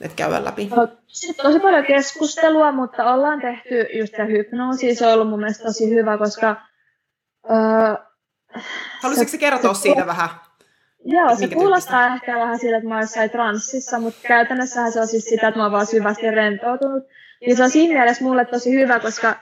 että 0.00 0.16
käydä 0.16 0.44
läpi? 0.44 0.70
Sitten 1.06 1.46
tosi 1.46 1.60
paljon 1.60 1.84
keskustelua, 1.84 2.72
mutta 2.72 3.12
ollaan 3.12 3.40
tehty 3.40 3.86
just 3.98 4.12
tämä 4.16 4.28
hypnoosi. 4.28 4.94
Se 4.94 5.06
on 5.06 5.12
ollut 5.12 5.28
mun 5.28 5.38
mielestä 5.38 5.64
tosi 5.64 5.90
hyvä, 5.90 6.18
koska 6.18 6.56
öö, 7.50 7.94
Haluaisitko 9.02 9.30
se, 9.30 9.38
kertoa 9.38 9.74
se, 9.74 9.80
siitä 9.80 10.06
vähän? 10.06 10.28
Joo, 11.04 11.36
se 11.36 11.48
kuulostaa 11.48 12.08
tyyppistä? 12.08 12.32
ehkä 12.32 12.40
vähän 12.40 12.58
siltä, 12.58 12.76
että 12.76 12.88
mä 12.88 12.94
olen 12.94 13.02
jossain 13.02 13.30
transsissa, 13.30 13.98
mutta 13.98 14.28
käytännössä 14.28 14.90
se 14.90 15.00
on 15.00 15.06
siis 15.06 15.24
sitä, 15.24 15.48
että 15.48 15.58
mä 15.58 15.64
oon 15.64 15.72
vaan 15.72 15.86
syvästi 15.86 16.30
rentoutunut. 16.30 17.04
Ja 17.46 17.56
se 17.56 17.62
on 17.62 17.70
siinä 17.70 17.94
mielessä 17.94 18.24
mulle 18.24 18.44
tosi 18.44 18.72
hyvä, 18.72 19.00
koska 19.00 19.36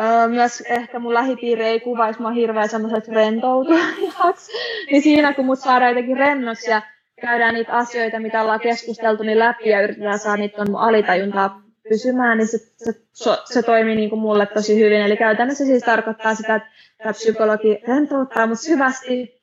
Öö, 0.00 0.28
myös 0.28 0.60
ehkä 0.60 0.98
mun 0.98 1.14
lähipiiri 1.14 1.64
ei 1.64 1.80
kuvaisi 1.80 2.20
mua 2.20 2.30
hirveän 2.30 2.68
semmoiset 2.68 3.08
rentoutujaksi. 3.08 4.52
niin 4.90 5.02
siinä 5.02 5.32
kun 5.32 5.46
mut 5.46 5.58
saadaan 5.58 5.90
jotenkin 5.90 6.16
rennoksi 6.16 6.70
ja 6.70 6.82
käydään 7.22 7.54
niitä 7.54 7.72
asioita, 7.72 8.20
mitä 8.20 8.42
ollaan 8.42 8.60
keskusteltu, 8.60 9.22
niin 9.22 9.38
läpi 9.38 9.68
ja 9.68 9.80
yritetään 9.80 10.18
saada 10.18 10.36
niitä 10.36 10.64
mun 10.64 10.80
alitajuntaa 10.80 11.62
pysymään, 11.88 12.38
niin 12.38 12.48
se, 12.48 12.58
se, 12.76 12.92
se 13.44 13.62
toimii 13.62 13.94
niin 13.94 14.10
kuin 14.10 14.20
mulle 14.20 14.46
tosi 14.46 14.78
hyvin. 14.80 15.00
Eli 15.00 15.16
käytännössä 15.16 15.64
siis 15.64 15.82
tarkoittaa 15.82 16.34
sitä, 16.34 16.56
että 16.56 17.12
psykologi 17.12 17.80
rentouttaa 17.88 18.46
mut 18.46 18.60
syvästi 18.60 19.42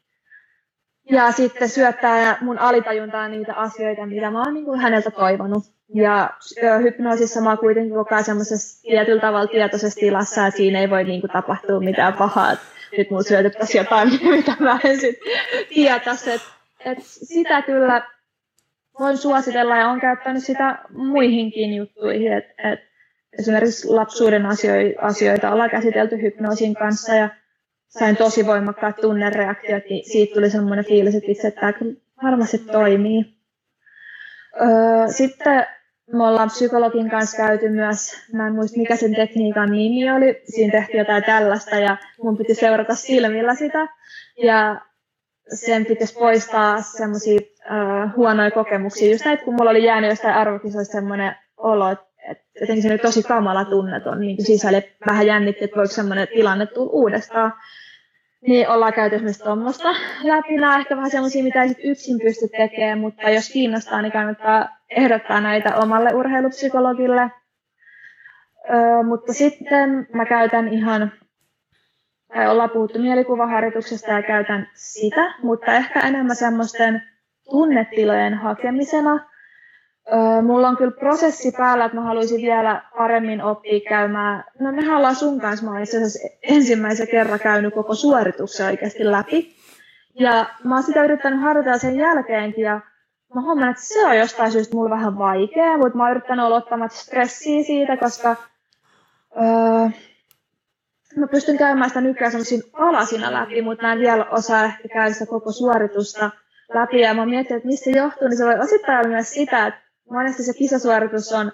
ja 1.12 1.32
sitten 1.32 1.70
syöttää 1.70 2.38
mun 2.42 2.60
alitajuntaan 2.60 3.32
niitä 3.32 3.54
asioita, 3.54 4.06
mitä 4.06 4.32
mä 4.32 4.44
oon 4.44 4.54
niin 4.54 4.66
kuin 4.66 4.80
häneltä 4.80 5.12
toivonut. 5.12 5.64
Ja 5.96 6.30
hypnoosissa 6.82 7.42
mä 7.42 7.50
oon 7.50 7.58
kuitenkin 7.58 7.94
koko 7.94 8.16
ajan 8.16 8.24
semmoisessa 8.24 8.82
tietyllä 8.82 9.22
tavalla 9.22 9.48
tietoisessa 9.48 10.00
tilassa, 10.00 10.48
että 10.48 10.58
siinä 10.58 10.80
ei 10.80 10.90
voi 10.90 11.04
niin 11.04 11.22
kuin, 11.22 11.32
tapahtua 11.32 11.80
mitään 11.80 12.14
pahaa. 12.14 12.56
Nyt 12.98 13.12
mun 13.12 13.24
syötettäisiin 13.24 13.80
jotain, 13.80 14.10
mitä 14.38 14.56
mä 14.60 14.80
en 14.84 15.00
sitten 15.00 15.32
tietäisi. 15.70 16.59
Et 16.86 16.98
sitä 17.04 17.62
kyllä 17.62 18.08
voin 19.00 19.18
suositella 19.18 19.78
ja 19.78 19.88
on 19.88 20.00
käyttänyt 20.00 20.44
sitä 20.44 20.80
muihinkin 20.90 21.74
juttuihin. 21.74 22.34
Et, 22.34 22.46
et 22.64 22.80
esimerkiksi 23.40 23.88
lapsuuden 23.88 24.46
asioita 25.02 25.52
ollaan 25.52 25.70
käsitelty 25.70 26.22
hypnoosin 26.22 26.74
kanssa 26.74 27.16
ja 27.16 27.30
sain 27.88 28.18
tosi 28.18 28.46
voimakkaat 28.46 28.96
tunnereaktiot, 28.96 29.84
niin 29.90 30.12
siitä 30.12 30.34
tuli 30.34 30.50
semmoinen 30.50 30.86
fiilis, 30.86 31.16
että 31.16 31.32
itse 31.32 31.52
tämä 31.52 31.74
varmasti 32.24 32.58
toimii. 32.58 33.26
Öö, 34.62 34.68
sitten 35.08 35.66
me 36.14 36.28
ollaan 36.28 36.50
psykologin 36.50 37.10
kanssa 37.10 37.38
käyty 37.38 37.70
myös, 37.70 38.12
mä 38.34 38.48
en 38.48 38.56
muista 38.56 38.78
mikä 38.78 38.96
sen 38.96 39.16
tekniikan 39.16 39.72
nimi 39.72 40.12
oli, 40.12 40.42
siinä 40.44 40.72
tehtiin 40.72 41.00
jotain 41.00 41.24
tällaista 41.24 41.76
ja 41.76 41.98
mun 42.24 42.38
piti 42.38 42.56
seurata 42.56 42.96
silmillä 42.96 43.56
sitä. 43.56 43.88
Ja 44.44 44.82
sen 45.54 45.86
pitäisi 45.86 46.14
poistaa 46.20 46.82
semmoisia 46.82 47.40
uh, 47.40 48.16
huonoja 48.16 48.52
kokemuksia. 48.52 49.12
Just 49.12 49.26
näitä, 49.26 49.46
kun 49.46 49.54
mulla 49.56 49.72
oli 49.72 49.84
jäänyt 49.84 50.10
jostain 50.10 50.36
arvokisoista 50.36 50.92
semmoinen 50.92 51.36
olo, 51.58 51.92
että 51.92 52.06
jotenkin 52.62 52.84
se 52.84 52.90
oli 52.90 52.98
tosi 52.98 53.24
kamala 53.24 53.66
tunneton 53.66 54.20
niin 54.20 54.46
sisälle. 54.46 54.90
Vähän 55.08 55.28
jännitti, 55.28 55.64
että 55.66 55.78
voiko 55.78 55.94
semmoinen 55.94 56.28
tilanne 56.28 56.66
tulla 56.66 56.92
uudestaan. 56.92 57.54
Niin 58.48 58.70
ollaan 58.70 58.94
käyty 58.94 59.16
esimerkiksi 59.16 59.44
tuommoista 59.44 59.90
läpi. 60.24 60.58
Nämä 60.58 60.78
ehkä 60.78 60.96
vähän 60.96 61.12
semmoisia, 61.12 61.44
mitä 61.44 61.64
ei 61.64 61.70
sit 61.70 61.78
yksin 61.84 62.20
pysty 62.20 62.48
tekemään, 62.58 63.00
mutta 63.00 63.30
jos 63.30 63.50
kiinnostaa, 63.50 64.02
niin 64.02 64.12
kannattaa 64.12 64.70
ehdottaa 64.90 65.42
näitä 65.42 65.76
omalle 65.76 66.14
urheilupsykologille. 66.14 67.32
Öö, 68.70 69.04
mutta 69.04 69.34
sitten 69.34 70.08
mä 70.14 70.26
käytän 70.26 70.68
ihan, 70.68 71.12
ollaan 72.50 72.70
puhuttu 72.70 73.00
mielikuvaharjoituksesta 73.00 74.12
ja 74.12 74.24
käytän 74.24 74.70
sitä, 74.74 75.34
mutta 75.44 75.74
ehkä 75.74 76.00
enemmän 76.00 76.36
semmoisten 76.36 77.02
tunnetilojen 77.50 78.34
hakemisena– 78.34 79.20
mulla 80.42 80.68
on 80.68 80.78
kyllä 80.78 80.92
prosessi 80.92 81.52
päällä, 81.58 81.86
että 81.86 81.98
mä 81.98 82.04
haluaisin 82.04 82.42
vielä 82.42 82.82
paremmin 82.98 83.42
oppia 83.42 83.80
käymään. 83.90 84.44
No 84.60 84.72
mehän 84.72 84.98
ollaan 84.98 85.16
sun 85.16 85.40
kanssa, 85.40 85.66
mä 85.66 85.80
itse 85.80 85.98
asiassa 85.98 86.28
ensimmäisen 86.42 87.08
kerran 87.08 87.40
käynyt 87.40 87.74
koko 87.74 87.96
suorituksen 87.96 88.66
oikeasti 88.66 89.12
läpi. 89.12 89.56
Ja 90.20 90.46
mä 90.64 90.76
oon 90.76 90.84
sitä 90.84 91.04
yrittänyt 91.04 91.42
harjoitella 91.42 91.78
sen 91.78 91.98
jälkeenkin 91.98 92.64
ja 92.64 92.82
mä 93.36 93.42
huomaan, 93.42 93.72
että 93.72 93.84
se 93.84 94.06
on 94.06 94.18
jostain 94.18 94.52
syystä 94.52 94.76
mulla 94.76 94.90
vähän 94.90 95.18
vaikea, 95.18 95.78
mutta 95.78 95.98
mä 95.98 96.04
oon 96.04 96.12
yrittänyt 96.12 96.46
olla 96.46 96.56
ottamatta 96.56 96.98
stressiä 96.98 97.64
siitä, 97.64 97.98
koska 97.98 98.36
öö, 99.38 99.90
mä 101.16 101.28
pystyn 101.28 101.58
käymään 101.58 101.90
sitä 101.90 102.02
nykyään 102.02 102.32
semmoisin 102.32 102.62
alasina 102.74 103.34
läpi, 103.34 103.62
mutta 103.62 103.84
mä 103.84 103.94
en 103.94 104.00
vielä 104.00 104.26
osaa 104.26 104.66
ehkä 104.66 104.88
käydä 104.94 105.14
sitä 105.14 105.26
koko 105.26 105.52
suoritusta 105.52 106.30
läpi. 106.74 107.02
Ja 107.02 107.14
mä 107.14 107.26
mietin, 107.26 107.58
että 107.58 107.68
mistä 107.68 107.84
se 107.84 107.98
johtuu, 107.98 108.28
niin 108.28 108.38
se 108.38 108.46
voi 108.46 108.60
osittain 108.60 109.00
olla 109.00 109.10
myös 109.10 109.32
sitä, 109.32 109.68
että 109.68 109.82
monesti 110.10 110.44
se 110.44 110.54
kisasuoritus 110.54 111.34
on 111.34 111.52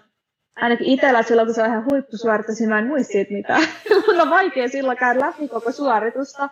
ainakin 0.55 0.87
itsellä 0.87 1.23
silloin, 1.23 1.47
kun 1.47 1.55
se 1.55 1.61
on 1.61 1.69
ihan 1.69 1.85
huippusuoritus, 1.91 2.59
niin 2.59 2.69
mä 2.69 2.79
en 2.79 2.87
muista 2.87 3.11
siitä 3.11 3.33
mitään. 3.33 3.61
Mun 4.07 4.21
on 4.21 4.29
vaikea 4.29 4.67
silloin 4.67 4.97
käydä 4.97 5.19
läpi 5.19 5.47
koko 5.47 5.71
suoritusta. 5.71 6.49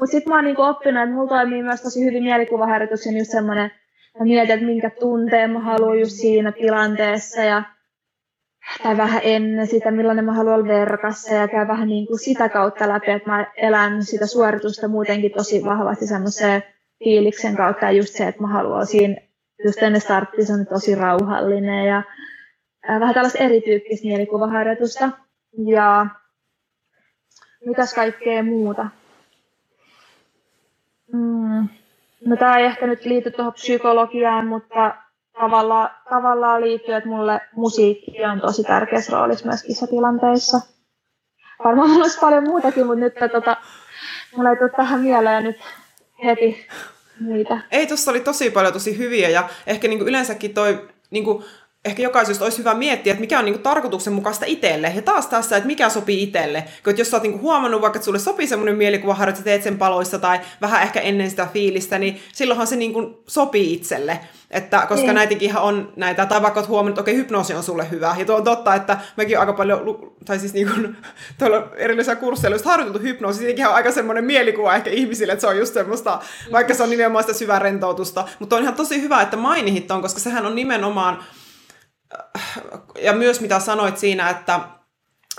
Mutta 0.00 0.12
sitten 0.12 0.30
mä 0.30 0.34
oon 0.34 0.44
niinku 0.44 0.62
oppinut, 0.62 1.02
että 1.02 1.14
mulla 1.14 1.28
toimii 1.28 1.62
myös 1.62 1.82
tosi 1.82 2.04
hyvin 2.04 2.22
mielikuvaharjoitus 2.22 3.06
ja 3.06 3.18
just 3.18 3.30
semmoinen, 3.30 3.70
mä 4.18 4.24
mietin, 4.24 4.54
että 4.54 4.66
minkä 4.66 4.90
tunteen 4.90 5.50
mä 5.50 5.60
haluan 5.60 6.00
just 6.00 6.12
siinä 6.12 6.52
tilanteessa 6.52 7.42
ja 7.42 7.62
tai 8.82 8.96
vähän 8.96 9.20
ennen 9.24 9.66
sitä, 9.66 9.90
millainen 9.90 10.24
mä 10.24 10.32
haluan 10.32 10.68
verkassa 10.68 11.34
ja 11.34 11.48
käy 11.48 11.68
vähän 11.68 11.88
niin 11.88 12.06
kuin 12.06 12.18
sitä 12.18 12.48
kautta 12.48 12.88
läpi, 12.88 13.10
että 13.10 13.30
mä 13.30 13.46
elän 13.56 14.04
sitä 14.04 14.26
suoritusta 14.26 14.88
muutenkin 14.88 15.32
tosi 15.32 15.64
vahvasti 15.64 16.06
semmoiseen 16.06 16.62
fiiliksen 17.04 17.56
kautta 17.56 17.84
ja 17.86 17.92
just 17.92 18.14
se, 18.14 18.28
että 18.28 18.40
mä 18.42 18.48
haluan 18.48 18.86
siinä 18.86 19.16
just 19.64 19.82
ennen 19.82 20.00
starttia 20.00 20.44
se 20.46 20.52
on 20.52 20.66
tosi 20.66 20.94
rauhallinen 20.94 21.86
ja 21.86 22.02
vähän 22.88 23.14
tällaista 23.14 23.38
erityyppistä 23.44 24.06
mielikuvaharjoitusta. 24.06 25.10
Ja 25.66 26.06
mitäs 27.66 27.94
kaikkea 27.94 28.42
muuta? 28.42 28.86
Mm. 31.12 31.68
No 32.24 32.36
tämä 32.36 32.58
ei 32.58 32.64
ehkä 32.64 32.86
nyt 32.86 33.04
liity 33.04 33.30
tuohon 33.30 33.52
psykologiaan, 33.52 34.46
mutta 34.46 34.94
tavallaan, 35.40 35.90
tavallaan 36.10 36.60
liittyy, 36.60 36.94
että 36.94 37.08
mulle 37.08 37.40
musiikki 37.56 38.24
on 38.32 38.40
tosi 38.40 38.64
tärkeässä 38.64 39.16
roolissa 39.16 39.46
myös 39.46 39.62
kisatilanteissa. 39.62 40.60
Varmaan 41.64 41.90
mulla 41.90 42.02
olisi 42.02 42.20
paljon 42.20 42.44
muutakin, 42.44 42.86
mutta 42.86 43.00
nyt 43.00 43.14
tota, 43.32 43.56
mulla 44.36 44.50
ei 44.50 44.56
tule 44.56 44.70
tähän 44.76 45.00
mieleen 45.00 45.44
nyt 45.44 45.56
heti 46.24 46.66
niitä. 47.20 47.60
Ei, 47.70 47.86
tuossa 47.86 48.10
oli 48.10 48.20
tosi 48.20 48.50
paljon 48.50 48.72
tosi 48.72 48.98
hyviä 48.98 49.28
ja 49.28 49.48
ehkä 49.66 49.88
niin 49.88 49.98
kuin 49.98 50.08
yleensäkin 50.08 50.54
toi 50.54 50.88
niin 51.10 51.24
kuin, 51.24 51.44
ehkä 51.84 52.02
jokaisesta 52.02 52.44
olisi 52.44 52.58
hyvä 52.58 52.74
miettiä, 52.74 53.10
että 53.10 53.20
mikä 53.20 53.38
on 53.38 53.44
niinku 53.44 53.62
tarkoituksenmukaista 53.62 54.46
itselle. 54.46 54.92
Ja 54.94 55.02
taas 55.02 55.26
tässä, 55.26 55.56
että 55.56 55.66
mikä 55.66 55.88
sopii 55.88 56.22
itselle. 56.22 56.64
Kun 56.84 56.98
jos 56.98 57.10
sä 57.10 57.16
oot 57.16 57.22
niinku 57.22 57.38
huomannut 57.38 57.82
vaikka, 57.82 57.96
että 57.96 58.04
sulle 58.04 58.18
sopii 58.18 58.46
semmoinen 58.46 58.76
mielikuva, 58.76 59.16
että 59.28 59.42
teet 59.42 59.62
sen 59.62 59.78
paloissa 59.78 60.18
tai 60.18 60.40
vähän 60.60 60.82
ehkä 60.82 61.00
ennen 61.00 61.30
sitä 61.30 61.48
fiilistä, 61.52 61.98
niin 61.98 62.20
silloinhan 62.32 62.66
se 62.66 62.76
niinku 62.76 63.22
sopii 63.26 63.72
itselle. 63.72 64.20
Että, 64.52 64.86
koska 64.88 65.06
niin. 65.06 65.14
näitäkin 65.14 65.56
on 65.56 65.92
näitä, 65.96 66.26
tai 66.26 66.42
vaikka 66.42 66.60
oot 66.60 66.68
huomannut, 66.68 66.92
että 66.98 67.00
okei, 67.00 67.16
hypnoosi 67.16 67.54
on 67.54 67.62
sulle 67.62 67.90
hyvä. 67.90 68.16
Ja 68.18 68.24
tuo 68.24 68.36
on 68.36 68.44
totta, 68.44 68.74
että 68.74 68.98
mekin 69.16 69.36
on 69.36 69.40
aika 69.40 69.52
paljon, 69.52 69.80
tai 70.24 70.38
siis 70.38 70.52
niin 70.52 70.70
kuin, 70.70 70.96
tuolla 71.38 71.68
erillisiä 71.76 72.16
kursseilla 72.16 72.54
just 72.54 72.64
harjoiteltu 72.64 72.98
hypnoosi, 72.98 73.38
siitäkin 73.38 73.66
on 73.66 73.74
aika 73.74 73.92
semmoinen 73.92 74.24
mielikuva 74.24 74.74
ehkä 74.74 74.90
ihmisille, 74.90 75.32
että 75.32 75.40
se 75.40 75.46
on 75.46 75.58
just 75.58 75.74
semmoista, 75.74 76.20
vaikka 76.52 76.74
se 76.74 76.82
on 76.82 76.90
nimenomaan 76.90 77.24
sitä 77.24 77.38
syvää 77.38 77.58
rentoutusta. 77.58 78.28
Mutta 78.38 78.56
on 78.56 78.62
ihan 78.62 78.74
tosi 78.74 79.02
hyvä, 79.02 79.22
että 79.22 79.36
mainihit 79.36 79.90
on, 79.90 80.02
koska 80.02 80.20
sehän 80.20 80.46
on 80.46 80.54
nimenomaan, 80.54 81.24
ja 83.02 83.12
myös 83.12 83.40
mitä 83.40 83.60
sanoit 83.60 83.98
siinä, 83.98 84.30
että 84.30 84.60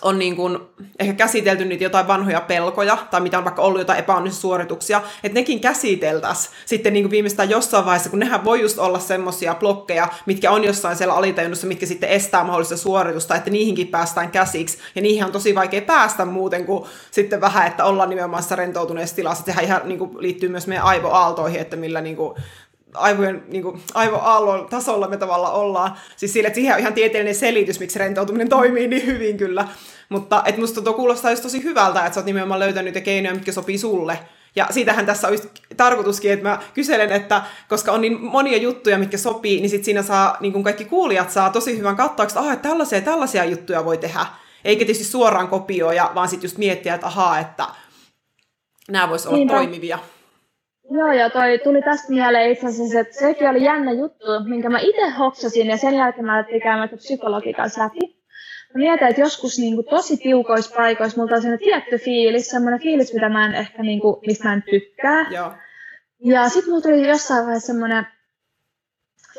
on 0.01 0.19
niin 0.19 0.35
kuin 0.35 0.59
ehkä 0.99 1.13
käsitelty 1.13 1.65
niitä 1.65 1.83
jotain 1.83 2.07
vanhoja 2.07 2.41
pelkoja, 2.41 2.97
tai 3.11 3.21
mitä 3.21 3.37
on 3.37 3.43
vaikka 3.43 3.61
ollut 3.61 3.81
jotain 3.81 3.99
epäonnistuisuorituksia, 3.99 5.01
että 5.23 5.39
nekin 5.39 5.59
käsiteltäisiin 5.59 6.53
sitten 6.65 6.93
niin 6.93 7.03
kuin 7.03 7.11
viimeistään 7.11 7.49
jossain 7.49 7.85
vaiheessa, 7.85 8.09
kun 8.09 8.19
nehän 8.19 8.43
voi 8.43 8.61
just 8.61 8.79
olla 8.79 8.99
semmoisia 8.99 9.55
blokkeja, 9.55 10.07
mitkä 10.25 10.51
on 10.51 10.63
jossain 10.63 10.95
siellä 10.97 11.13
alitajunnassa, 11.13 11.67
mitkä 11.67 11.85
sitten 11.85 12.09
estää 12.09 12.43
mahdollista 12.43 12.77
suoritusta, 12.77 13.35
että 13.35 13.49
niihinkin 13.49 13.87
päästään 13.87 14.31
käsiksi, 14.31 14.77
ja 14.95 15.01
niihin 15.01 15.25
on 15.25 15.31
tosi 15.31 15.55
vaikea 15.55 15.81
päästä 15.81 16.25
muuten 16.25 16.65
kuin 16.65 16.83
sitten 17.11 17.41
vähän, 17.41 17.67
että 17.67 17.85
ollaan 17.85 18.09
nimenomaan 18.09 18.43
rentoutuneessa 18.51 19.15
tilassa. 19.15 19.43
Sehän 19.43 19.65
ihan 19.65 19.81
niin 19.83 19.99
kuin, 19.99 20.11
liittyy 20.19 20.49
myös 20.49 20.67
meidän 20.67 20.85
aivoaaltoihin, 20.85 21.61
että 21.61 21.75
millä 21.75 22.01
niin 22.01 22.15
kuin, 22.15 22.35
aivojen 22.93 23.43
niin 23.47 23.63
kuin, 23.63 23.81
aivoaallon 23.93 24.67
tasolla 24.69 25.07
me 25.07 25.17
tavallaan 25.17 25.53
ollaan. 25.53 25.91
Siis 26.15 26.33
sille, 26.33 26.47
että 26.47 26.55
siihen 26.55 26.73
on 26.73 26.79
ihan 26.79 26.93
tieteellinen 26.93 27.35
selitys, 27.35 27.79
miksi 27.79 27.99
rentoutuminen 27.99 28.49
toimii 28.49 28.87
niin 28.87 29.05
hyvin 29.05 29.37
kyllä. 29.37 29.67
Mutta 30.09 30.43
et 30.45 30.57
musta 30.57 30.81
tuo 30.81 30.93
kuulostaa 30.93 31.31
just 31.31 31.43
tosi 31.43 31.63
hyvältä, 31.63 32.05
että 32.05 32.13
sä 32.13 32.19
oot 32.19 32.25
nimenomaan 32.25 32.59
löytänyt 32.59 32.85
niitä 32.93 33.05
keinoja, 33.05 33.35
mitkä 33.35 33.51
sopii 33.51 33.77
sulle. 33.77 34.19
Ja 34.55 34.67
siitähän 34.71 35.05
tässä 35.05 35.27
on 35.27 35.37
tarkoituskin, 35.77 36.31
että 36.31 36.49
mä 36.49 36.59
kyselen, 36.73 37.11
että 37.11 37.41
koska 37.69 37.91
on 37.91 38.01
niin 38.01 38.21
monia 38.21 38.57
juttuja, 38.57 38.97
mitkä 38.97 39.17
sopii, 39.17 39.61
niin 39.61 39.69
sit 39.69 39.83
siinä 39.83 40.03
saa, 40.03 40.37
niin 40.39 40.53
kuin 40.53 40.63
kaikki 40.63 40.85
kuulijat 40.85 41.31
saa 41.31 41.49
tosi 41.49 41.77
hyvän 41.77 41.95
katsauksen, 41.95 42.43
että, 42.43 42.53
että 42.53 42.69
tällaisia 42.69 43.01
tällaisia 43.01 43.45
juttuja 43.45 43.85
voi 43.85 43.97
tehdä. 43.97 44.25
Eikä 44.65 44.85
tietysti 44.85 45.03
suoraan 45.03 45.47
kopioja, 45.47 46.11
vaan 46.15 46.29
sitten 46.29 46.45
just 46.45 46.57
miettiä, 46.57 46.95
että 46.95 47.07
ahaa, 47.07 47.39
että 47.39 47.67
nämä 48.89 49.09
vois 49.09 49.27
olla 49.27 49.37
Niinpä. 49.37 49.53
toimivia. 49.53 49.99
Joo, 50.97 51.11
ja 51.11 51.29
toi 51.29 51.59
tuli 51.63 51.81
tästä 51.81 52.13
mieleen 52.13 52.51
itse 52.51 52.67
asiassa, 52.67 52.99
että 52.99 53.19
sekin 53.19 53.49
oli 53.49 53.63
jännä 53.63 53.91
juttu, 53.91 54.25
minkä 54.47 54.69
mä 54.69 54.79
itse 54.79 55.09
hoksasin, 55.09 55.67
ja 55.67 55.77
sen 55.77 55.95
jälkeen 55.95 56.25
mä 56.25 56.35
alettiin 56.35 56.61
käymään 56.61 56.89
psykologi 56.89 57.53
kanssa 57.53 57.83
läpi. 57.83 57.99
mä 58.73 58.79
mietin, 58.79 59.07
että 59.07 59.21
joskus 59.21 59.59
niin 59.59 59.75
kuin, 59.75 59.87
tosi 59.89 60.17
tiukoissa 60.17 60.75
paikoissa 60.75 61.21
mulla 61.21 61.35
on 61.35 61.41
sellainen 61.41 61.67
tietty 61.67 61.97
fiilis, 61.97 62.49
semmoinen 62.49 62.81
fiilis, 62.81 63.13
mitä 63.13 63.29
mä 63.29 63.45
en 63.45 63.55
ehkä, 63.55 63.83
niin 63.83 63.99
kuin, 63.99 64.15
mistä 64.27 64.47
mä 64.47 64.53
en 64.53 64.63
tykkää. 64.63 65.25
Joo. 65.29 65.53
Ja 66.19 66.49
sitten 66.49 66.69
mulla 66.69 66.81
tuli 66.81 67.07
jossain 67.07 67.45
vaiheessa 67.45 67.67
semmoinen 67.67 68.07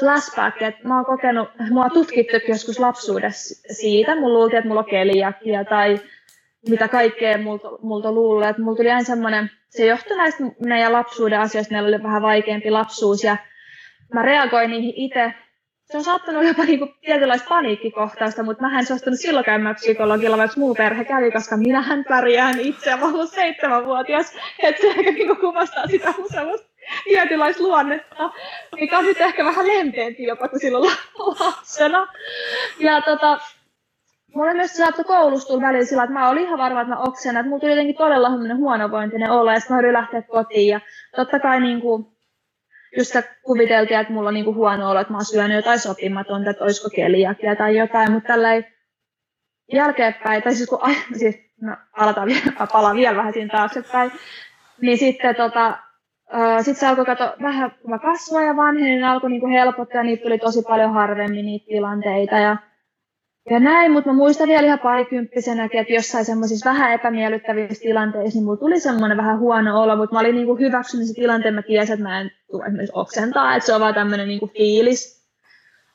flashback, 0.01 0.63
että 0.63 0.89
mä 0.89 0.97
oon 0.97 1.05
kokenut, 1.05 1.49
mua 1.71 1.85
on 1.85 1.91
tutkittu 1.91 2.37
joskus 2.49 2.79
lapsuudessa 2.79 3.75
siitä, 3.75 4.17
mulla 4.17 4.39
luultiin, 4.39 4.59
että 4.59 4.69
mulla 4.69 4.81
on 4.81 4.91
keliakia 4.91 5.65
tai 5.65 5.99
mitä 6.69 6.89
kaikkea 6.89 7.39
multa, 7.39 7.69
multa 7.83 8.13
luulee, 8.13 8.49
että 8.49 8.63
mulla 8.63 8.77
tuli 8.77 8.91
aina 8.91 9.05
semmoinen, 9.05 9.51
se 9.69 9.87
johtui 9.87 10.17
näistä 10.17 10.45
meidän 10.67 10.93
lapsuuden 10.93 11.41
asioista, 11.41 11.73
meillä 11.73 11.89
oli 11.89 12.03
vähän 12.03 12.23
vaikeampi 12.23 12.71
lapsuus 12.71 13.25
ja 13.25 13.37
mä 14.15 14.23
reagoin 14.23 14.71
niihin 14.71 14.93
itse. 14.97 15.35
Se 15.85 15.97
on 15.97 16.05
saattanut 16.05 16.45
jopa 16.45 16.65
niinku 16.65 16.89
tietynlaista 17.01 17.49
paniikkikohtausta, 17.49 18.43
mutta 18.43 18.63
mä 18.63 18.79
en 18.79 18.87
suostunut 18.87 19.21
silloin 19.21 19.45
käymään 19.45 19.75
psykologilla, 19.75 20.37
vaikka 20.37 20.61
muu 20.61 20.75
perhe 20.75 21.05
kävi, 21.05 21.31
koska 21.31 21.57
minähän 21.57 22.05
pärjään 22.09 22.61
itse, 22.61 22.97
mä 22.97 23.07
olen 23.07 23.27
seitsemänvuotias, 23.27 24.37
että 24.63 24.83
se 24.83 24.89
ehkä 24.89 25.11
niinku 25.11 25.35
kuvastaa 25.35 25.87
sitä 25.87 26.15
semmoista 26.33 26.69
tietynlaista 27.05 27.63
luonnetta, 27.63 28.31
mikä 28.81 28.99
on 28.99 29.05
nyt 29.05 29.21
ehkä 29.21 29.45
vähän 29.45 29.67
lempeämpi 29.67 30.23
jopa 30.23 30.49
kuin 30.49 30.61
silloin 30.61 30.93
lapsena. 31.19 32.07
Ja 32.79 33.01
tota, 33.03 33.39
Mulla 34.35 34.55
myös 34.55 34.77
saattoi 34.77 35.05
koulussa 35.05 35.49
tulla 35.49 35.67
välillä 35.67 35.85
sillä, 35.85 36.03
että 36.03 36.13
mä 36.13 36.29
olin 36.29 36.43
ihan 36.43 36.59
varma, 36.59 36.81
että 36.81 36.95
mä 36.95 37.01
oksennan, 37.01 37.41
että 37.41 37.49
mulla 37.49 37.61
tuli 37.61 37.73
jotenkin 37.73 37.97
todella 37.97 38.31
huonovointinen 38.57 39.31
olo, 39.31 39.53
ja 39.53 39.61
sitten 39.61 39.77
mä 39.77 39.93
lähteä 39.93 40.23
kotiin, 40.23 40.69
ja 40.69 40.81
totta 41.17 41.41
kai 41.41 41.61
niin 41.61 41.81
kuin, 41.81 42.07
just 42.97 43.17
kuviteltiin, 43.43 44.01
että 44.01 44.13
mulla 44.13 44.29
on 44.29 44.35
niin 44.35 44.45
kuin 44.45 44.57
huono 44.57 44.91
olo, 44.91 45.01
että 45.01 45.13
mä 45.13 45.17
oon 45.19 45.25
syönyt 45.25 45.57
jotain 45.57 45.79
sopimatonta, 45.79 46.51
että 46.51 46.65
olisiko 46.65 46.89
keliakia 46.97 47.57
tai 47.57 47.77
jotain, 47.77 48.13
mutta 48.13 48.27
tällä 48.27 48.49
jälkeenpäin, 49.73 50.43
tai 50.43 50.55
siis 50.55 50.69
kun 50.69 50.81
siis, 51.21 51.37
no, 51.61 51.77
aletaan 51.93 52.27
vielä, 52.27 52.67
palaan 52.73 52.97
vielä 52.97 53.17
vähän 53.17 53.33
siinä 53.33 53.53
taaksepäin, 53.53 54.13
niin 54.81 54.99
sitten 54.99 55.35
tota, 55.35 55.79
sitten 56.57 56.75
se 56.75 56.87
alkoi 56.87 57.05
katsoa, 57.05 57.35
vähän 57.43 57.71
kun 57.71 57.91
mä 57.91 57.99
kasvoin 57.99 58.47
ja 58.47 58.57
vanhenin, 58.57 58.93
niin 58.93 59.05
alkoi 59.05 59.31
niinku 59.31 59.49
helpottaa, 59.49 59.99
ja 59.99 60.03
niitä 60.03 60.23
tuli 60.23 60.39
tosi 60.39 60.63
paljon 60.63 60.93
harvemmin 60.93 61.47
niitä 61.47 61.67
tilanteita. 61.67 62.39
Ja 62.39 62.57
ja 63.51 63.61
näin, 63.61 63.93
mutta 63.93 64.11
mä 64.11 64.17
muistan 64.17 64.49
vielä 64.49 64.67
ihan 64.67 64.79
parikymppisenäkin, 64.79 65.81
että 65.81 65.93
jossain 65.93 66.25
semmoisissa 66.25 66.71
vähän 66.71 66.93
epämiellyttävissä 66.93 67.83
tilanteissa, 67.83 68.39
niin 68.39 68.45
mulla 68.45 68.57
tuli 68.57 68.81
semmoinen 68.81 69.17
vähän 69.17 69.39
huono 69.39 69.83
olo, 69.83 69.97
mutta 69.97 70.15
mä 70.15 70.21
olin 70.21 70.35
niinku 70.35 70.57
hyväksynyt 70.57 71.07
se 71.07 71.15
tilanteen, 71.15 71.55
mä 71.55 71.63
tiesin, 71.63 71.93
että 71.93 72.03
mä 72.03 72.21
en 72.21 72.31
tule 72.51 72.65
esimerkiksi 72.65 72.93
oksentaa, 72.95 73.57
että 73.57 73.67
se 73.67 73.75
on 73.75 73.81
vaan 73.81 73.95
tämmöinen 73.95 74.29
niinku 74.29 74.47
fiilis. 74.47 75.25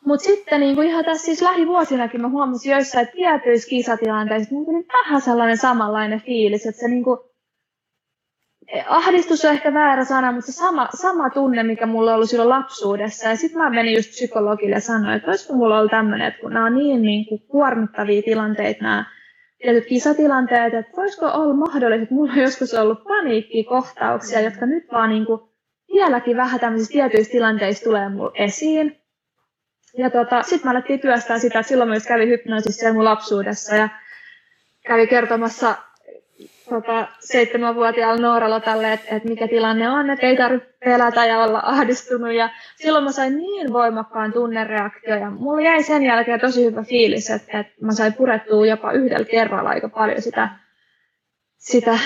Mutta 0.06 0.26
sitten 0.26 0.60
niinku 0.60 0.82
ihan 0.82 1.06
tässä 1.06 1.26
siis 1.26 1.42
lähivuosinakin 1.42 2.22
mä 2.22 2.30
huomasin 2.30 2.72
joissain 2.72 3.08
tietyissä 3.08 3.70
kisatilanteissa, 3.70 4.44
että 4.44 4.56
mulla 4.56 4.66
tuli 4.66 4.86
vähän 5.04 5.22
sellainen 5.22 5.58
samanlainen 5.58 6.22
fiilis, 6.22 6.66
että 6.66 6.82
se 6.82 6.88
niinku, 6.88 7.29
ahdistus 8.88 9.46
on 9.46 9.52
ehkä 9.52 9.74
väärä 9.74 10.04
sana, 10.04 10.32
mutta 10.32 10.52
se 10.52 10.58
sama, 10.58 10.88
sama 10.94 11.30
tunne, 11.30 11.64
mikä 11.64 11.86
mulla 11.86 12.16
oli 12.16 12.28
silloin 12.28 12.50
lapsuudessa. 12.50 13.30
Ja 13.30 13.36
sitten 13.36 13.62
mä 13.62 13.70
menin 13.70 13.94
just 13.94 14.10
psykologille 14.10 14.76
ja 14.76 14.82
sanoin, 14.82 15.16
että 15.16 15.32
olisiko 15.32 15.54
mulla 15.54 15.80
ollut 15.80 15.92
tämmöinen, 15.92 16.28
että 16.28 16.42
kun 16.42 16.54
nämä 16.54 16.66
on 16.66 16.76
niin, 16.76 17.02
niin 17.02 17.26
kuin 17.26 17.42
kuormittavia 17.42 18.22
tilanteita, 18.22 18.84
nämä 18.84 19.06
tietyt 19.62 19.86
kisatilanteet, 19.86 20.74
että 20.74 20.92
voisiko 20.98 21.26
olla 21.26 21.54
mahdollista, 21.54 22.04
että 22.04 22.16
mulla 22.16 22.34
on 22.34 22.40
joskus 22.40 22.74
ollut 22.74 23.04
paniikkikohtauksia, 23.04 24.42
jotka 24.42 24.66
nyt 24.66 24.84
vaan 24.92 25.10
niin 25.10 25.26
kuin 25.26 25.42
vieläkin 25.94 26.38
vähän 26.38 26.60
tämmöisissä 26.60 26.92
tietyissä 26.92 27.32
tilanteissa 27.32 27.84
tulee 27.84 28.10
mulle 28.10 28.32
esiin. 28.36 29.02
Ja 29.98 30.10
tota, 30.10 30.44
sitten 30.44 30.68
mä 30.68 30.72
alettiin 30.72 31.00
työstää 31.00 31.40
sitä, 31.40 31.60
että 31.60 31.70
silloin 31.70 31.90
myös 31.90 32.08
kävi 32.08 32.28
hypnoosissa 32.28 32.94
mun 32.94 33.06
lapsuudessa 33.06 33.76
ja 33.76 33.90
kävi 34.88 35.08
kertomassa 35.08 35.76
tota, 36.70 37.08
seitsemänvuotiaalla 37.20 38.22
Nooralla 38.22 38.60
tälle, 38.60 38.94
että, 38.94 39.16
että 39.16 39.30
mikä 39.30 39.48
tilanne 39.48 39.90
on, 39.90 40.10
että 40.10 40.28
ei 40.28 40.38
tarvitse 40.38 40.74
pelätä 40.86 41.26
ja 41.26 41.44
olla 41.44 41.62
ahdistunut. 41.64 42.34
Ja 42.34 42.50
silloin 42.76 43.04
mä 43.04 43.12
sain 43.12 43.38
niin 43.38 43.74
voimakkaan 43.74 44.34
tunnereaktio 44.34 45.16
ja 45.16 45.30
mulla 45.30 45.62
jäi 45.62 45.84
sen 45.84 46.04
jälkeen 46.04 46.40
tosi 46.40 46.66
hyvä 46.66 46.84
fiilis, 46.84 47.30
että, 47.30 47.60
että 47.60 47.74
mä 47.82 47.92
sain 47.94 48.14
purettua 48.14 48.66
jopa 48.66 48.92
yhdellä 48.92 49.26
kerralla 49.26 49.70
aika 49.70 49.90
paljon 49.90 50.22
sitä, 50.22 50.50
sitä 51.58 52.00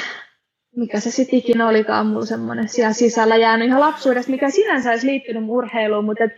mikä 0.76 0.99
se 0.99 1.11
sitten 1.11 1.39
ikinä 1.39 1.68
olikaan 1.68 2.07
mulla 2.07 2.26
semmoinen 2.26 2.70
siellä 2.70 2.93
sisällä 2.93 3.36
jäänyt 3.36 3.68
ihan 3.68 3.80
lapsuudesta, 3.80 4.32
mikä 4.32 4.49
sinänsä 4.49 4.89
olisi 4.89 5.07
liittynyt 5.07 5.43
urheiluun, 5.47 6.05
mutta, 6.05 6.24
et, 6.24 6.32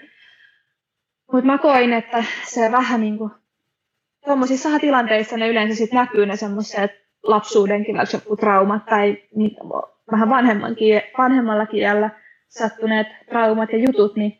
mutta 1.32 1.46
mä 1.46 1.58
koin, 1.58 1.94
että 1.94 2.24
se 2.46 2.72
vähän 2.72 3.02
niin 3.02 3.18
kuin 3.18 3.32
tuommoisissa 4.26 4.80
tilanteissa 4.80 5.38
ne 5.38 5.48
yleensä 5.48 5.76
sitten 5.76 5.98
näkyy 5.98 6.26
ne 6.26 6.36
semmoiset 6.36 7.05
lapsuudenkin 7.28 7.98
vaikka 7.98 8.18
joku 8.18 8.36
traumat 8.36 8.86
tai 8.86 9.18
niin, 9.36 9.58
vähän 10.12 10.30
vanhemmankin, 10.30 11.02
vanhemmalla 11.18 11.66
kielellä 11.66 12.10
sattuneet 12.48 13.08
traumat 13.30 13.70
ja 13.72 13.78
jutut, 13.78 14.16
niin, 14.16 14.40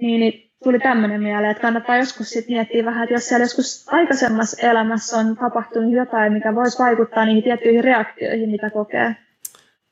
niin, 0.00 0.20
niin 0.20 0.52
tuli 0.64 0.78
tämmöinen 0.78 1.22
mieleen, 1.22 1.50
että 1.50 1.60
kannattaa 1.60 1.96
joskus 1.96 2.30
sit 2.30 2.48
miettiä 2.48 2.84
vähän, 2.84 3.02
että 3.02 3.14
jos 3.14 3.28
siellä 3.28 3.44
joskus 3.44 3.88
aikaisemmassa 3.92 4.66
elämässä 4.66 5.16
on 5.16 5.36
tapahtunut 5.36 5.92
jotain, 5.92 6.32
mikä 6.32 6.54
voisi 6.54 6.78
vaikuttaa 6.78 7.24
niihin 7.24 7.42
tiettyihin 7.42 7.84
reaktioihin, 7.84 8.50
mitä 8.50 8.70
kokee. 8.70 9.16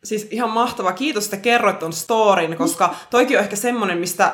Siis 0.05 0.29
ihan 0.31 0.51
mahtava. 0.51 0.93
Kiitos, 0.93 1.25
että 1.25 1.37
kerroit 1.37 1.79
ton 1.79 1.93
storin, 1.93 2.57
koska 2.57 2.95
toikin 3.11 3.37
on 3.39 3.45
ehkä 3.45 3.57
semmoinen, 3.57 3.99
mistä 3.99 4.33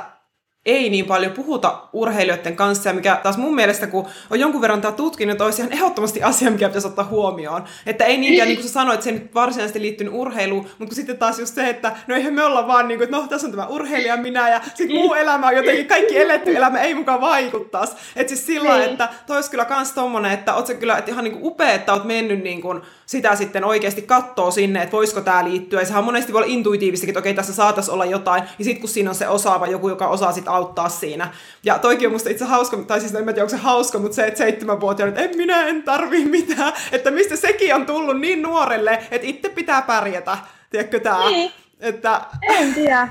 ei 0.66 0.90
niin 0.90 1.06
paljon 1.06 1.32
puhuta 1.32 1.88
urheilijoiden 1.92 2.56
kanssa, 2.56 2.88
ja 2.88 2.94
mikä 2.94 3.20
taas 3.22 3.36
mun 3.36 3.54
mielestä, 3.54 3.86
kun 3.86 4.06
on 4.30 4.40
jonkun 4.40 4.61
verran 4.61 4.80
tämä 4.80 4.92
tutkinut, 4.92 5.40
olisi 5.40 5.62
ihan 5.62 5.72
ehdottomasti 5.72 6.22
asia, 6.22 6.50
mikä 6.50 6.68
pitäisi 6.68 6.88
ottaa 6.88 7.04
huomioon. 7.04 7.64
Että 7.86 8.04
ei 8.04 8.18
niinkään, 8.18 8.48
niin 8.48 8.58
kuin 8.58 8.66
sä 8.66 8.72
sanoit, 8.72 9.02
se 9.02 9.12
nyt 9.12 9.34
varsinaisesti 9.34 9.80
liittynyt 9.80 10.14
urheiluun, 10.14 10.62
mutta 10.62 10.84
kun 10.86 10.94
sitten 10.94 11.18
taas 11.18 11.38
just 11.38 11.54
se, 11.54 11.68
että 11.68 11.96
no 12.06 12.14
eihän 12.14 12.34
me 12.34 12.44
olla 12.44 12.66
vaan 12.66 12.88
niin 12.88 12.98
kuin, 12.98 13.04
että 13.04 13.16
no 13.16 13.26
tässä 13.26 13.46
on 13.46 13.50
tämä 13.50 13.66
urheilija 13.66 14.16
minä, 14.16 14.48
ja 14.48 14.61
sitten 14.74 14.96
muu 14.96 15.14
elämä 15.14 15.46
on 15.46 15.56
jotenkin, 15.56 15.86
kaikki 15.86 16.18
eletty 16.18 16.56
elämä 16.56 16.80
ei 16.80 16.94
mukaan 16.94 17.20
vaikuttaisi. 17.20 17.96
Että 18.16 18.28
siis 18.28 18.46
sillä 18.46 18.78
niin. 18.78 18.90
että 18.90 19.08
toi 19.26 19.36
olisi 19.36 19.50
kyllä 19.50 19.64
kans 19.64 19.92
tommonen, 19.92 20.32
että 20.32 20.54
oot 20.54 20.70
kyllä, 20.80 20.98
että 20.98 21.11
ihan 21.11 21.24
niin 21.24 21.32
kuin 21.32 21.46
upea, 21.46 21.72
että 21.72 21.92
oot 21.92 22.04
mennyt 22.04 22.42
niin 22.42 22.62
kuin 22.62 22.82
sitä 23.11 23.36
sitten 23.36 23.64
oikeasti 23.64 24.02
kattoo 24.02 24.50
sinne, 24.50 24.82
että 24.82 24.92
voisiko 24.92 25.20
tämä 25.20 25.44
liittyä. 25.44 25.80
Ja 25.80 25.86
sehän 25.86 26.04
monesti 26.04 26.32
voi 26.32 26.42
olla 26.42 26.52
intuitiivistakin, 26.52 27.11
että 27.11 27.20
okei, 27.20 27.34
tässä 27.34 27.54
saataisiin 27.54 27.94
olla 27.94 28.04
jotain, 28.04 28.42
ja 28.58 28.64
sitten 28.64 28.80
kun 28.80 28.88
siinä 28.88 29.11
on 29.11 29.14
se 29.14 29.28
osaava 29.28 29.66
joku, 29.66 29.88
joka 29.88 30.08
osaa 30.08 30.32
sitten 30.32 30.52
auttaa 30.52 30.88
siinä. 30.88 31.28
Ja 31.64 31.78
toikin 31.78 32.08
on 32.08 32.12
musta 32.12 32.30
itse 32.30 32.44
hauska, 32.44 32.76
tai 32.76 33.00
siis 33.00 33.14
en 33.14 33.24
tiedä, 33.24 33.40
onko 33.40 33.48
se 33.48 33.56
hauska, 33.56 33.98
mutta 33.98 34.14
se, 34.14 34.26
että 34.26 34.38
seitsemänvuotiaana, 34.38 35.11
että 35.11 35.22
en 35.22 35.36
minä 35.36 35.66
en 35.66 35.82
tarvi 35.82 36.24
mitään, 36.24 36.72
että 36.92 37.11
mistä 37.11 37.36
sekin 37.36 37.74
on 37.74 37.86
tullut 37.86 38.20
niin 38.20 38.42
nuorelle, 38.42 39.02
että 39.11 39.26
itse 39.26 39.48
pitää 39.48 39.82
pärjätä, 39.82 40.38
tiedätkö 40.70 41.00
tämä? 41.00 41.30
Niin. 41.30 41.50
Että... 41.80 42.20
En 42.42 42.74
tiedä. 42.74 43.08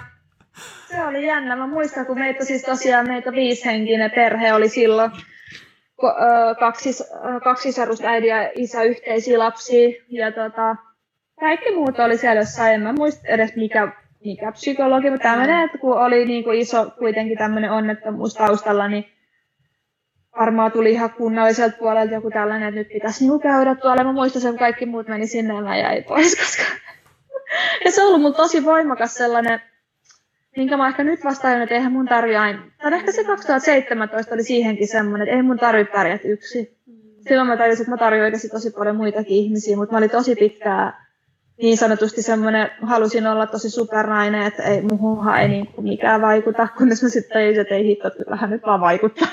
Se 0.90 1.04
oli 1.04 1.28
jännä. 1.28 1.56
Mä 1.56 1.68
muistan, 1.68 2.06
kun 2.06 2.20
meitä 2.20 2.46
siis 2.46 2.62
tosiaan 2.62 3.08
meitä 3.08 3.32
viishenkinen 3.32 4.12
perhe 4.12 4.54
oli 4.54 4.70
silloin, 4.70 5.12
kaksi, 6.60 6.90
kaksi 7.44 7.70
ja 8.28 8.52
isä 8.56 8.84
yhteisiä 8.84 9.40
lapsia. 9.40 9.90
Ja 10.10 10.32
tota, 10.32 10.76
kaikki 11.40 11.76
muut 11.76 12.00
oli 12.00 12.18
siellä 12.18 12.42
jossain, 12.42 12.74
en 12.74 12.82
mä 12.82 12.94
muista 12.94 13.28
edes 13.28 13.56
mikä 13.56 13.92
mikä 14.26 14.52
psykologi, 14.52 15.10
mutta 15.10 15.30
tämmöinen, 15.30 15.66
että 15.66 15.78
kun 15.78 15.98
oli 15.98 16.26
niin 16.26 16.44
kuin 16.44 16.60
iso 16.60 16.92
kuitenkin 17.00 17.38
tämmöinen 17.38 17.72
onnettomuus 17.72 18.34
taustalla, 18.34 18.88
niin 18.88 19.06
varmaan 20.40 20.72
tuli 20.72 20.92
ihan 20.92 21.14
kunnalliselta 21.14 21.78
puolelta 21.80 22.14
joku 22.14 22.32
tällainen, 22.32 22.68
että 22.68 22.80
nyt 22.80 22.88
pitäisi 22.88 23.28
niin 23.28 23.40
käydä 23.40 23.76
tuolla. 23.76 24.04
Mä 24.04 24.14
muistan 24.14 24.42
sen, 24.42 24.58
kaikki 24.58 24.86
muut 24.86 25.08
meni 25.08 25.28
sinne 25.28 25.54
ja 25.54 25.62
mä 25.62 25.78
jäin 25.78 26.04
pois, 26.04 26.36
koska... 26.36 26.64
ja 27.86 27.92
se 27.92 28.02
on 28.02 28.08
ollut 28.08 28.22
mun 28.22 28.36
tosi 28.36 28.66
voimakas 28.66 29.14
sellainen, 29.14 29.62
minkä 30.58 30.78
mä 30.78 30.88
ehkä 30.88 31.04
nyt 31.04 31.24
vastaan, 31.24 31.62
että 31.62 31.76
eihän 31.76 31.92
mun 31.92 32.06
tarvi 32.06 32.36
aina... 32.36 32.64
Tai 32.82 32.94
ehkä 32.94 33.12
se 33.12 33.24
2017 33.24 34.36
oli 34.36 34.44
siihenkin 34.44 34.88
semmoinen, 34.88 35.28
että 35.28 35.36
ei 35.38 35.44
mun 35.44 35.60
tarvi 35.60 35.86
pärjätä 35.86 36.28
yksi. 36.28 36.78
Silloin 37.28 37.48
mä 37.48 37.58
tajusin, 37.58 37.82
että 37.82 37.92
mä 37.92 37.98
tarvitsen 37.98 38.24
oikeasti 38.26 38.50
tosi 38.50 38.72
paljon 38.72 38.96
muitakin 38.96 39.38
ihmisiä, 39.38 39.78
mutta 39.78 39.94
mä 39.94 39.98
olin 39.98 40.10
tosi 40.10 40.36
pitkään 40.36 40.94
niin 41.62 41.78
sanotusti 41.78 42.22
semmoinen, 42.22 42.70
halusin 42.82 43.28
olla 43.28 43.48
tosi 43.48 43.70
supernainen, 43.70 44.42
että 44.42 44.64
ei, 44.64 44.82
muuhunhan 44.82 45.42
ei 45.42 45.48
niin 45.48 45.68
kuin 45.68 45.88
mikään 45.88 46.22
vaikuta, 46.22 46.68
kunnes 46.78 47.04
mä 47.04 47.10
sitten 47.10 47.34
tajusin, 47.34 47.62
että 47.62 47.76
ei 47.76 47.84
hitto, 47.84 48.12
kyllähän 48.12 48.50
nyt 48.50 48.62
vaan 48.66 48.82
vaikuttaa. 48.82 49.28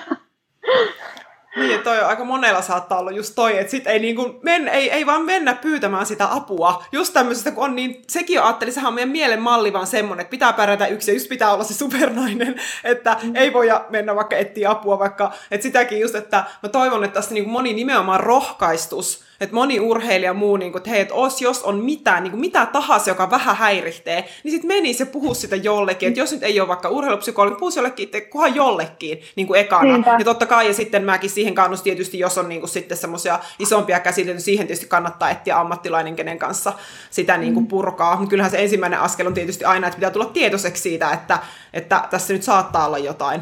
Niin, 1.57 1.80
toi 1.80 2.00
on 2.00 2.07
aika 2.07 2.24
monella 2.24 2.62
saattaa 2.62 2.98
olla 2.98 3.11
just 3.11 3.32
toi, 3.34 3.59
että 3.59 3.70
sit 3.70 3.86
ei, 3.86 3.98
niinku 3.98 4.38
men, 4.42 4.68
ei, 4.68 4.90
ei 4.90 5.07
vaan 5.07 5.24
mennä 5.24 5.54
pyytämään 5.54 6.07
sitä 6.07 6.32
apua. 6.32 6.84
Just 6.92 7.12
tämmöisestä, 7.12 7.50
kun 7.50 7.64
on 7.64 7.76
niin, 7.76 8.02
sekin 8.09 8.40
on, 8.40 8.46
ajattelin, 8.46 8.74
sehän 8.74 8.88
on 8.88 8.94
meidän 8.94 9.09
mielen 9.09 9.42
malli 9.42 9.72
vaan 9.72 9.86
semmonen, 9.86 10.20
että 10.20 10.30
pitää 10.30 10.52
pärjätä 10.52 10.86
yksi 10.86 11.11
ja 11.11 11.14
just 11.14 11.28
pitää 11.28 11.52
olla 11.52 11.64
se 11.64 11.74
supernainen, 11.74 12.61
että 12.84 13.16
mm. 13.22 13.36
ei 13.36 13.52
voi 13.52 13.66
mennä 13.90 14.16
vaikka 14.16 14.36
etsiä 14.36 14.70
apua, 14.70 14.98
vaikka, 14.98 15.32
että 15.50 15.62
sitäkin 15.62 16.00
just, 16.00 16.14
että 16.14 16.44
mä 16.62 16.68
toivon, 16.68 17.04
että 17.04 17.14
tässä 17.14 17.34
niinku 17.34 17.50
moni 17.50 17.72
nimenomaan 17.72 18.20
rohkaistus, 18.20 19.25
Että 19.41 19.55
moni 19.55 19.80
urheilija 19.80 20.34
muu, 20.34 20.57
niin 20.57 20.72
kuin, 20.72 20.80
että 20.80 20.91
hei, 20.91 21.01
että 21.01 21.14
os, 21.14 21.43
jos 21.43 21.62
on 21.62 21.76
mitään, 21.76 22.22
niin 22.22 22.30
kuin 22.30 22.41
mitä 22.41 22.66
tahansa, 22.66 23.11
joka 23.11 23.30
vähän 23.30 23.57
häiritsee, 23.57 24.28
niin 24.45 24.53
sitten 24.53 24.68
meni 24.68 24.95
se 24.95 25.05
puhu 25.05 25.34
sitä 25.34 25.57
jollekin. 25.57 26.09
Että 26.09 26.20
jos 26.20 26.32
nyt 26.32 26.43
ei 26.43 26.61
ole 26.61 26.68
vaikka 26.68 26.89
urheilupsykologi, 26.89 27.53
niin 27.53 27.59
puhuisi 27.59 27.78
jollekin, 27.78 28.05
että 28.05 28.30
kunhan 28.30 28.55
jollekin 28.55 29.20
niin 29.37 29.47
kuin 29.47 29.61
ekana. 29.61 29.93
Niinpä. 29.93 30.16
Ja 30.18 30.24
totta 30.24 30.47
kai, 30.47 30.66
ja 30.66 30.74
sitten 30.74 31.05
mäkin 31.05 31.30
siihen 31.30 31.55
kannustin 31.55 31.91
tietysti, 31.91 32.18
jos 32.18 32.39
on 32.39 32.49
niin 32.49 32.61
kuin, 32.61 32.70
sitten 32.70 32.97
semmoisia 32.97 33.41
isompia 33.59 34.01
käsitelty, 34.01 34.41
siihen 34.41 34.66
tietysti 34.66 34.87
kannattaa 34.87 35.30
etsiä 35.30 35.61
ammattilainen, 35.61 36.16
kenen 36.16 36.39
kanssa 36.39 36.72
sitä 37.11 37.37
niin 37.37 37.55
kuin, 37.55 37.64
mm. 37.64 37.68
purkaa. 37.68 38.16
Mutta 38.16 38.30
kyllähän 38.30 38.51
se 38.51 38.62
ensimmäinen 38.62 39.01
askel 39.01 39.26
on 39.26 39.34
tietysti 39.34 39.64
aina, 39.64 39.87
että 39.87 39.97
pitää 39.97 40.11
tulla 40.11 40.26
tietoiseksi 40.26 40.82
siitä, 40.82 41.11
että, 41.11 41.39
että 41.72 42.05
tässä 42.11 42.32
nyt 42.32 42.43
saattaa 42.43 42.87
olla 42.87 42.99
jotain. 42.99 43.41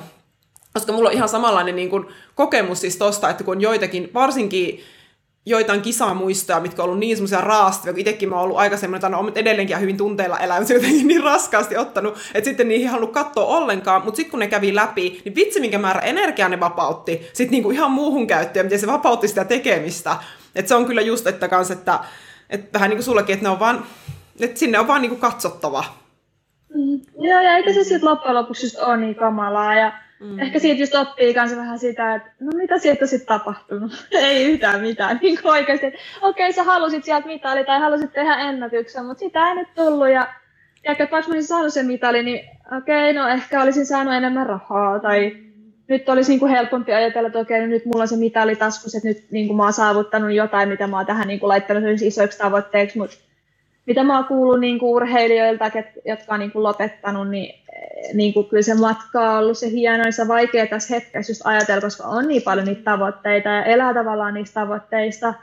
Koska 0.75 0.93
mulla 0.93 1.09
on 1.09 1.15
ihan 1.15 1.29
samanlainen 1.29 1.77
niin 1.77 1.91
kuin, 1.91 2.07
kokemus 2.35 2.81
siis 2.81 2.97
tosta, 2.97 3.31
että 3.31 3.45
kun 3.45 3.57
on 3.57 3.61
joitakin, 3.61 4.11
varsinkin 4.15 4.85
joitain 5.47 5.83
kisamuistoja, 5.83 6.61
mitkä 6.61 6.83
on 6.83 6.85
ollut 6.85 6.99
niin 6.99 7.17
semmoisia 7.17 7.41
raastavia, 7.41 7.93
kun 7.93 8.01
itsekin 8.01 8.29
mä 8.29 8.35
oon 8.35 8.45
ollut 8.45 8.59
aikaisemmin, 8.59 8.97
että 8.97 9.19
on 9.19 9.33
edelleenkin 9.35 9.81
hyvin 9.81 9.97
tunteilla 9.97 10.39
elänyt, 10.39 10.69
jotenkin 10.81 11.09
niin 11.09 11.23
raskaasti 11.23 11.77
ottanut, 11.77 12.19
että 12.35 12.51
sitten 12.51 12.69
niihin 12.69 12.89
halunnut 12.89 13.15
katsoa 13.15 13.45
ollenkaan, 13.45 14.05
mutta 14.05 14.17
sitten 14.17 14.31
kun 14.31 14.41
ne 14.41 14.47
kävi 14.47 14.75
läpi, 14.75 15.23
niin 15.25 15.35
vitsi 15.35 15.61
minkä 15.61 15.79
määrä 15.79 16.01
energiaa 16.01 16.49
ne 16.49 16.61
vapautti, 16.61 17.29
sitten 17.33 17.51
niinku 17.51 17.71
ihan 17.71 17.91
muuhun 17.91 18.27
käyttöön, 18.27 18.67
miten 18.67 18.81
se 18.81 18.87
vapautti 18.87 19.29
sitä 19.29 19.45
tekemistä. 19.45 20.17
Että 20.55 20.69
se 20.69 20.75
on 20.75 20.87
kyllä 20.87 21.01
just, 21.01 21.27
että 21.27 21.49
kans, 21.49 21.71
että, 21.71 22.01
että 22.51 22.73
vähän 22.73 22.91
niin 22.91 22.97
kuin 22.97 23.05
sullekin, 23.05 23.35
että 23.35 23.45
ne 23.45 23.51
on 23.51 23.61
vaan, 23.61 23.85
että 24.41 24.59
sinne 24.59 24.79
on 24.79 24.87
vaan 24.87 25.03
niin 25.03 25.11
kuin 25.11 25.21
katsottava. 25.21 25.85
Mm. 26.75 27.01
Joo, 27.19 27.41
ja 27.41 27.57
eikä 27.57 27.73
se 27.73 27.85
sitten 27.85 28.11
loppujen 28.11 28.35
lopuksi 28.35 28.67
just 28.67 28.79
ole 28.79 28.97
niin 28.97 29.15
kamalaa, 29.15 29.75
ja 29.75 29.93
Mm. 30.25 30.39
Ehkä 30.39 30.59
siitä 30.59 30.81
just 30.81 30.95
oppii 30.95 31.35
kanssa 31.35 31.57
vähän 31.57 31.79
sitä, 31.79 32.15
että 32.15 32.31
no 32.41 32.51
mitä 32.55 32.79
sieltä 32.79 33.07
sitten 33.07 33.27
tapahtunut? 33.27 34.07
ei 34.13 34.45
yhtään 34.45 34.81
mitään. 34.81 35.19
Niin 35.23 35.39
oikeasti, 35.45 35.87
okei 35.87 36.01
okay, 36.23 36.53
sä 36.53 36.63
halusit 36.63 37.05
sieltä 37.05 37.27
mitali 37.27 37.65
tai 37.65 37.81
halusit 37.81 38.13
tehdä 38.13 38.37
ennätyksen, 38.37 39.05
mutta 39.05 39.21
sitä 39.21 39.49
ei 39.49 39.55
nyt 39.55 39.69
tullut. 39.75 40.09
Ja 40.09 40.29
ehkä 40.85 41.09
vaikka 41.11 41.29
mä 41.29 41.35
olisin 41.35 41.49
saanut 41.49 41.73
sen 41.73 41.87
mitali, 41.87 42.23
niin 42.23 42.41
okei, 42.79 43.11
okay, 43.11 43.23
no 43.23 43.29
ehkä 43.29 43.63
olisin 43.63 43.87
saanut 43.87 44.15
enemmän 44.15 44.47
rahaa 44.47 44.99
tai 44.99 45.37
nyt 45.89 46.09
olisi 46.09 46.31
niin 46.31 46.41
kuin 46.41 46.53
helpompi 46.53 46.93
ajatella, 46.93 47.27
että 47.27 47.39
okei, 47.39 47.61
no 47.61 47.67
nyt 47.67 47.85
mulla 47.85 48.03
on 48.03 48.09
se 48.09 48.17
mitali 48.17 48.57
taskus, 48.57 48.95
että 48.95 49.09
nyt 49.09 49.25
niin 49.31 49.47
kuin 49.47 49.57
mä 49.57 49.63
oon 49.63 49.73
saavuttanut 49.73 50.33
jotain, 50.33 50.69
mitä 50.69 50.87
mä 50.87 50.97
oon 50.97 51.07
tähän 51.07 51.29
niin 51.29 51.41
kuin 51.41 51.49
laittanut 51.49 52.03
isoiksi 52.03 52.39
tavoitteiksi, 52.39 52.99
mutta 52.99 53.17
mitä 53.87 54.05
mä 54.05 54.17
oon 54.17 54.25
kuullut 54.25 54.61
niin 54.61 54.79
kuin 54.79 54.91
urheilijoilta, 54.91 55.71
jotka 56.05 56.35
on 56.35 56.41
niin 56.41 56.51
kuin 56.53 56.63
lopettanut, 56.63 57.29
niin, 57.29 57.55
niin 58.15 58.35
kuin 58.35 58.49
kyllä 58.49 58.63
se 58.63 58.75
matka 58.75 59.31
on 59.31 59.39
ollut 59.39 59.59
se 59.59 59.71
hieno, 59.71 60.05
se 60.11 60.29
vaikea 60.29 60.67
tässä 60.67 60.95
hetkessä 60.95 61.31
just 61.31 61.43
ajatella, 61.45 61.81
koska 61.81 62.05
on 62.05 62.29
niin 62.29 62.43
paljon 62.43 62.67
niitä 62.67 62.83
tavoitteita 62.83 63.49
ja 63.49 63.65
elää 63.65 63.95
tavallaan 63.95 64.35
niistä 64.35 64.61
tavoitteista. 64.61 65.35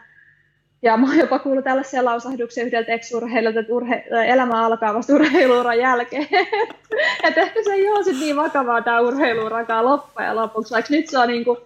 Ja 0.83 0.97
mä 0.97 1.07
oon 1.07 1.17
jopa 1.17 1.39
kuullut 1.39 1.63
tällaisia 1.63 2.05
lausahduksia 2.05 2.63
yhdeltä 2.63 2.91
ex-urheilijalta, 2.91 3.59
että 3.59 3.73
urhe- 3.73 4.25
elämä 4.25 4.65
alkaa 4.65 4.93
vasta 4.93 5.13
urheiluuran 5.13 5.79
jälkeen. 5.79 6.27
että 7.27 7.41
ehkä 7.41 7.63
se 7.63 7.73
ei 7.73 7.89
ole 7.89 8.03
sit 8.03 8.19
niin 8.19 8.35
vakavaa 8.35 8.81
tämä 8.81 8.99
urheiluurakaan 8.99 9.85
loppujen 9.85 10.35
lopuksi, 10.35 10.73
vaikka 10.73 10.93
nyt 10.93 11.09
se 11.09 11.17
on 11.17 11.27
niin 11.27 11.45
kuin, 11.45 11.57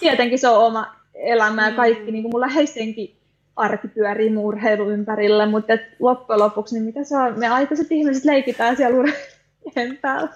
tietenkin 0.00 0.38
se 0.38 0.48
on 0.48 0.66
oma 0.66 0.96
elämä 1.14 1.68
ja 1.68 1.74
kaikki 1.74 2.10
niin 2.10 2.22
kuin 2.22 2.32
mun 2.32 2.40
läheistenkin 2.40 3.19
arki 3.60 3.88
pyörii 3.88 4.36
urheilu 4.36 4.90
ympärillä, 4.90 5.46
mutta 5.46 5.72
et 5.72 5.80
loppujen 5.98 6.40
lopuksi, 6.40 6.74
niin 6.74 6.84
mitä 6.84 7.04
se 7.04 7.16
on, 7.16 7.38
me 7.38 7.48
aikaiset 7.48 7.86
ihmiset 7.90 8.24
leikitään 8.24 8.76
siellä 8.76 8.98
urheilun 8.98 9.96
päällä. 9.96 10.28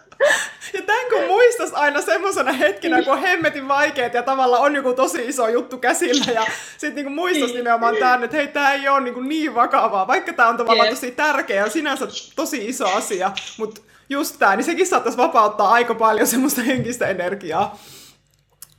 Ja 0.75 0.83
tämän 0.83 1.07
kun 1.11 1.27
muistas 1.27 1.73
aina 1.73 2.01
semmoisena 2.01 2.53
hetkinä, 2.53 3.03
kun 3.03 3.13
on 3.13 3.21
hemmetin 3.21 3.69
vaikeet 3.69 4.15
ja 4.15 4.23
tavallaan 4.23 4.63
on 4.63 4.75
joku 4.75 4.93
tosi 4.93 5.29
iso 5.29 5.49
juttu 5.49 5.79
käsillä 5.79 6.33
ja 6.33 6.47
sitten 6.79 7.05
niin 7.05 7.15
muistas 7.15 7.53
nimenomaan 7.53 7.97
tämän, 7.97 8.25
että 8.25 8.37
hei, 8.37 8.49
tämä 8.49 8.73
ei 8.73 8.89
ole 8.89 9.01
niin, 9.01 9.29
niin 9.29 9.55
vakavaa, 9.55 10.07
vaikka 10.07 10.33
tämä 10.33 10.49
on 10.49 10.57
tavallaan 10.57 10.89
tosi 10.89 11.11
tärkeä 11.11 11.65
ja 11.65 11.71
sinänsä 11.71 12.07
tosi 12.37 12.69
iso 12.69 12.87
asia, 12.87 13.33
mutta 13.59 13.81
just 14.09 14.37
tämä, 14.39 14.57
niin 14.57 14.65
sekin 14.65 14.87
saattaisi 14.87 15.19
vapauttaa 15.19 15.73
aika 15.73 15.95
paljon 15.95 16.27
semmoista 16.27 16.63
henkistä 16.63 17.07
energiaa. 17.07 17.79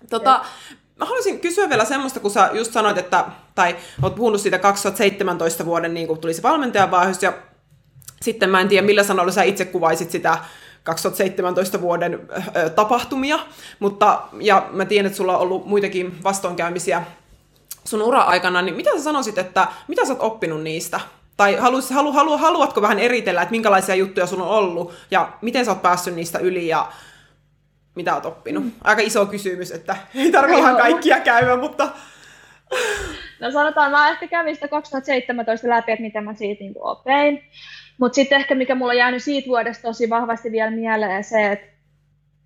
Tota, 0.10 0.46
Mä 0.96 1.06
haluaisin 1.06 1.40
kysyä 1.40 1.70
vielä 1.70 1.86
semmoista, 1.86 2.20
kun 2.20 2.32
sä 2.32 2.50
just 2.54 2.74
sanoit, 2.74 2.98
että, 2.98 3.26
tai 3.56 3.76
oot 4.02 4.16
puhunut 4.16 4.42
siitä 4.42 4.60
2017 4.60 5.66
vuoden, 5.66 5.94
niin 5.94 6.08
kun 6.08 6.18
tuli 6.18 6.34
se 6.34 6.44
valmentajavaihus, 6.44 7.24
ja 7.24 7.34
sitten 8.22 8.50
mä 8.50 8.62
en 8.62 8.68
tiedä, 8.68 8.86
millä 8.86 9.04
sanoilla 9.04 9.32
sä 9.32 9.44
itse 9.44 9.66
kuvaisit 9.66 10.12
sitä 10.12 10.38
2017 10.84 11.82
vuoden 11.82 12.30
ö, 12.56 12.70
tapahtumia, 12.70 13.40
mutta, 13.80 14.22
ja 14.42 14.70
mä 14.72 14.86
tiedän, 14.86 15.06
että 15.06 15.18
sulla 15.18 15.38
on 15.38 15.42
ollut 15.42 15.66
muitakin 15.66 16.24
vastoinkäymisiä 16.24 17.04
sun 17.86 18.02
ura-aikana, 18.02 18.62
niin 18.62 18.76
mitä 18.76 18.92
sä 18.98 19.04
sanoisit, 19.04 19.38
että 19.38 19.68
mitä 19.88 20.06
sä 20.06 20.14
oot 20.14 20.22
oppinut 20.22 20.64
niistä? 20.64 21.00
Tai 21.38 21.56
haluais, 21.56 21.90
halu, 21.90 22.12
halu, 22.12 22.38
haluatko 22.38 22.82
vähän 22.82 23.00
eritellä, 23.00 23.42
että 23.42 23.52
minkälaisia 23.52 23.96
juttuja 23.96 24.28
sulla 24.28 24.44
on 24.44 24.50
ollut, 24.50 24.94
ja 25.12 25.32
miten 25.42 25.66
sä 25.66 25.72
oot 25.72 25.82
päässyt 25.82 26.16
niistä 26.16 26.40
yli, 26.40 26.68
ja 26.68 26.92
mitä 27.96 28.16
oot 28.16 28.26
oppinut? 28.26 28.64
Mm. 28.64 28.72
Aika 28.84 29.02
iso 29.02 29.26
kysymys, 29.26 29.72
että 29.72 29.96
ei 30.16 30.32
tarvitse 30.32 30.60
ihan 30.60 30.78
kaikkia 30.78 31.20
käydä, 31.20 31.58
mutta... 31.58 31.90
No 33.40 33.52
sanotaan, 33.52 33.92
mä 33.92 34.10
ehkä 34.10 34.28
kävin 34.28 34.56
sitä 34.56 34.68
2017 34.68 35.70
läpi, 35.70 35.92
että 35.92 36.04
mitä 36.04 36.22
mä 36.22 36.34
siitä 36.34 36.60
niin 36.60 36.74
opin. 36.78 37.44
Mutta 37.98 38.16
sitten 38.16 38.40
ehkä 38.40 38.56
mikä 38.56 38.76
mulla 38.76 38.92
on 38.92 38.98
jäänyt 38.98 39.24
siitä 39.24 39.48
vuodesta 39.48 39.82
tosi 39.82 40.10
vahvasti 40.10 40.52
vielä 40.52 40.72
mieleen 40.72 41.24
se, 41.24 41.52
että 41.52 41.68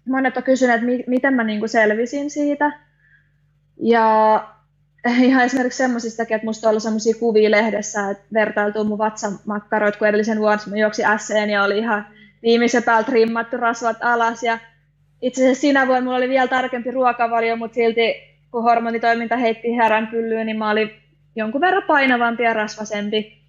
monet 0.07 0.37
on 0.37 0.43
kysynyt, 0.43 0.75
että 0.75 0.85
mi- 0.85 1.03
miten 1.07 1.33
mä 1.33 1.43
niin 1.43 1.69
selvisin 1.69 2.29
siitä. 2.29 2.79
Ja 3.77 4.47
ihan 5.21 5.45
esimerkiksi 5.45 5.77
semmoisistakin, 5.77 6.35
että 6.35 6.45
musta 6.45 6.67
on 6.67 6.69
ollut 6.69 6.83
semmoisia 6.83 7.19
kuvia 7.19 7.51
lehdessä, 7.51 8.09
että 8.09 8.23
vertailtuu 8.33 8.83
mun 8.83 8.97
vatsamakkaroit, 8.97 9.95
kun 9.95 10.07
edellisen 10.07 10.39
vuoden 10.39 10.59
mä 10.69 10.77
juoksin 10.77 11.05
SCN 11.17 11.49
ja 11.49 11.63
oli 11.63 11.77
ihan 11.77 12.07
viimeisen 12.41 12.83
päältä 12.83 13.11
rimmattu 13.11 13.57
rasvat 13.57 13.97
alas 14.01 14.43
ja 14.43 14.59
itse 15.21 15.41
asiassa 15.41 15.61
sinä 15.61 15.87
vuonna 15.87 16.03
mulla 16.03 16.17
oli 16.17 16.29
vielä 16.29 16.47
tarkempi 16.47 16.91
ruokavalio, 16.91 17.55
mutta 17.55 17.75
silti 17.75 18.13
kun 18.51 18.63
hormonitoiminta 18.63 19.37
heitti 19.37 19.73
härän 19.73 20.07
pyllyyn, 20.07 20.45
niin 20.45 20.57
mä 20.57 20.69
olin 20.69 20.91
jonkun 21.35 21.61
verran 21.61 21.83
painavampi 21.87 22.43
ja 22.43 22.53
rasvasempi. 22.53 23.39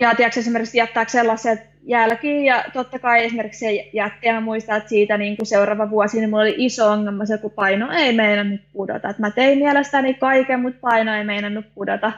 Ja 0.00 0.14
tiedätkö, 0.14 0.40
esimerkiksi 0.40 0.78
jättääkö 0.78 1.10
sellaiset 1.10 1.70
jälkiin, 1.82 2.44
ja 2.44 2.64
totta 2.72 2.98
kai 2.98 3.24
esimerkiksi 3.24 3.58
se 3.58 3.90
jätti, 3.92 4.32
mä 4.32 4.40
muistan, 4.40 4.76
että 4.76 4.88
siitä 4.88 5.18
niin 5.18 5.36
kuin 5.36 5.46
seuraava 5.46 5.90
vuosi, 5.90 6.18
niin 6.18 6.30
mulla 6.30 6.42
oli 6.42 6.54
iso 6.58 6.90
ongelma 6.90 7.26
se, 7.26 7.38
kun 7.38 7.50
paino 7.50 7.92
ei 7.92 8.12
meinannut 8.12 8.60
pudota. 8.72 9.08
Et 9.08 9.18
mä 9.18 9.30
tein 9.30 9.58
mielestäni 9.58 10.14
kaiken, 10.14 10.60
mutta 10.60 10.80
paino 10.80 11.14
ei 11.14 11.24
meinannut 11.24 11.64
pudota. 11.74 12.12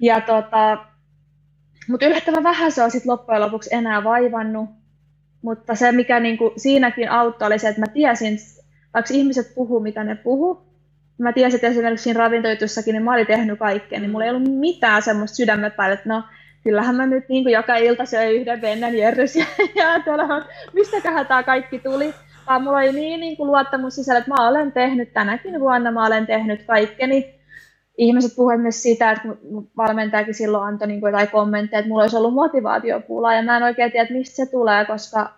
Ja 0.00 0.20
tota, 0.20 0.78
mutta 1.88 2.06
yllättävän 2.06 2.42
vähän 2.42 2.72
se 2.72 2.82
on 2.82 2.90
sitten 2.90 3.12
loppujen 3.12 3.40
lopuksi 3.40 3.74
enää 3.74 4.04
vaivannut. 4.04 4.83
Mutta 5.44 5.74
se, 5.74 5.92
mikä 5.92 6.20
niin 6.20 6.38
kuin 6.38 6.52
siinäkin 6.56 7.10
auttoi, 7.10 7.46
oli 7.46 7.58
se, 7.58 7.68
että 7.68 7.80
mä 7.80 7.86
tiesin, 7.86 8.38
vaikka 8.94 9.14
ihmiset 9.14 9.54
puhuu, 9.54 9.80
mitä 9.80 10.04
ne 10.04 10.14
puhuu, 10.14 10.62
mä 11.18 11.32
tiesin, 11.32 11.56
että 11.56 11.66
esimerkiksi 11.66 12.02
siinä 12.04 12.20
ravintojutussakin, 12.20 12.92
niin 12.92 13.02
mä 13.02 13.12
olin 13.12 13.26
tehnyt 13.26 13.58
kaikkea, 13.58 14.00
niin 14.00 14.10
mulla 14.10 14.24
ei 14.24 14.30
ollut 14.30 14.58
mitään 14.60 15.02
semmoista 15.02 15.36
sydämen 15.36 15.72
päälle, 15.72 15.94
että 15.94 16.08
no, 16.08 16.22
kyllähän 16.62 16.96
mä 16.96 17.06
nyt 17.06 17.28
niin 17.28 17.44
kuin 17.44 17.52
joka 17.52 17.76
ilta 17.76 18.04
söin 18.04 18.40
yhden 18.40 18.60
vennen 18.60 18.98
jerrys 18.98 19.36
ja, 19.36 19.46
ja 19.74 20.00
tuolla, 20.04 20.46
mistäköhän 20.72 21.26
tämä 21.26 21.42
kaikki 21.42 21.78
tuli. 21.78 22.14
Vaan 22.46 22.62
mulla 22.62 22.78
oli 22.78 22.92
niin, 22.92 23.20
niin 23.20 23.36
kuin 23.36 23.46
luottamus 23.46 23.94
sisällä, 23.94 24.18
että 24.18 24.30
mä 24.30 24.48
olen 24.48 24.72
tehnyt 24.72 25.12
tänäkin 25.12 25.60
vuonna, 25.60 25.90
mä 25.90 26.06
olen 26.06 26.26
tehnyt 26.26 26.62
kaikkeni 26.62 27.34
ihmiset 27.98 28.36
puhuivat 28.36 28.62
myös 28.62 28.82
sitä, 28.82 29.10
että 29.10 29.28
valmentajakin 29.76 30.34
silloin 30.34 30.64
antoi 30.64 30.88
niin 30.88 31.00
kuin 31.00 31.10
jotain 31.10 31.30
kommentteja, 31.30 31.78
että 31.78 31.88
mulla 31.88 32.02
olisi 32.02 32.16
ollut 32.16 32.34
motivaatiopula, 32.34 33.34
ja 33.34 33.42
mä 33.42 33.56
en 33.56 33.62
oikein 33.62 33.92
tiedä, 33.92 34.02
että 34.02 34.14
mistä 34.14 34.36
se 34.36 34.46
tulee, 34.46 34.84
koska 34.84 35.34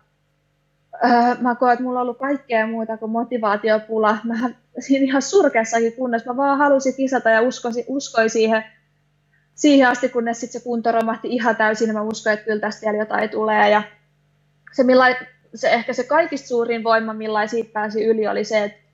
öö, 1.05 1.35
mä 1.41 1.55
koen, 1.55 1.73
että 1.73 1.83
mulla 1.83 2.01
on 2.01 2.03
ollut 2.03 2.19
kaikkea 2.19 2.67
muuta 2.67 2.97
kuin 2.97 3.11
motivaatiopula. 3.11 4.19
Mä 4.25 4.51
siinä 4.79 5.05
ihan 5.05 5.23
surkeassakin 5.23 5.93
kunnes 5.93 6.27
mä 6.27 6.37
vaan 6.37 6.59
halusin 6.59 6.95
kisata 6.95 7.31
ja 7.31 7.43
uskoisin, 7.43 7.85
uskoin 7.89 8.31
siihen, 8.31 8.65
siihen 9.55 9.89
asti, 9.89 10.09
kunnes 10.09 10.41
sitten 10.41 10.61
se 10.61 10.65
kunto 10.65 10.93
romahti 10.93 11.29
ihan 11.29 11.57
täysin, 11.57 11.89
ja 11.89 11.95
mä 11.95 12.03
uskoin, 12.03 12.35
että 12.35 12.45
kyllä 12.45 12.61
tästä 12.61 12.87
vielä 12.87 12.99
jotain 12.99 13.31
tulee, 13.31 13.71
ja 13.71 13.83
se, 14.73 14.85
millai, 14.85 15.17
se 15.55 15.71
ehkä 15.71 15.93
se 15.93 16.05
kaikista 16.05 16.49
suurin 16.49 16.85
voima, 16.85 17.15
millä 17.15 17.47
siitä 17.47 17.71
pääsi 17.73 18.05
yli, 18.05 18.29
oli 18.29 18.45
se, 18.45 18.65
että 18.65 18.86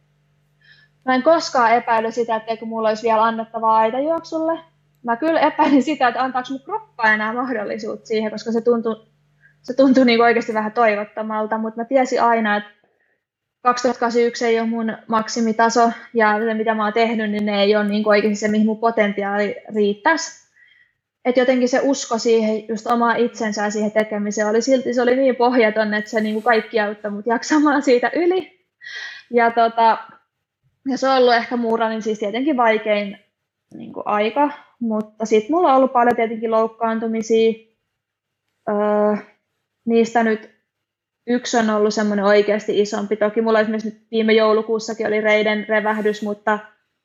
Mä 1.04 1.14
en 1.14 1.22
koskaan 1.22 1.72
epäily 1.72 2.12
sitä, 2.12 2.36
etteikö 2.36 2.64
mulla 2.64 2.88
olisi 2.88 3.02
vielä 3.02 3.24
annettavaa 3.24 3.76
aitajuoksulle. 3.76 4.58
Mä 5.02 5.16
kyllä 5.16 5.40
epäilin 5.40 5.82
sitä, 5.82 6.08
että 6.08 6.22
antaako 6.22 6.48
mun 6.50 6.62
kroppa 6.64 7.12
enää 7.12 7.32
mahdollisuutta 7.32 8.06
siihen, 8.06 8.30
koska 8.30 8.52
se 8.52 8.60
tuntui, 8.60 9.06
se 9.62 9.74
tuntui 9.74 10.04
niin 10.04 10.22
oikeasti 10.22 10.54
vähän 10.54 10.72
toivottomalta, 10.72 11.58
mutta 11.58 11.80
mä 11.80 11.84
tiesin 11.84 12.22
aina, 12.22 12.56
että 12.56 12.70
2081 13.62 14.46
ei 14.46 14.60
ole 14.60 14.68
mun 14.68 14.96
maksimitaso, 15.08 15.92
ja 16.14 16.38
se 16.44 16.54
mitä 16.54 16.74
mä 16.74 16.84
oon 16.84 16.92
tehnyt, 16.92 17.30
niin 17.30 17.46
ne 17.46 17.62
ei 17.62 17.76
ole 17.76 17.88
niin 17.88 18.08
oikeasti 18.08 18.36
se, 18.36 18.48
mihin 18.48 18.66
mun 18.66 18.78
potentiaali 18.78 19.56
riittäisi. 19.74 20.42
Että 21.24 21.40
jotenkin 21.40 21.68
se 21.68 21.80
usko 21.82 22.18
siihen 22.18 22.68
just 22.68 22.86
omaa 22.86 23.14
itsensä 23.14 23.70
siihen 23.70 23.92
tekemiseen 23.92 24.48
oli 24.48 24.62
silti, 24.62 24.94
se 24.94 25.02
oli 25.02 25.16
niin 25.16 25.36
pohjaton, 25.36 25.94
että 25.94 26.10
se 26.10 26.20
niin 26.20 26.34
kuin 26.34 26.42
kaikki 26.42 26.80
auttoi 26.80 27.10
mut 27.10 27.26
jaksamaan 27.26 27.82
siitä 27.82 28.10
yli. 28.14 28.66
Ja 29.30 29.50
tota, 29.50 29.98
ja 30.88 30.98
se 30.98 31.08
on 31.08 31.16
ollut 31.16 31.34
ehkä 31.34 31.56
muuranin 31.56 32.02
siis 32.02 32.18
tietenkin 32.18 32.56
vaikein 32.56 33.18
niin 33.74 33.92
kuin 33.92 34.06
aika, 34.06 34.50
mutta 34.80 35.26
sitten 35.26 35.52
mulla 35.56 35.70
on 35.70 35.76
ollut 35.76 35.92
paljon 35.92 36.16
tietenkin 36.16 36.50
loukkaantumisia. 36.50 37.52
Öö, 38.68 39.16
niistä 39.86 40.22
nyt 40.22 40.50
yksi 41.26 41.56
on 41.56 41.70
ollut 41.70 41.94
semmoinen 41.94 42.24
oikeasti 42.24 42.80
isompi. 42.80 43.16
Toki 43.16 43.40
mulla 43.40 43.60
esimerkiksi 43.60 43.88
nyt 43.88 44.06
viime 44.10 44.32
joulukuussakin 44.32 45.06
oli 45.06 45.20
reiden 45.20 45.66
revähdys, 45.68 46.22
mutta 46.22 46.58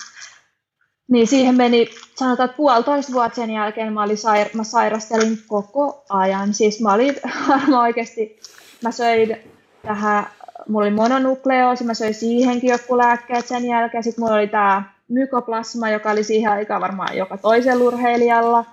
niin 1.13 1.27
siihen 1.27 1.57
meni, 1.57 1.89
sanotaan, 2.15 2.45
että 2.45 2.57
puolitoista 2.57 3.13
vuotta 3.13 3.37
sen 3.37 3.51
jälkeen 3.51 3.93
mä, 3.93 4.03
olin 4.03 4.17
sair- 4.17 4.57
mä 4.57 4.65
sairastelin 4.65 5.39
koko 5.49 6.05
ajan. 6.09 6.55
Siis 6.55 6.81
mä 6.81 6.93
olin 6.93 7.17
varmaan 7.49 7.83
oikeasti, 7.83 8.41
mä 8.83 8.91
söin 8.91 9.37
tähän, 9.83 10.27
mulla 10.69 10.87
oli 10.87 10.95
mononukleoosi, 10.95 11.85
mä 11.85 11.95
söin 11.95 12.15
siihenkin 12.15 12.71
joku 12.71 12.99
lääkkeet 12.99 13.47
sen 13.47 13.65
jälkeen. 13.65 14.05
Sitten 14.05 14.25
mulla 14.25 14.37
oli 14.37 14.49
tämä 14.49 14.83
mykoplasma, 15.09 15.91
joka 15.91 16.11
oli 16.11 16.25
siihen 16.25 16.53
aikaan 16.53 16.81
varmaan 16.81 17.17
joka 17.17 17.37
toisella 17.39 17.85
urheilijalla. 17.85 18.65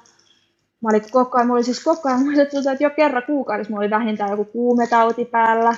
Mä 0.82 0.90
olin 0.90 1.12
koko 1.12 1.38
ajan, 1.38 1.48
mulla 1.48 1.58
oli 1.58 1.64
siis 1.64 1.84
koko 1.84 2.10
ajan, 2.10 2.40
että 2.40 2.58
jo 2.80 2.90
kerran 2.90 3.24
kuukaudessa 3.24 3.72
mulla 3.72 3.82
oli 3.82 3.90
vähintään 3.90 4.32
joku 4.32 4.46
kuumetauti 4.46 5.26
päällä 5.26 5.76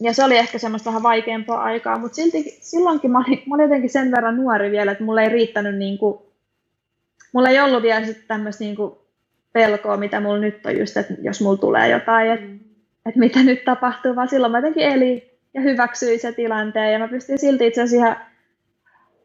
ja 0.00 0.14
se 0.14 0.24
oli 0.24 0.36
ehkä 0.36 0.58
semmoista 0.58 0.90
vähän 0.90 1.02
vaikeampaa 1.02 1.62
aikaa, 1.62 1.98
mutta 1.98 2.16
silti 2.16 2.58
silloinkin 2.60 3.10
mä 3.10 3.18
olin, 3.18 3.42
mä 3.46 3.54
olin 3.54 3.62
jotenkin 3.62 3.90
sen 3.90 4.10
verran 4.10 4.36
nuori 4.36 4.70
vielä, 4.70 4.92
että 4.92 5.04
mulla 5.04 5.22
ei 5.22 5.28
riittänyt, 5.28 5.76
niin 5.76 5.98
kuin, 5.98 6.18
mulla 7.32 7.48
ei 7.48 7.60
ollut 7.60 7.82
vielä 7.82 8.06
sitten 8.06 8.24
tämmöistä 8.28 8.64
niin 8.64 8.76
kuin 8.76 8.94
pelkoa, 9.52 9.96
mitä 9.96 10.20
mulla 10.20 10.38
nyt 10.38 10.66
on 10.66 10.78
just, 10.78 10.96
että 10.96 11.14
jos 11.22 11.40
mulla 11.40 11.56
tulee 11.56 11.88
jotain, 11.88 12.30
että, 12.30 12.46
mm. 12.46 12.60
että 13.06 13.20
mitä 13.20 13.42
nyt 13.42 13.64
tapahtuu, 13.64 14.16
vaan 14.16 14.28
silloin 14.28 14.52
mä 14.52 14.58
jotenkin 14.58 14.82
elin 14.82 15.22
ja 15.54 15.60
hyväksyin 15.60 16.20
se 16.20 16.32
tilanteen 16.32 16.92
ja 16.92 16.98
mä 16.98 17.08
pystyin 17.08 17.38
silti 17.38 17.66
itse 17.66 17.82
asiassa 17.82 18.06
ihan 18.06 18.16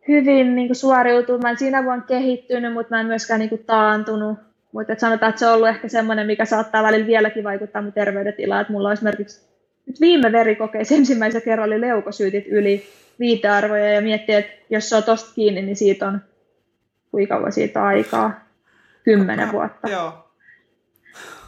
hyvin 0.07 0.55
niin 0.55 0.67
kuin 0.67 0.75
suoriutumaan. 0.75 1.41
Mä 1.41 1.49
en 1.49 1.57
siinä 1.57 1.83
vuonna 1.83 2.05
kehittynyt, 2.05 2.73
mutta 2.73 2.95
mä 2.95 2.99
en 2.99 3.07
myöskään 3.07 3.39
niin 3.39 3.49
kuin 3.49 3.63
taantunut. 3.65 4.37
Mutta 4.71 4.95
sanotaan, 4.97 5.29
että 5.29 5.39
se 5.39 5.47
on 5.47 5.53
ollut 5.53 5.67
ehkä 5.67 5.87
semmoinen, 5.87 6.27
mikä 6.27 6.45
saattaa 6.45 6.83
välillä 6.83 7.07
vieläkin 7.07 7.43
vaikuttaa 7.43 7.81
mun 7.81 7.93
terveydentilaan, 7.93 8.61
että 8.61 8.73
mulla 8.73 8.87
on 8.87 8.93
esimerkiksi 8.93 9.52
nyt 9.85 10.01
viime 10.01 10.31
verikokeissa 10.31 10.95
ensimmäisen 10.99 11.41
kerran 11.41 11.67
oli 11.67 11.81
leukosyytit 11.81 12.47
yli 12.47 12.85
viitearvoja 13.19 13.91
ja 13.91 14.01
miettii, 14.01 14.35
että 14.35 14.53
jos 14.69 14.89
se 14.89 14.95
on 14.95 15.03
tosta 15.03 15.33
kiinni, 15.35 15.61
niin 15.61 15.75
siitä 15.75 16.07
on, 16.07 16.21
kuinka 17.11 17.35
kauan 17.35 17.51
siitä 17.51 17.83
aikaa? 17.85 18.43
Kymmenen 19.03 19.51
vuotta. 19.51 19.89
Joo. 19.89 20.23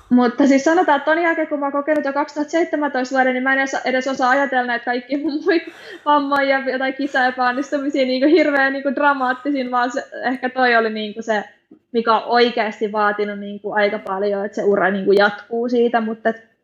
Mutta 0.09 0.47
siis 0.47 0.63
sanotaan, 0.63 0.97
että 0.97 1.05
ton 1.05 1.23
jälkeen, 1.23 1.47
kun 1.47 1.59
mä 1.59 1.65
oon 1.65 1.71
kokenut 1.71 2.05
jo 2.05 2.13
2017 2.13 3.15
vuoden, 3.15 3.33
niin 3.33 3.43
mä 3.43 3.53
en 3.53 3.67
edes, 3.85 4.07
osaa 4.07 4.29
ajatella 4.29 4.75
että 4.75 4.85
kaikki 4.85 5.17
mun 5.17 5.39
vammoja 6.05 6.59
ja 6.59 6.71
jotain 6.71 6.93
kisaepäonnistumisia 6.93 8.05
niin 8.05 8.27
hirveän 8.27 8.73
niin 8.73 8.95
dramaattisin, 8.95 9.71
vaan 9.71 9.91
se, 9.91 10.03
ehkä 10.23 10.49
toi 10.49 10.75
oli 10.75 10.89
niin 10.89 11.13
se, 11.19 11.43
mikä 11.91 12.15
on 12.17 12.23
oikeasti 12.25 12.91
vaatinut 12.91 13.39
niin 13.39 13.59
aika 13.73 13.99
paljon, 13.99 14.45
että 14.45 14.55
se 14.55 14.63
ura 14.63 14.91
niin 14.91 15.17
jatkuu 15.17 15.69
siitä, 15.69 16.01
mutta 16.01 16.29
et, 16.29 16.54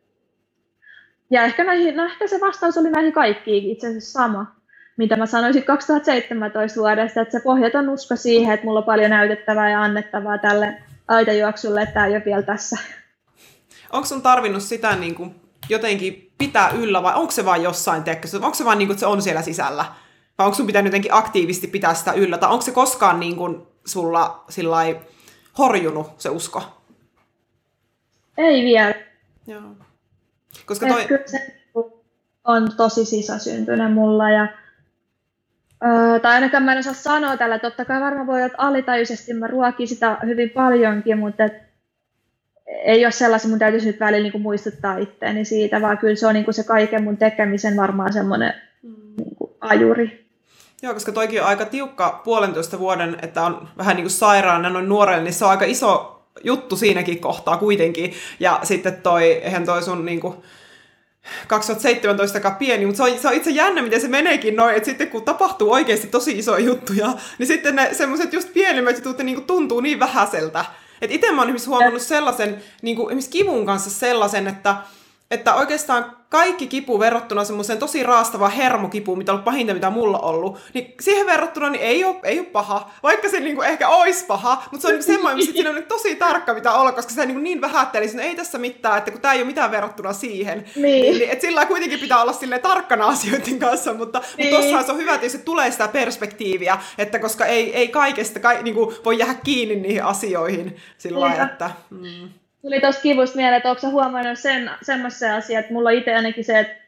ja 1.32 1.42
ehkä, 1.44 1.64
näihin, 1.64 1.96
no 1.96 2.04
ehkä 2.04 2.26
se 2.26 2.40
vastaus 2.40 2.78
oli 2.78 2.90
näihin 2.90 3.12
kaikkiin 3.12 3.70
itse 3.70 3.86
asiassa 3.86 4.12
sama, 4.12 4.46
mitä 4.96 5.16
mä 5.16 5.26
sanoisin 5.26 5.64
2017 5.64 6.80
vuodesta, 6.80 7.20
että 7.20 7.38
se 7.38 7.44
pohjaton 7.44 7.88
usko 7.88 8.16
siihen, 8.16 8.54
että 8.54 8.66
mulla 8.66 8.78
on 8.78 8.84
paljon 8.84 9.10
näytettävää 9.10 9.70
ja 9.70 9.82
annettavaa 9.82 10.38
tälle 10.38 10.82
aitajuoksulle, 11.08 11.82
että 11.82 11.94
tämä 11.94 12.06
ei 12.06 12.16
ole 12.16 12.24
vielä 12.24 12.42
tässä. 12.42 12.78
Onko 13.92 14.06
sun 14.06 14.22
tarvinnut 14.22 14.62
sitä 14.62 14.96
niin 14.96 15.14
kuin 15.14 15.34
jotenkin 15.68 16.32
pitää 16.38 16.70
yllä 16.70 17.02
vai 17.02 17.14
onko 17.14 17.30
se 17.30 17.44
vain 17.44 17.62
jossain, 17.62 18.02
tekkö, 18.02 18.28
onko 18.34 18.54
se 18.54 18.64
vain 18.64 18.78
niin 18.78 18.88
kuin, 18.88 18.94
että 18.94 19.00
se 19.00 19.06
on 19.06 19.22
siellä 19.22 19.42
sisällä? 19.42 19.84
Vai 20.38 20.46
onko 20.46 20.56
sun 20.56 20.66
pitänyt 20.66 20.90
jotenkin 20.90 21.14
aktiivisesti 21.14 21.66
pitää 21.66 21.94
sitä 21.94 22.12
yllä? 22.12 22.38
Tai 22.38 22.50
onko 22.50 22.62
se 22.62 22.72
koskaan 22.72 23.20
niin 23.20 23.36
kuin 23.36 23.62
sulla 23.86 24.44
sillai 24.48 25.00
horjunut 25.58 26.06
se 26.18 26.28
usko? 26.28 26.62
Ei 28.38 28.64
vielä. 28.64 28.94
Joo. 29.46 29.62
Koska 30.66 30.86
toi... 30.86 31.04
Kyllä 31.06 31.22
se 31.26 31.54
on 32.44 32.68
tosi 32.76 33.04
sisäsyntyinen 33.04 33.92
mulla 33.92 34.30
ja 34.30 34.48
Öö, 35.84 36.18
tai 36.18 36.34
ainakaan 36.34 36.62
mä 36.62 36.72
en 36.72 36.78
osaa 36.78 36.94
sanoa 36.94 37.36
tällä, 37.36 37.58
totta 37.58 37.84
kai 37.84 38.00
varmaan 38.00 38.26
voi 38.26 38.42
että 38.42 38.58
alitajuisesti 38.58 39.34
mä 39.34 39.46
ruokin 39.46 39.88
sitä 39.88 40.18
hyvin 40.26 40.50
paljonkin, 40.50 41.18
mutta 41.18 41.44
et 41.44 41.52
ei 42.66 43.04
ole 43.06 43.12
sellaisen, 43.12 43.50
mun 43.50 43.58
täytyisi 43.58 43.86
nyt 43.86 44.00
välillä 44.00 44.28
niin 44.28 44.42
muistuttaa 44.42 44.96
itteeni 44.96 45.44
siitä, 45.44 45.80
vaan 45.80 45.98
kyllä 45.98 46.16
se 46.16 46.26
on 46.26 46.34
niin 46.34 46.54
se 46.54 46.64
kaiken 46.64 47.04
mun 47.04 47.16
tekemisen 47.16 47.76
varmaan 47.76 48.12
semmoinen 48.12 48.54
mm. 48.82 49.14
niin 49.16 49.36
ajuri. 49.60 50.26
Joo, 50.82 50.94
koska 50.94 51.12
toikin 51.12 51.42
on 51.42 51.48
aika 51.48 51.64
tiukka 51.64 52.20
puolentoista 52.24 52.78
vuoden, 52.78 53.16
että 53.22 53.42
on 53.42 53.68
vähän 53.78 53.96
niin 53.96 54.04
kuin 54.04 54.10
sairaana 54.10 54.70
noin 54.70 54.88
nuorelle, 54.88 55.22
niin 55.22 55.34
se 55.34 55.44
on 55.44 55.50
aika 55.50 55.64
iso 55.64 56.21
juttu 56.44 56.76
siinäkin 56.76 57.18
kohtaa 57.18 57.56
kuitenkin. 57.56 58.14
Ja 58.40 58.60
sitten 58.62 58.96
toi, 59.02 59.24
eihän 59.32 59.66
toi 59.66 59.82
sun 59.82 60.04
niinku, 60.04 60.44
2017 61.46 62.50
pieni, 62.50 62.86
mutta 62.86 62.96
se 62.96 63.12
on, 63.12 63.18
se 63.18 63.28
on 63.28 63.34
itse 63.34 63.50
jännä, 63.50 63.82
miten 63.82 64.00
se 64.00 64.08
meneekin 64.08 64.56
noin, 64.56 64.74
että 64.74 64.88
sitten 64.88 65.08
kun 65.08 65.22
tapahtuu 65.22 65.72
oikeasti 65.72 66.06
tosi 66.06 66.38
isoja 66.38 66.64
juttuja, 66.64 67.12
niin 67.38 67.46
sitten 67.46 67.76
ne 67.76 67.94
semmoiset 67.94 68.32
just 68.32 68.52
pienimmät 68.52 68.96
jutut 68.96 69.18
niin 69.18 69.36
kuin 69.36 69.46
tuntuu 69.46 69.80
niin 69.80 70.00
vähäiseltä. 70.00 70.64
Että 71.02 71.14
itse 71.14 71.32
mä 71.32 71.42
oon 71.42 71.56
huomannut 71.66 72.02
sellaisen, 72.02 72.62
niin 72.82 72.96
kuin 72.96 73.18
kivun 73.30 73.66
kanssa 73.66 73.90
sellaisen, 73.90 74.48
että, 74.48 74.76
että 75.32 75.54
oikeastaan 75.54 76.16
kaikki 76.28 76.66
kipu 76.66 76.98
verrattuna 76.98 77.44
semmoiseen 77.44 77.78
tosi 77.78 78.02
raastavaan 78.02 78.52
hermokipuun, 78.52 79.18
mitä 79.18 79.32
on 79.32 79.34
ollut 79.34 79.44
pahinta, 79.44 79.74
mitä 79.74 79.90
mulla 79.90 80.18
on 80.18 80.34
ollut, 80.34 80.58
niin 80.74 80.94
siihen 81.00 81.26
verrattuna 81.26 81.70
niin 81.70 81.82
ei, 81.82 82.04
ole, 82.04 82.16
ei 82.22 82.38
ole 82.38 82.46
paha, 82.46 82.90
vaikka 83.02 83.28
se 83.28 83.40
niinku 83.40 83.62
ehkä 83.62 83.88
olisi 83.88 84.24
paha, 84.26 84.62
mutta 84.70 84.82
se 84.82 84.86
on 84.86 84.92
niinku 84.92 85.06
semmoinen, 85.06 85.36
missä 85.36 85.52
siinä 85.52 85.70
on 85.70 85.76
niinku 85.76 85.88
tosi 85.88 86.16
tarkka, 86.16 86.54
mitä 86.54 86.72
olla, 86.72 86.92
koska 86.92 87.12
se 87.12 87.26
niinku 87.26 87.42
niin 87.42 87.60
vähätteli, 87.60 88.04
että 88.04 88.22
ei 88.22 88.34
tässä 88.34 88.58
mitään, 88.58 88.98
että 88.98 89.10
kun 89.10 89.20
tämä 89.20 89.34
ei 89.34 89.40
ole 89.40 89.46
mitään 89.46 89.70
verrattuna 89.70 90.12
siihen, 90.12 90.64
niin, 90.76 90.82
niin, 90.82 91.18
niin 91.18 91.30
että 91.30 91.46
sillä 91.46 91.66
kuitenkin 91.66 92.00
pitää 92.00 92.22
olla 92.22 92.32
sille 92.32 92.58
tarkkana 92.58 93.06
asioiden 93.06 93.58
kanssa, 93.58 93.94
mutta, 93.94 94.18
niin. 94.18 94.48
mutta 94.48 94.62
tossahan 94.62 94.84
se 94.84 94.92
on 94.92 94.98
hyvä, 94.98 95.14
että 95.14 95.28
se 95.28 95.38
tulee 95.38 95.70
sitä 95.70 95.88
perspektiiviä, 95.88 96.78
että 96.98 97.18
koska 97.18 97.46
ei, 97.46 97.76
ei 97.76 97.88
kaikesta 97.88 98.40
kai, 98.40 98.62
niinku, 98.62 98.94
voi 99.04 99.18
jäädä 99.18 99.34
kiinni 99.34 99.76
niihin 99.76 100.04
asioihin 100.04 100.76
sillä 100.98 101.20
lailla, 101.20 101.44
että... 101.44 101.70
Mm 101.90 102.28
tuli 102.62 102.80
tuosta 102.80 103.02
kivusta 103.02 103.36
mieleen, 103.36 103.56
että 103.56 103.70
onko 103.70 103.90
huomannut 103.90 104.38
sen, 104.38 104.70
semmoisen 104.82 105.34
asian, 105.34 105.60
että 105.60 105.72
mulla 105.72 105.90
itse 105.90 106.14
ainakin 106.14 106.44
se, 106.44 106.58
että 106.58 106.82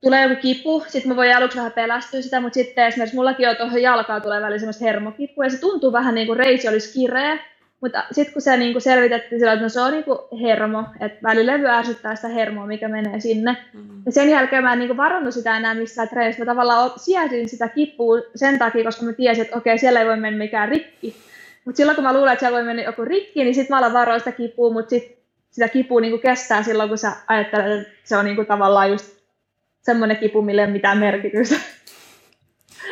tulee 0.00 0.22
joku 0.22 0.40
kipu, 0.42 0.84
sitten 0.88 1.08
mä 1.08 1.16
voin 1.16 1.36
aluksi 1.36 1.56
vähän 1.56 1.72
pelästyä 1.72 2.22
sitä, 2.22 2.40
mutta 2.40 2.54
sitten 2.54 2.86
esimerkiksi 2.86 3.16
mullakin 3.16 3.48
on 3.48 3.56
tuohon 3.56 3.82
jalkaan 3.82 4.22
tulee 4.22 4.40
välillä 4.40 4.58
semmoista 4.58 4.84
hermokipua, 4.84 5.44
ja 5.44 5.50
se 5.50 5.60
tuntuu 5.60 5.92
vähän 5.92 6.14
niin 6.14 6.26
kuin 6.26 6.36
reisi 6.36 6.68
olisi 6.68 6.92
kireä, 6.92 7.38
mutta 7.80 8.04
sitten 8.12 8.32
kun 8.32 8.42
se 8.42 8.56
niin 8.56 8.72
kuin 8.72 8.82
selvitettiin 8.82 9.38
sillä, 9.38 9.52
että 9.52 9.62
no 9.62 9.68
se 9.68 9.80
on 9.80 9.92
niin 9.92 10.04
kuin 10.04 10.18
hermo, 10.42 10.84
että 11.00 11.18
välillä 11.22 11.52
levy 11.52 11.66
ärsyttää 11.66 12.16
sitä 12.16 12.28
hermoa, 12.28 12.66
mikä 12.66 12.88
menee 12.88 13.20
sinne. 13.20 13.56
Mm-hmm. 13.72 14.02
Ja 14.06 14.12
sen 14.12 14.30
jälkeen 14.30 14.62
mä 14.62 14.72
en 14.72 14.78
niin 14.78 14.88
kuin 14.88 14.96
varannut 14.96 15.34
sitä 15.34 15.56
enää 15.56 15.74
missään 15.74 16.08
treenissä. 16.08 16.44
Mä 16.44 16.46
tavallaan 16.46 16.90
siesin 16.96 17.48
sitä 17.48 17.68
kipua 17.68 18.18
sen 18.34 18.58
takia, 18.58 18.84
koska 18.84 19.04
mä 19.04 19.12
tiesin, 19.12 19.44
että 19.44 19.56
okei, 19.56 19.78
siellä 19.78 20.00
ei 20.00 20.06
voi 20.06 20.16
mennä 20.16 20.38
mikään 20.38 20.68
rikki. 20.68 21.16
Mutta 21.64 21.76
silloin 21.76 21.96
kun 21.96 22.04
mä 22.04 22.12
luulen, 22.12 22.32
että 22.32 22.40
siellä 22.40 22.56
voi 22.56 22.64
mennä 22.64 22.82
joku 22.82 23.04
rikki, 23.04 23.44
niin 23.44 23.54
sitten 23.54 23.74
mä 23.74 23.78
alan 23.78 23.92
varoa 23.92 24.18
sitä 24.18 24.32
kipua, 24.32 24.72
mutta 24.72 24.90
sit 24.90 25.22
sitä 25.50 25.68
kipua 25.68 26.00
niinku 26.00 26.18
kestää 26.18 26.62
silloin, 26.62 26.88
kun 26.88 26.98
sä 26.98 27.12
ajattelet, 27.26 27.80
että 27.80 27.92
se 28.04 28.16
on 28.16 28.24
niinku 28.24 28.44
tavallaan 28.44 28.90
just 28.90 29.06
semmoinen 29.82 30.16
kipu, 30.16 30.42
mille 30.42 30.60
ei 30.60 30.66
ole 30.66 30.72
mitään 30.72 30.98
merkitystä. 30.98 31.56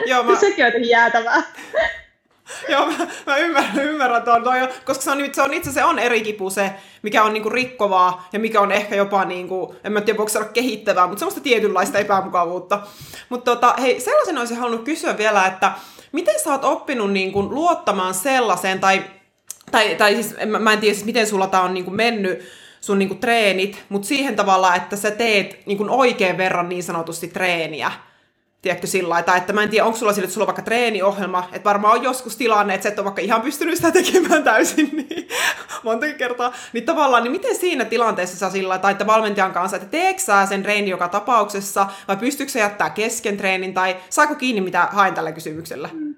Joo, 0.07 0.23
mä... 0.23 0.37
Sekin 0.41 0.65
on 0.65 0.69
jotenkin 0.69 0.91
jäätävää. 0.91 1.43
Joo, 2.69 2.87
mä, 2.87 3.07
mä 3.27 3.37
ymmärrän, 3.37 3.85
ymmärrän 3.85 4.23
tuon, 4.23 4.45
toi, 4.45 4.69
koska 4.85 5.05
se 5.05 5.11
on, 5.11 5.19
se 5.33 5.43
on 5.43 5.55
itse 5.55 5.73
se 5.73 5.85
on 5.85 5.99
eri 5.99 6.21
kipu 6.21 6.51
se, 6.51 6.71
mikä 7.03 7.23
on 7.23 7.33
niinku 7.33 7.51
rikkovaa 7.51 8.29
ja 8.33 8.39
mikä 8.39 8.61
on 8.61 8.73
ehkä 8.73 8.97
jopa, 8.97 9.25
niinku, 9.25 9.77
en 9.85 9.93
mä 9.93 10.01
tiedä 10.01 10.17
voiko 10.17 10.31
sanoa 10.31 10.49
kehittävää, 10.49 11.07
mutta 11.07 11.19
semmoista 11.19 11.41
tietynlaista 11.41 11.99
epämukavuutta. 11.99 12.81
Mutta 13.29 13.55
tota, 13.55 13.75
hei, 13.81 14.01
sellaisen 14.01 14.39
olisin 14.39 14.57
halunnut 14.57 14.85
kysyä 14.85 15.19
vielä, 15.19 15.47
että 15.47 15.73
miten 16.13 16.41
sä 16.41 16.51
oot 16.51 16.65
oppinut 16.65 17.13
niinku 17.13 17.43
luottamaan 17.43 18.15
sellaiseen, 18.15 18.81
tai, 18.81 19.05
tai, 19.71 19.95
tai 19.95 20.15
siis 20.15 20.35
mä, 20.47 20.59
mä 20.59 20.73
en 20.73 20.79
tiedä 20.79 20.95
siis 20.95 21.07
miten 21.07 21.27
sulla 21.27 21.47
tää 21.47 21.63
on 21.63 21.75
niinku 21.75 21.91
mennyt, 21.91 22.43
sun 22.81 22.99
niinku 22.99 23.15
treenit, 23.15 23.83
mutta 23.89 24.09
siihen 24.09 24.37
tavalla, 24.37 24.75
että 24.75 24.97
sä 24.97 25.11
teet 25.11 25.67
niinku 25.67 25.87
oikein 25.89 26.37
verran 26.37 26.69
niin 26.69 26.83
sanotusti 26.83 27.29
treeniä 27.29 27.93
tiedätkö, 28.63 28.87
sillä 28.87 29.23
tai 29.23 29.39
että 29.39 29.53
mä 29.53 29.63
en 29.63 29.69
tiedä, 29.69 29.85
onko 29.85 29.99
sulla 29.99 30.13
sille, 30.13 30.25
että 30.25 30.35
sulla 30.35 30.45
on 30.45 30.47
vaikka 30.47 30.63
treeniohjelma, 30.63 31.49
että 31.53 31.65
varmaan 31.65 31.99
on 31.99 32.05
joskus 32.05 32.37
tilanne, 32.37 32.75
että 32.75 32.83
sä 32.83 32.89
et 32.89 32.99
ole 32.99 33.05
vaikka 33.05 33.23
ihan 33.23 33.43
pystynyt 33.43 33.77
sitä 33.77 33.91
tekemään 34.03 34.45
täysin 34.45 34.91
niin 34.93 35.29
montakin 35.83 36.17
kertaa, 36.17 36.53
niin 36.73 36.85
tavallaan, 36.85 37.23
niin 37.23 37.33
miten 37.33 37.57
siinä 37.57 37.85
tilanteessa 37.85 38.37
sä 38.37 38.51
sillä, 38.51 38.79
tai 38.79 38.93
että 38.93 39.07
valmentajan 39.07 39.53
kanssa, 39.53 39.77
että 39.77 39.89
teekö 39.89 40.21
sä 40.21 40.47
sen 40.47 40.63
treeni 40.63 40.91
joka 40.91 41.09
tapauksessa, 41.09 41.87
vai 42.09 42.17
pystyykö 42.17 42.53
sä 42.53 42.59
jättää 42.59 42.91
kesken 42.91 43.37
treenin, 43.37 43.75
tai 43.75 43.97
saako 44.11 44.35
kiinni, 44.35 44.61
mitä 44.61 44.89
haen 44.93 45.15
tällä 45.15 45.33
kysymyksellä? 45.33 45.89
Mm. 45.93 46.15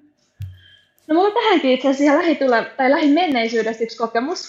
No 1.07 1.15
mulla 1.15 1.31
tähänkin 1.31 1.71
itse 1.71 1.89
asiassa 1.89 2.17
lähitule, 2.17 2.71
tai 2.77 2.91
lähimenneisyydestä 2.91 3.83
yksi 3.83 3.97
kokemus. 3.97 4.47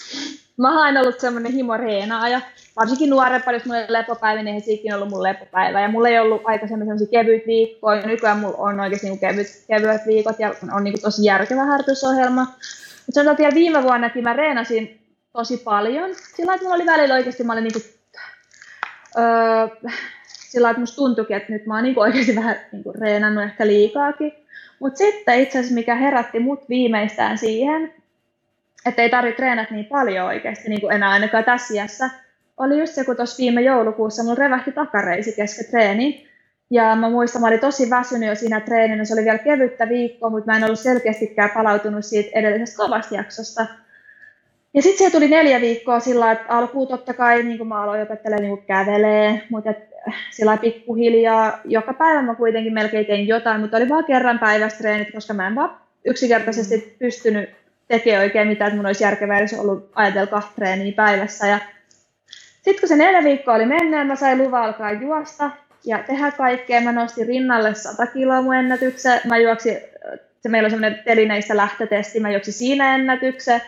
Mä 0.57 0.85
oon 0.85 0.97
ollut 0.97 1.19
semmoinen 1.19 1.51
himo 1.51 1.77
reenaaja, 1.77 2.41
varsinkin 2.75 3.09
nuorempana, 3.09 3.59
mulla 3.65 3.79
oli 3.79 3.93
lepopäivä, 3.93 4.43
niin 4.43 4.61
sekin 4.61 4.93
ollut 4.93 5.09
mun 5.09 5.23
lepopäivä. 5.23 5.81
Ja 5.81 5.87
mulla 5.87 6.09
ei 6.09 6.19
ollut 6.19 6.41
aikaisemmin 6.45 6.87
sellaisia 6.87 7.07
kevyt 7.07 7.47
viikkoja. 7.47 8.07
Nykyään 8.07 8.39
mulla 8.39 8.57
on 8.57 8.79
oikeasti 8.79 9.09
niin 9.09 9.19
kevyt, 9.19 9.47
kevyet 9.67 10.01
viikot 10.07 10.39
ja 10.39 10.53
on 10.73 10.83
niin 10.83 11.01
tosi 11.01 11.25
järkevä 11.25 11.65
harjoitusohjelma. 11.65 12.41
Mutta 13.05 13.13
sanotaan 13.13 13.37
vielä 13.37 13.53
viime 13.53 13.83
vuonna, 13.83 14.07
että 14.07 14.21
mä 14.21 14.33
reenasin 14.33 15.01
tosi 15.33 15.57
paljon. 15.57 16.09
Sillä 16.35 16.53
että 16.53 16.63
mulla 16.63 16.75
oli 16.75 16.85
välillä 16.85 17.13
oikeasti, 17.13 17.43
mä 17.43 17.53
olin 17.53 17.63
niin 17.63 17.73
kuin, 17.73 17.83
öö, 19.17 19.91
sillä 20.27 20.69
että 20.69 20.79
musta 20.79 20.95
tuntuikin, 20.95 21.37
että 21.37 21.53
nyt 21.53 21.65
mä 21.65 21.75
oon 21.75 21.83
niin 21.83 21.99
oikeasti 21.99 22.35
vähän 22.35 22.55
niin 22.71 22.83
kuin 22.83 22.95
reenannut 22.95 23.43
ehkä 23.43 23.67
liikaakin. 23.67 24.31
Mutta 24.79 24.97
sitten 24.97 25.39
itse 25.39 25.59
asiassa, 25.59 25.75
mikä 25.75 25.95
herätti 25.95 26.39
mut 26.39 26.69
viimeistään 26.69 27.37
siihen, 27.37 27.93
että 28.85 29.01
ei 29.01 29.09
tarvitse 29.09 29.37
treenata 29.37 29.73
niin 29.73 29.85
paljon 29.85 30.27
oikeasti 30.27 30.69
niin 30.69 30.81
kuin 30.81 30.95
enää 30.95 31.09
ainakaan 31.09 31.43
tässä 31.43 31.73
iässä, 31.73 32.09
oli 32.57 32.79
just 32.79 32.93
kun 33.05 33.15
tuossa 33.15 33.37
viime 33.37 33.61
joulukuussa 33.61 34.23
mulla 34.23 34.35
revähti 34.35 34.71
takareisi 34.71 35.33
kesken 35.35 35.65
treeni. 35.65 36.27
Ja 36.69 36.95
mä 36.95 37.09
muistan, 37.09 37.41
mä 37.41 37.47
olin 37.47 37.59
tosi 37.59 37.89
väsynyt 37.89 38.29
jo 38.29 38.35
siinä 38.35 38.59
treeninä, 38.59 39.05
se 39.05 39.13
oli 39.13 39.23
vielä 39.23 39.37
kevyttä 39.37 39.89
viikkoa, 39.89 40.29
mutta 40.29 40.51
mä 40.51 40.57
en 40.57 40.63
ollut 40.63 40.79
selkeästikään 40.79 41.49
palautunut 41.53 42.05
siitä 42.05 42.29
edellisestä 42.39 42.77
kovasta 42.77 43.15
jaksosta. 43.15 43.65
Ja 44.73 44.81
sitten 44.81 45.07
se 45.07 45.11
tuli 45.11 45.27
neljä 45.27 45.61
viikkoa 45.61 45.99
sillä 45.99 46.31
että 46.31 46.45
alkuun 46.49 46.87
totta 46.87 47.13
kai 47.13 47.43
niin 47.43 47.57
kuin 47.57 47.67
mä 47.67 47.83
aloin 47.83 48.01
opettelemaan 48.01 48.43
niin 48.43 48.65
kävelee, 48.67 49.41
mutta 49.49 49.69
et, 49.69 49.77
sillä 50.31 50.57
pikkuhiljaa, 50.57 51.59
joka 51.65 51.93
päivä 51.93 52.21
mä 52.21 52.35
kuitenkin 52.35 52.73
melkein 52.73 53.05
tein 53.05 53.27
jotain, 53.27 53.61
mutta 53.61 53.77
oli 53.77 53.89
vaan 53.89 54.05
kerran 54.05 54.39
päivässä 54.39 54.77
treenit, 54.77 55.11
koska 55.11 55.33
mä 55.33 55.47
en 55.47 55.55
vaan 55.55 55.77
yksinkertaisesti 56.05 56.95
pystynyt 56.99 57.49
tekemään 57.87 58.23
oikein 58.23 58.47
mitään, 58.47 58.67
että 58.67 58.77
mun 58.77 58.85
olisi 58.85 59.03
järkevää 59.03 59.37
edes 59.37 59.53
ollut 59.53 59.89
ajatella 59.95 60.27
kahta 60.27 60.51
treeniä 60.55 60.93
päivässä. 60.95 61.47
Ja 61.47 61.59
sitten 62.65 62.79
kun 62.79 62.89
se 62.89 62.95
neljä 62.95 63.23
viikkoa 63.23 63.55
oli 63.55 63.65
mennyt, 63.65 64.07
mä 64.07 64.15
sain 64.15 64.37
luvan 64.37 64.63
alkaa 64.63 64.91
juosta 64.91 65.51
ja 65.85 66.03
tehdä 66.07 66.31
kaikkea. 66.31 66.81
Mä 66.81 66.91
nostin 66.91 67.27
rinnalle 67.27 67.75
100 67.75 68.07
kiloa 68.07 68.41
mun 68.41 68.55
ennätyksen. 68.55 69.21
Mä 69.25 69.37
juoksin, 69.37 69.77
se 70.41 70.49
meillä 70.49 70.67
on 70.67 70.71
semmoinen 70.71 70.99
telineissä 71.05 71.57
lähtötesti, 71.57 72.19
mä 72.19 72.31
juoksin 72.31 72.53
siinä 72.53 72.95
ennätyksen. 72.95 73.61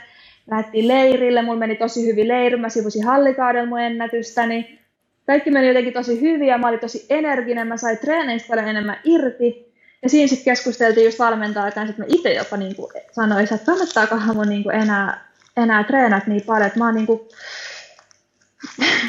Lähdettiin 0.51 0.87
leirille, 0.87 1.41
mulla 1.41 1.59
meni 1.59 1.75
tosi 1.75 2.07
hyvin 2.07 2.27
leiri, 2.27 2.57
mä 2.57 2.69
sivusin 2.69 3.05
hallikaudella 3.05 3.69
mun 3.69 3.81
ennätystäni. 3.81 4.79
Kaikki 5.27 5.51
meni 5.51 5.67
jotenkin 5.67 5.93
tosi 5.93 6.21
hyvin 6.21 6.47
ja 6.47 6.57
mä 6.57 6.67
olin 6.67 6.79
tosi 6.79 7.05
energinen, 7.09 7.67
mä 7.67 7.77
sain 7.77 7.97
treeneistä 7.97 8.47
paljon 8.47 8.67
enemmän 8.67 8.99
irti. 9.03 9.73
Ja 10.03 10.09
siinä 10.09 10.27
sitten 10.27 10.45
keskusteltiin 10.45 11.05
just 11.05 11.19
valmentajan 11.19 11.73
kanssa, 11.73 11.89
että 11.89 12.01
mä 12.01 12.07
itse 12.07 12.33
jopa 12.33 12.57
niin 12.57 12.75
sanoin, 13.11 13.43
että 13.43 13.65
kannattaakohan 13.65 14.35
mun 14.35 14.49
niin 14.49 14.71
enää, 14.71 15.25
enää 15.57 15.83
treenat 15.83 16.27
niin 16.27 16.43
paljon, 16.45 16.67
että 16.67 16.79
mä 16.79 16.85
oon 16.85 16.95
niin 16.95 17.07
kuin, 17.07 17.19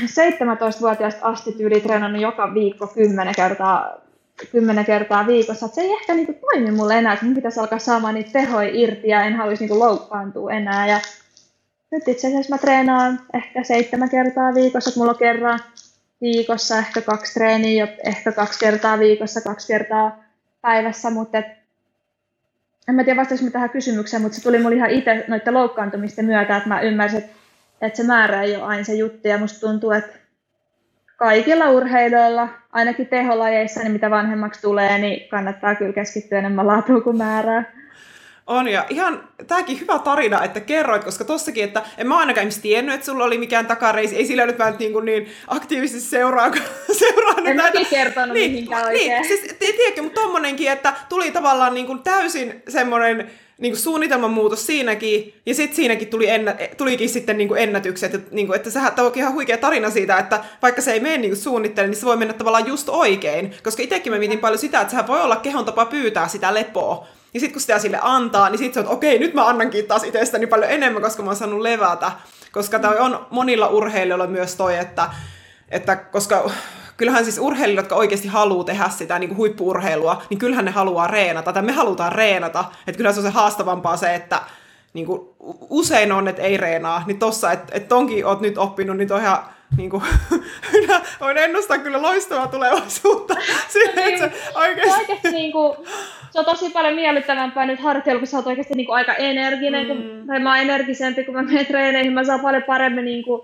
17-vuotiaasta 0.07 1.26
asti 1.26 1.53
tyyli 1.53 1.80
treenannut 1.80 2.22
joka 2.22 2.55
viikko 2.55 2.86
10 2.86 3.34
kertaa, 3.36 4.01
10 4.53 4.84
kertaa 4.84 5.26
viikossa. 5.26 5.66
Et 5.66 5.74
se 5.74 5.80
ei 5.80 5.92
ehkä 5.92 6.14
niinku 6.14 6.32
toimi 6.32 6.70
mulle 6.70 6.99
enää, 6.99 7.12
että 7.12 7.24
mun 7.24 7.34
pitäisi 7.34 7.61
alkaa 7.61 7.78
saamaan 7.78 8.14
niitä 8.14 8.30
tehoja 8.32 8.70
irti 8.72 9.09
ja 9.09 9.22
en 9.22 9.36
haluaisi 9.36 9.64
niinku 9.64 9.78
loukkaantua 9.78 10.53
enää. 10.53 10.88
Ja 10.88 11.01
nyt 11.90 12.09
itse 12.09 12.26
asiassa 12.26 12.55
mä 12.55 12.59
treenaan 12.59 13.20
ehkä 13.34 13.64
seitsemän 13.64 14.11
kertaa 14.11 14.55
viikossa, 14.55 14.90
että 14.90 15.01
mulla 15.01 15.12
on 15.12 15.18
kerran 15.18 15.61
viikossa 16.20 16.78
ehkä 16.78 17.01
kaksi 17.01 17.34
treeniä, 17.34 17.88
ehkä 18.05 18.32
kaksi 18.32 18.59
kertaa 18.59 18.99
viikossa, 18.99 19.40
kaksi 19.40 19.66
kertaa 19.66 20.24
päivässä, 20.61 21.11
mutta 21.11 21.38
et, 21.38 21.46
en 22.88 22.94
mä 22.94 23.05
tiedä 23.05 23.20
vastasinko 23.20 23.53
tähän 23.53 23.70
kysymykseen, 23.70 24.22
mutta 24.22 24.36
se 24.36 24.42
tuli 24.42 24.59
mulle 24.59 24.76
ihan 24.76 24.90
itse 24.90 25.24
noiden 25.28 25.55
loukkaantumisten 25.55 26.24
myötä, 26.24 26.57
että 26.57 26.68
mä 26.68 26.80
ymmärsin, 26.80 27.18
että 27.18 27.38
että 27.81 27.97
se 27.97 28.03
määrä 28.03 28.43
ei 28.43 28.57
ole 28.57 28.64
aina 28.64 28.85
se 28.85 28.95
juttu, 28.95 29.29
ja 29.29 29.39
musta 29.39 29.61
tuntuu, 29.61 29.91
että 29.91 30.18
kaikilla 31.16 31.70
urheilijoilla, 31.70 32.49
ainakin 32.72 33.07
teholajeissa, 33.07 33.81
niin 33.81 33.93
mitä 33.93 34.11
vanhemmaksi 34.11 34.62
tulee, 34.62 34.99
niin 34.99 35.29
kannattaa 35.29 35.74
kyllä 35.74 35.93
keskittyä 35.93 36.39
enemmän 36.39 36.66
laatuun 36.66 37.03
kuin 37.03 37.16
määrää. 37.16 37.79
On, 38.47 38.68
ja 38.68 38.85
ihan 38.89 39.29
tämäkin 39.47 39.81
hyvä 39.81 39.99
tarina, 39.99 40.45
että 40.45 40.61
kerroit, 40.61 41.05
koska 41.05 41.24
tossakin, 41.24 41.64
että 41.64 41.83
en 41.99 42.09
mä 42.09 42.18
ainakaan 42.18 42.43
ihmisiä 42.43 42.62
tiennyt, 42.62 42.95
että 42.95 43.07
sulla 43.07 43.24
oli 43.24 43.39
mikään 43.39 43.66
takareisi, 43.66 44.16
ei 44.16 44.26
sillä 44.26 44.47
nyt 44.47 44.59
mä 44.59 44.70
nyt 44.70 44.79
niin, 44.79 44.93
kuin 44.93 45.05
niin 45.05 45.29
aktiivisesti 45.47 46.11
seuraa, 46.11 46.51
seurannut 46.99 47.47
en 47.47 47.57
näitä. 47.57 47.79
En 47.79 47.87
kertonut 47.87 48.35
niin, 48.35 48.51
mihinkään 48.51 48.93
niin, 48.93 49.12
oikein. 49.12 49.24
Siis, 49.24 49.57
tiedätkö, 49.59 50.03
mutta 50.03 50.20
tommonenkin, 50.20 50.70
että 50.70 50.93
tuli 51.09 51.31
tavallaan 51.31 51.74
niin 51.74 51.87
kuin 51.87 52.03
täysin 52.03 52.62
semmoinen 52.68 53.31
niin 53.59 53.72
kuin 53.72 53.80
suunnitelman 53.80 54.30
muutos 54.30 54.66
siinäkin, 54.66 55.34
ja 55.46 55.54
sitten 55.54 55.76
siinäkin 55.76 56.09
tuli 56.09 56.28
ennä, 56.28 56.56
tulikin 56.76 57.09
sitten 57.09 57.38
niin 57.38 57.48
kuin 57.48 57.62
ennätykset, 57.62 58.14
että, 58.14 58.34
niin 58.34 58.46
kuin, 58.46 58.56
että 58.56 58.70
sehän 58.70 58.92
on 58.98 59.12
ihan 59.14 59.32
huikea 59.32 59.59
tarina 59.59 59.90
siitä, 59.90 60.18
että 60.18 60.44
vaikka 60.62 60.82
se 60.82 60.92
ei 60.92 61.00
mene 61.00 61.18
niin 61.18 61.36
suunnittele, 61.36 61.86
niin 61.86 61.96
se 61.96 62.06
voi 62.06 62.16
mennä 62.16 62.34
tavallaan 62.34 62.66
just 62.66 62.88
oikein, 62.88 63.54
koska 63.64 63.82
itsekin 63.82 64.12
mä 64.12 64.18
mietin 64.18 64.38
paljon 64.38 64.59
sitä, 64.59 64.80
että 64.80 64.90
sehän 64.90 65.06
voi 65.06 65.22
olla 65.22 65.36
kehon 65.36 65.64
tapa 65.64 65.86
pyytää 65.86 66.28
sitä 66.28 66.54
lepoa, 66.54 67.06
ja 67.34 67.40
sitten 67.40 67.52
kun 67.52 67.61
sitä 67.61 67.78
sille 67.78 67.98
antaa, 68.02 68.50
niin 68.50 68.59
sitten 68.59 68.74
se 68.74 68.80
on, 68.80 68.84
että 68.84 68.94
okei, 68.94 69.18
nyt 69.18 69.34
mä 69.34 69.48
annankin 69.48 69.86
taas 69.86 70.04
itsestäni 70.04 70.46
paljon 70.46 70.70
enemmän, 70.70 71.02
koska 71.02 71.22
mä 71.22 71.28
oon 71.28 71.36
saanut 71.36 71.61
levätä, 71.61 72.12
koska 72.52 72.78
tämä 72.78 72.94
on 72.98 73.26
monilla 73.30 73.68
urheilijoilla 73.68 74.26
myös 74.26 74.54
toi, 74.56 74.76
että, 74.76 75.11
että 75.70 75.96
koska 75.96 76.50
kyllähän 76.99 77.24
siis 77.24 77.38
urheilijat, 77.38 77.84
jotka 77.84 77.94
oikeasti 77.94 78.28
haluaa 78.28 78.64
tehdä 78.64 78.88
sitä 78.88 79.18
niin 79.18 79.28
kuin 79.28 79.38
huippuurheilua, 79.38 80.22
niin 80.30 80.38
kyllähän 80.38 80.64
ne 80.64 80.70
haluaa 80.70 81.07
reenata, 81.07 81.53
tai 81.53 81.62
me 81.62 81.72
halutaan 81.72 82.12
reenata. 82.12 82.64
Että 82.86 82.96
kyllähän 82.96 83.14
se 83.14 83.20
on 83.20 83.26
se 83.26 83.32
haastavampaa 83.32 83.96
se, 83.96 84.14
että 84.14 84.40
niin 84.92 85.07
kuin, 85.07 85.28
usein 85.70 86.12
on, 86.12 86.28
että 86.28 86.42
ei 86.42 86.57
reenaa. 86.57 87.03
Niin 87.07 87.18
tossa, 87.18 87.53
että 87.53 87.72
et 87.76 87.88
tonkin 87.88 88.26
oot 88.26 88.40
nyt 88.40 88.59
oppinut, 88.59 88.96
niin 88.96 89.12
on 89.12 89.20
ihan 89.20 89.38
niin 89.76 89.90
kuin, 89.90 90.03
minä 90.72 91.01
voin 91.20 91.38
ennustaa 91.38 91.78
kyllä 91.78 92.03
loistavaa 92.03 92.49
tulevaisuutta. 92.49 93.34
Siihen, 93.72 93.99
että 93.99 94.28
se 94.28 94.32
oikeasti... 94.55 95.01
oikeasti 95.01 95.30
niin 95.30 95.53
kuin, 95.53 95.76
se 96.30 96.38
on 96.38 96.44
tosi 96.44 96.70
paljon 96.70 96.94
miellyttävämpää 96.94 97.66
nyt 97.66 97.80
harjoittelu, 97.80 98.18
kun 98.18 98.28
sä 98.28 98.36
oot 98.36 98.46
oikeasti 98.46 98.74
niin 98.74 98.86
kuin 98.86 98.96
aika 98.96 99.14
energinen, 99.14 99.86
mm. 99.86 99.88
kun, 99.88 100.26
tai 100.26 100.40
mä 100.40 100.51
oon 100.51 100.61
energisempi, 100.61 101.24
kun 101.24 101.34
mä 101.34 101.42
menen 101.42 101.66
treeneihin, 101.66 102.12
mä 102.12 102.24
saan 102.24 102.40
paljon 102.40 102.62
paremmin 102.62 103.05
niin 103.05 103.24
kuin, 103.24 103.42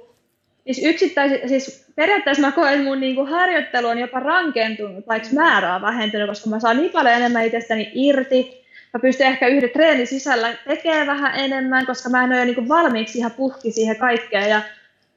Siis 0.64 0.80
yksittäis, 0.82 1.32
siis 1.46 1.86
periaatteessa 1.96 2.40
mä 2.40 2.52
koen, 2.52 2.72
että 2.72 2.84
mun 2.84 3.00
niinku 3.00 3.26
harjoittelu 3.26 3.86
on 3.86 3.98
jopa 3.98 4.20
rankentunut, 4.20 5.06
vaikka 5.06 5.28
määrä 5.32 5.74
on 5.74 5.82
vähentynyt, 5.82 6.28
koska 6.28 6.50
mä 6.50 6.60
saan 6.60 6.76
niin 6.76 6.90
paljon 6.90 7.14
enemmän 7.14 7.46
itsestäni 7.46 7.90
irti. 7.94 8.64
Mä 8.94 9.00
pystyn 9.00 9.26
ehkä 9.26 9.46
yhden 9.46 9.70
treenin 9.70 10.06
sisällä 10.06 10.54
tekemään 10.68 11.06
vähän 11.06 11.34
enemmän, 11.36 11.86
koska 11.86 12.08
mä 12.08 12.24
en 12.24 12.32
ole 12.32 12.44
niinku 12.44 12.68
valmiiksi 12.68 13.18
ihan 13.18 13.30
puhki 13.30 13.70
siihen 13.70 13.96
kaikkeen. 13.96 14.50
Ja 14.50 14.62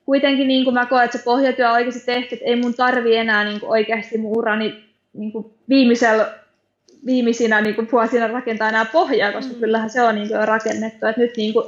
kuitenkin 0.06 0.48
niin 0.48 0.64
kuin 0.64 0.74
mä 0.74 0.86
koen, 0.86 1.06
että 1.06 1.18
se 1.18 1.24
pohjatyö 1.24 1.68
on 1.68 1.74
oikeasti 1.74 2.06
tehty, 2.06 2.36
että 2.36 2.46
ei 2.46 2.56
mun 2.56 2.74
tarvi 2.74 3.16
enää 3.16 3.44
niin 3.44 3.60
kuin 3.60 3.70
oikeasti 3.70 4.18
mun 4.18 4.38
urani 4.38 4.84
niin 5.14 5.32
kuin 5.32 5.46
viimeisellä, 5.70 6.34
viimeisinä 7.06 7.62
niin 7.62 7.76
kuin 7.76 7.88
vuosina 7.92 8.28
rakentaa 8.28 8.70
enää 8.70 8.86
pohjaa, 8.86 9.32
koska 9.32 9.54
mm. 9.54 9.60
kyllähän 9.60 9.90
se 9.90 10.02
on 10.02 10.16
niin 10.16 10.28
kuin 10.28 10.48
rakennettu. 10.48 11.06
Että 11.06 11.22
nyt 11.22 11.38
niin 11.38 11.54
kuin 11.54 11.66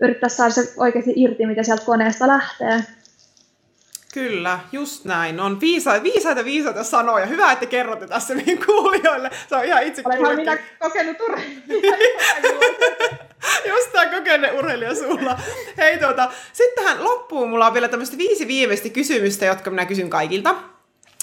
yrittää 0.00 0.28
saada 0.28 0.50
se 0.50 0.72
oikeasti 0.76 1.12
irti, 1.16 1.46
mitä 1.46 1.62
sieltä 1.62 1.84
koneesta 1.84 2.26
lähtee. 2.26 2.82
Kyllä, 4.14 4.60
just 4.72 5.04
näin. 5.04 5.40
On 5.40 5.60
viisa, 5.60 6.02
viisaita, 6.02 6.44
viisaita 6.44 6.84
sanoja. 6.84 7.26
Hyvä, 7.26 7.52
että 7.52 7.66
kerrotte 7.66 8.06
tässä 8.06 8.34
meidän 8.34 8.66
kuulijoille. 8.66 9.30
Se 9.48 9.56
on 9.56 9.64
ihan 9.64 9.82
itse 9.82 10.02
Olenhan 10.04 10.36
minä 10.36 10.58
kokenut 10.78 11.20
urheilija. 11.20 11.96
just 13.74 13.92
tämä 13.92 14.06
kokenut 14.06 14.50
urheilija 14.58 14.94
sulla. 14.94 15.38
Hei 15.76 15.98
tuota, 15.98 16.30
sitten 16.52 16.84
tähän 16.84 17.04
loppuun 17.04 17.50
mulla 17.50 17.66
on 17.66 17.74
vielä 17.74 17.88
tämmöistä 17.88 18.18
viisi 18.18 18.48
viimeistä 18.48 18.88
kysymystä, 18.88 19.46
jotka 19.46 19.70
minä 19.70 19.86
kysyn 19.86 20.10
kaikilta. 20.10 20.54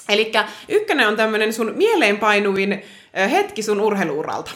Eli 0.08 0.32
ykkönen 0.68 1.08
on 1.08 1.16
tämmöinen 1.16 1.52
sun 1.52 1.72
mieleenpainuvin 1.76 2.82
hetki 3.30 3.62
sun 3.62 3.80
urheiluuralta. 3.80 4.50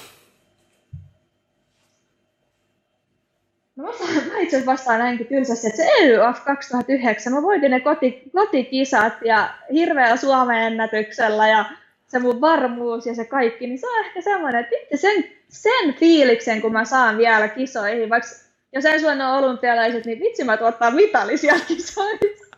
No 3.80 3.94
mä, 4.14 4.32
mä 4.32 4.38
itse 4.38 4.66
vastaan 4.66 4.98
näinkin 4.98 5.26
tylsästi, 5.26 5.66
että 5.66 5.76
se 5.76 5.88
EYF 5.98 6.44
2009, 6.44 7.32
mä 7.32 7.42
voitin 7.42 7.70
ne 7.70 7.80
koti, 7.80 8.22
kotikisat 8.32 9.12
ja 9.24 9.54
hirveällä 9.72 10.16
Suomen 10.16 10.62
ennätyksellä 10.62 11.48
ja 11.48 11.64
se 12.08 12.18
mun 12.18 12.40
varmuus 12.40 13.06
ja 13.06 13.14
se 13.14 13.24
kaikki, 13.24 13.66
niin 13.66 13.78
se 13.78 13.86
on 13.86 14.04
ehkä 14.04 14.20
semmoinen, 14.20 14.60
että 14.60 14.76
itse 14.76 14.96
sen, 14.96 15.24
sen 15.48 15.94
fiiliksen, 15.94 16.60
kun 16.60 16.72
mä 16.72 16.84
saan 16.84 17.18
vielä 17.18 17.48
kisoihin, 17.48 18.10
vaikka 18.10 18.28
jos 18.72 18.84
ensi 18.84 19.04
vuonna 19.04 19.32
on 19.32 19.44
olympialaiset, 19.44 20.04
niin 20.04 20.20
vitsi 20.20 20.44
mä 20.44 20.56
tuottaa 20.56 20.90
mitallisia 20.90 21.54
kisoissa. 21.68 22.56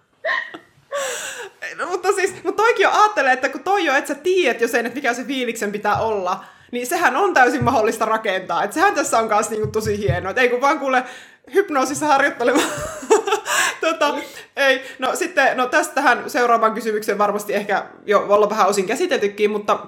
No, 1.79 1.87
mutta 1.87 2.13
siis, 2.13 2.35
mutta 2.45 2.63
toikin 2.63 2.83
jo 2.83 2.91
ajattelee, 2.91 3.33
että 3.33 3.49
kun 3.49 3.65
toi 3.65 3.85
jo, 3.85 3.95
että 3.95 4.09
sä 4.09 4.15
tiedät 4.15 4.61
jo 4.61 4.69
sen, 4.69 4.87
että 4.87 4.97
mikä 4.97 5.15
se 5.15 5.25
fiiliksen 5.25 5.73
pitää 5.73 6.01
olla, 6.01 6.45
niin 6.73 6.87
sehän 6.87 7.17
on 7.17 7.35
täysin 7.35 7.65
mahdollista 7.65 8.05
rakentaa. 8.05 8.65
Että 8.65 8.75
sehän 8.75 8.95
tässä 8.95 9.19
on 9.19 9.29
myös 9.29 9.51
niinku 9.51 9.67
tosi 9.67 9.99
hienoa. 9.99 10.33
Ei 10.37 10.49
kun 10.49 10.61
vaan 10.61 10.79
kuule 10.79 11.05
hypnoosissa 11.55 12.07
harjoittelemaan. 12.07 12.69
tota, 13.81 14.15
ei. 14.57 14.83
No 14.99 15.17
sitten, 15.17 15.57
no 15.57 15.67
tästähän 15.67 16.31
seuraavaan 16.31 16.75
kysymykseen 16.75 17.19
varmasti 17.19 17.55
ehkä 17.55 17.87
jo 18.07 18.27
olla 18.29 18.51
vähän 18.51 18.69
osin 18.69 18.87
käsiteltykin, 18.87 19.51
mutta 19.51 19.87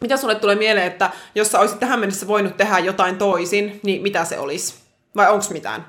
mitä 0.00 0.16
sulle 0.16 0.34
tulee 0.34 0.56
mieleen, 0.56 0.86
että 0.86 1.10
jos 1.34 1.52
sä 1.52 1.60
olisit 1.60 1.80
tähän 1.80 2.00
mennessä 2.00 2.28
voinut 2.28 2.56
tehdä 2.56 2.78
jotain 2.78 3.18
toisin, 3.18 3.80
niin 3.82 4.02
mitä 4.02 4.24
se 4.24 4.38
olisi? 4.38 4.74
Vai 5.16 5.30
onko 5.30 5.44
mitään? 5.50 5.86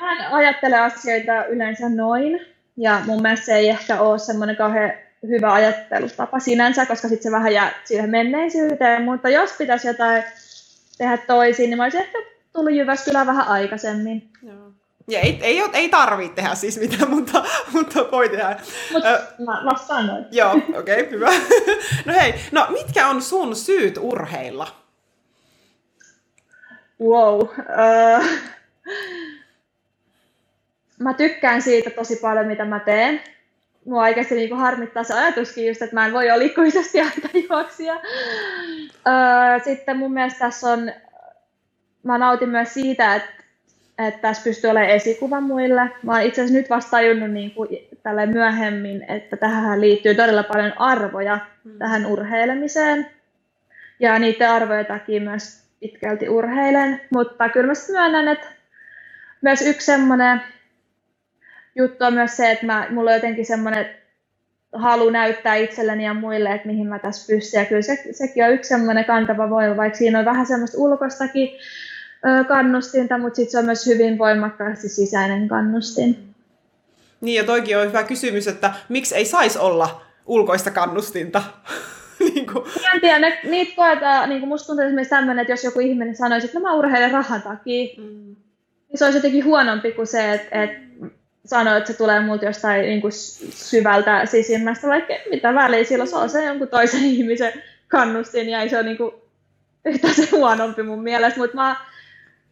Mä 0.00 0.36
ajattelen 0.36 0.82
asioita 0.82 1.44
yleensä 1.44 1.88
noin, 1.88 2.46
ja 2.76 3.00
mun 3.06 3.22
mielestä 3.22 3.46
se 3.46 3.54
ei 3.54 3.68
ehkä 3.68 4.00
ole 4.00 4.18
semmoinen 4.18 4.56
kauhean 4.56 4.92
hyvä 5.28 5.52
ajattelutapa 5.52 6.40
sinänsä, 6.40 6.86
koska 6.86 7.08
sitten 7.08 7.22
se 7.22 7.30
vähän 7.30 7.54
jää 7.54 7.72
siihen 7.84 8.10
menneisyyteen, 8.10 9.02
mutta 9.02 9.28
jos 9.28 9.52
pitäisi 9.58 9.88
jotain 9.88 10.24
tehdä 10.98 11.16
toisin, 11.16 11.70
niin 11.70 11.76
mä 11.76 11.82
olisin 11.82 12.00
ehkä 12.00 12.18
tullut 12.52 12.72
Jyväskylään 12.72 13.26
vähän 13.26 13.48
aikaisemmin. 13.48 14.30
Joo. 14.42 14.72
Ja 15.08 15.20
ei, 15.20 15.38
ei, 15.42 15.62
ei 15.72 15.88
tarvitse 15.88 16.34
tehdä 16.34 16.54
siis 16.54 16.80
mitään, 16.80 17.10
mutta, 17.10 17.44
mutta 17.72 18.10
voi 18.12 18.28
tehdä. 18.28 18.56
Mutta 18.92 19.20
mä 19.44 19.62
vastaan 19.64 20.06
noin. 20.06 20.24
Joo, 20.30 20.52
okei, 20.52 21.00
okay, 21.00 21.10
hyvä. 21.10 21.30
no 22.06 22.12
hei, 22.12 22.34
no 22.52 22.66
mitkä 22.70 23.08
on 23.08 23.22
sun 23.22 23.56
syyt 23.56 23.98
urheilla? 24.00 24.66
Wow. 27.00 27.40
Uh, 27.40 28.24
mä 30.98 31.14
tykkään 31.14 31.62
siitä 31.62 31.90
tosi 31.90 32.16
paljon, 32.16 32.46
mitä 32.46 32.64
mä 32.64 32.80
teen 32.80 33.20
mua 33.84 34.02
oikeasti 34.02 34.34
niin 34.34 34.56
harmittaa 34.56 35.04
se 35.04 35.14
ajatuskin 35.14 35.66
just, 35.68 35.82
että 35.82 35.94
mä 35.94 36.06
en 36.06 36.12
voi 36.12 36.30
olla 36.30 36.44
ikuisesti 36.44 37.00
aikajuoksija. 37.00 37.94
Öö, 37.94 39.64
sitten 39.64 39.96
mun 39.96 40.12
mielestä 40.12 40.38
tässä 40.38 40.70
on, 40.70 40.92
mä 42.02 42.18
nautin 42.18 42.48
myös 42.48 42.74
siitä, 42.74 43.14
että, 43.14 43.30
että 43.98 44.20
tässä 44.20 44.44
pystyy 44.44 44.70
olemaan 44.70 44.90
esikuva 44.90 45.40
muille. 45.40 45.90
Mä 46.02 46.12
oon 46.12 46.22
itse 46.22 46.42
asiassa 46.42 46.58
nyt 46.58 46.70
vasta 46.70 46.90
tajunnut 46.90 47.30
niin 47.30 47.50
kuin 47.50 47.68
tälle 48.02 48.26
myöhemmin, 48.26 49.04
että 49.08 49.36
tähän 49.36 49.80
liittyy 49.80 50.14
todella 50.14 50.42
paljon 50.42 50.72
arvoja 50.76 51.38
mm. 51.64 51.78
tähän 51.78 52.06
urheilemiseen. 52.06 53.10
Ja 54.00 54.18
niiden 54.18 54.50
arvojen 54.50 54.86
takia 54.86 55.20
myös 55.20 55.64
pitkälti 55.80 56.28
urheilen. 56.28 57.00
Mutta 57.10 57.48
kyllä 57.48 57.66
mä 57.66 57.72
myönnän, 57.92 58.28
että 58.28 58.46
myös 59.40 59.62
yksi 59.62 59.86
semmoinen 59.86 60.40
juttu 61.76 62.04
on 62.04 62.14
myös 62.14 62.36
se, 62.36 62.50
että 62.50 62.66
mä, 62.66 62.86
mulla 62.90 63.10
on 63.10 63.16
jotenkin 63.16 63.46
semmoinen 63.46 63.86
halu 64.74 65.10
näyttää 65.10 65.54
itselleni 65.54 66.04
ja 66.04 66.14
muille, 66.14 66.52
että 66.52 66.68
mihin 66.68 66.86
mä 66.86 66.98
tässä 66.98 67.34
pystyn. 67.34 67.60
Ja 67.60 67.64
kyllä 67.64 67.82
se, 67.82 68.04
sekin 68.10 68.44
on 68.44 68.50
yksi 68.50 68.68
semmoinen 68.68 69.04
kantava 69.04 69.50
voima, 69.50 69.76
vaikka 69.76 69.98
siinä 69.98 70.18
on 70.18 70.24
vähän 70.24 70.46
semmoista 70.46 70.78
ulkoistakin 70.78 71.48
kannustinta, 72.48 73.18
mutta 73.18 73.36
sitten 73.36 73.50
se 73.50 73.58
on 73.58 73.64
myös 73.64 73.86
hyvin 73.86 74.18
voimakkaasti 74.18 74.88
sisäinen 74.88 75.48
kannustin. 75.48 76.34
Niin 77.20 77.36
ja 77.36 77.44
toikin 77.44 77.78
on 77.78 77.86
hyvä 77.86 78.02
kysymys, 78.02 78.48
että 78.48 78.72
miksi 78.88 79.14
ei 79.14 79.24
saisi 79.24 79.58
olla 79.58 80.02
ulkoista 80.26 80.70
kannustinta? 80.70 81.42
niin 82.34 82.46
kuin. 82.46 82.64
En 82.94 83.00
tiedä, 83.00 83.18
ne, 83.18 83.38
niitä 83.44 83.76
koetaan, 83.76 84.28
niin 84.28 84.40
kuin 84.40 84.48
musta 84.48 84.66
tuntuu 84.66 84.84
esimerkiksi 84.84 85.10
tämmöinen, 85.10 85.42
että 85.42 85.52
jos 85.52 85.64
joku 85.64 85.80
ihminen 85.80 86.16
sanoisi, 86.16 86.46
että 86.46 86.58
no 86.58 86.62
mä 86.62 86.74
urheilen 86.74 87.10
rahan 87.10 87.42
takia, 87.42 87.94
mm. 87.98 88.36
niin 88.88 88.98
se 88.98 89.04
olisi 89.04 89.18
jotenkin 89.18 89.44
huonompi 89.44 89.92
kuin 89.92 90.06
se, 90.06 90.32
että, 90.32 90.62
että 90.62 90.84
sanoo, 91.46 91.76
että 91.76 91.92
se 91.92 91.98
tulee 91.98 92.20
multa 92.20 92.44
jostain 92.44 92.82
niin 92.82 93.00
kuin 93.00 93.12
syvältä 93.50 94.26
sisimmästä, 94.26 94.86
vaikka 94.86 95.14
mitä 95.30 95.54
väliä 95.54 95.84
silloin 95.84 96.10
se 96.10 96.16
on 96.16 96.30
se 96.30 96.44
jonkun 96.44 96.68
toisen 96.68 97.04
ihmisen 97.14 97.52
kannustin 97.88 98.48
ja 98.48 98.60
ei 98.60 98.68
se 98.68 98.76
ole 98.76 98.84
niin 98.84 98.96
kuin 98.96 99.14
yhtä 99.84 100.08
se 100.12 100.28
huonompi 100.32 100.82
mun 100.82 101.02
mielestä, 101.02 101.40
mutta 101.40 101.56
mä 101.56 101.76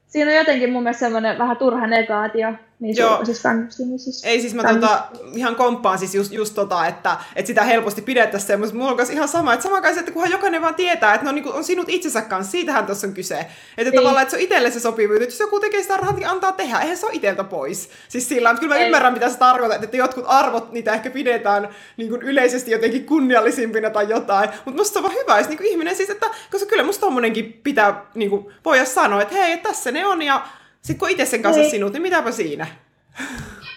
siinä 0.07 0.31
on 0.31 0.37
jotenkin 0.37 0.73
mun 0.73 0.83
mielestä 0.83 1.01
semmoinen 1.01 1.39
vähän 1.39 1.57
turha 1.57 1.87
negaatio 1.87 2.53
niin 2.83 2.97
Joo. 2.97 3.25
siis 3.25 3.43
kannustimisissa. 3.43 4.29
Ei 4.29 4.41
siis 4.41 4.55
mä 4.55 4.63
tota, 4.63 5.05
ihan 5.35 5.57
komppaan 5.57 5.99
siis 5.99 6.15
just, 6.15 6.33
just 6.33 6.55
tota, 6.55 6.87
että, 6.87 7.17
että 7.37 7.47
sitä 7.47 7.65
helposti 7.65 8.03
pidettäisiin 8.03 8.47
semmoista. 8.47 8.77
Mulla 8.77 8.91
on 8.91 8.99
ihan 9.11 9.29
sama, 9.29 9.53
että 9.53 9.63
sama 9.63 9.81
kai 9.81 9.95
se, 9.95 10.01
että 10.01 10.13
kunhan 10.13 10.31
jokainen 10.31 10.63
vaan 10.63 10.75
tietää, 10.75 11.15
että 11.15 11.25
ne 11.25 11.29
on, 11.29 11.35
niin 11.35 11.43
kuin, 11.43 11.55
on 11.55 11.65
sinut 11.65 11.89
itsensä 11.89 12.23
kanssa, 12.23 12.51
siitähän 12.51 12.87
tuossa 12.87 13.07
on 13.07 13.13
kyse. 13.13 13.39
Että 13.39 13.51
niin. 13.79 13.95
tavallaan, 13.95 14.23
että 14.23 14.31
se 14.31 14.37
on 14.37 14.43
itselle 14.43 14.71
se 14.71 14.81
sopivuus, 14.81 15.21
että 15.21 15.33
jos 15.33 15.41
joku 15.41 15.61
tekee 15.61 15.83
sitä 15.83 15.97
rahaa, 15.97 16.15
niin 16.15 16.29
antaa 16.29 16.53
tehdä, 16.53 16.81
eihän 16.81 16.97
se 16.97 17.07
ole 17.07 17.15
itseltä 17.15 17.45
pois. 17.45 17.89
Siis 18.09 18.29
sillä 18.29 18.51
että 18.51 18.61
kyllä 18.61 18.75
mä 18.75 18.81
Ei. 18.81 18.87
ymmärrän, 18.87 19.13
mitä 19.13 19.29
se 19.29 19.39
tarkoittaa, 19.39 19.85
että 19.85 19.97
jotkut 19.97 20.25
arvot, 20.27 20.73
niitä 20.73 20.95
ehkä 20.95 21.11
pidetään 21.11 21.69
niin 21.97 22.09
kuin 22.09 22.23
yleisesti 22.23 22.71
jotenkin 22.71 23.07
kunniallisimpina 23.07 23.91
tai 23.91 24.09
jotain. 24.09 24.51
Mutta 24.65 24.81
musta 24.81 24.93
se 24.93 24.99
on 24.99 25.03
vaan 25.03 25.17
hyvä, 25.23 25.39
jos 25.39 25.49
niin 25.49 25.59
kuin 25.59 25.69
ihminen 25.69 25.97
siis, 25.97 26.11
että 26.11 26.27
koska 26.51 26.69
kyllä 26.69 26.83
musta 26.83 27.01
tommonenkin 27.01 27.61
pitää 27.63 28.05
niin 28.15 28.31
kuin, 28.31 28.47
voida 28.65 28.85
sanoa, 28.85 29.23
että 29.23 29.35
hei, 29.35 29.59
tässä 29.59 29.91
ne 29.91 30.07
on 30.07 30.23
ja 30.23 30.47
sitten 30.83 30.99
kun 30.99 31.11
itse 31.11 31.25
sen 31.25 31.43
kanssa 31.43 31.61
niin. 31.61 31.71
sinut, 31.71 31.93
niin 31.93 32.03
mitäpä 32.03 32.31
siinä? 32.31 32.67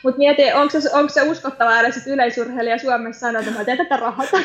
Mutta 0.03 0.17
mieti, 0.17 0.53
onko 0.53 0.79
se, 0.79 0.89
onko 0.93 1.13
se 1.13 1.21
uskottavaa 1.21 1.79
edes, 1.79 1.97
että 1.97 2.09
yleisurheilija 2.09 2.77
Suomessa 2.77 3.19
sanoo, 3.19 3.41
että 3.41 3.51
mä 3.51 3.65
teen 3.65 3.77
tätä 3.77 3.97
rahaa 3.97 4.25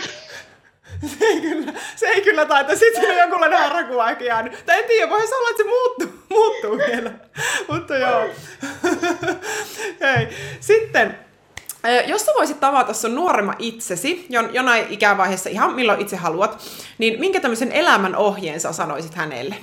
se 1.18 1.24
ei 1.24 1.40
kyllä, 1.40 1.72
se 1.96 2.06
ei 2.06 2.20
kyllä 2.20 2.46
taita. 2.46 2.76
Sitten 2.76 3.10
on 3.10 3.16
jonkunlainen 3.16 3.58
harrakuva 3.58 4.10
ehkä 4.10 4.24
jäänyt. 4.24 4.66
Tai 4.66 4.78
en 4.78 4.84
tiedä, 4.84 5.10
voihan 5.10 5.28
se 5.28 5.34
olla, 5.34 5.50
että 5.50 5.62
se 5.62 5.68
muuttuu, 5.68 6.24
muuttuu 6.30 6.78
vielä. 6.78 7.12
Mutta 7.68 7.96
joo. 7.96 8.24
Hei. 10.14 10.28
Sitten, 10.60 11.18
jos 12.06 12.26
sä 12.26 12.32
voisit 12.36 12.60
tavata 12.60 12.92
sun 12.92 13.14
nuoremman 13.14 13.56
itsesi, 13.58 14.26
jonain 14.52 14.86
ikävaiheessa 14.90 15.50
ihan 15.50 15.74
milloin 15.74 16.00
itse 16.00 16.16
haluat, 16.16 16.62
niin 16.98 17.20
minkä 17.20 17.40
tämmöisen 17.40 17.72
elämän 17.72 18.16
ohjeen 18.16 18.60
sä 18.60 18.72
sanoisit 18.72 19.14
hänelle? 19.14 19.54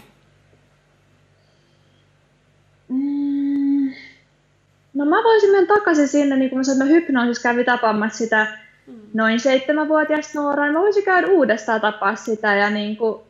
No 4.98 5.06
mä 5.06 5.24
voisin 5.24 5.52
mennä 5.52 5.76
takaisin 5.76 6.08
sinne, 6.08 6.36
niin 6.36 6.50
kuin 6.50 6.60
mä 6.60 6.64
sanoin, 6.64 6.82
että 6.82 6.94
mä 6.94 7.00
hypnoosissa 7.00 7.50
kävin 7.50 7.66
tapaamassa 7.66 8.18
sitä 8.18 8.48
mm. 8.88 8.94
noin 9.14 9.40
seitsemänvuotiaasta 9.40 10.40
Nooraa. 10.40 10.72
Mä 10.72 10.80
voisin 10.80 11.04
käydä 11.04 11.28
uudestaan 11.28 11.82
tapaa 11.82 12.16
sitä 12.16 12.56
ja, 12.56 12.70
niin 12.70 12.98
kuin, 12.98 13.22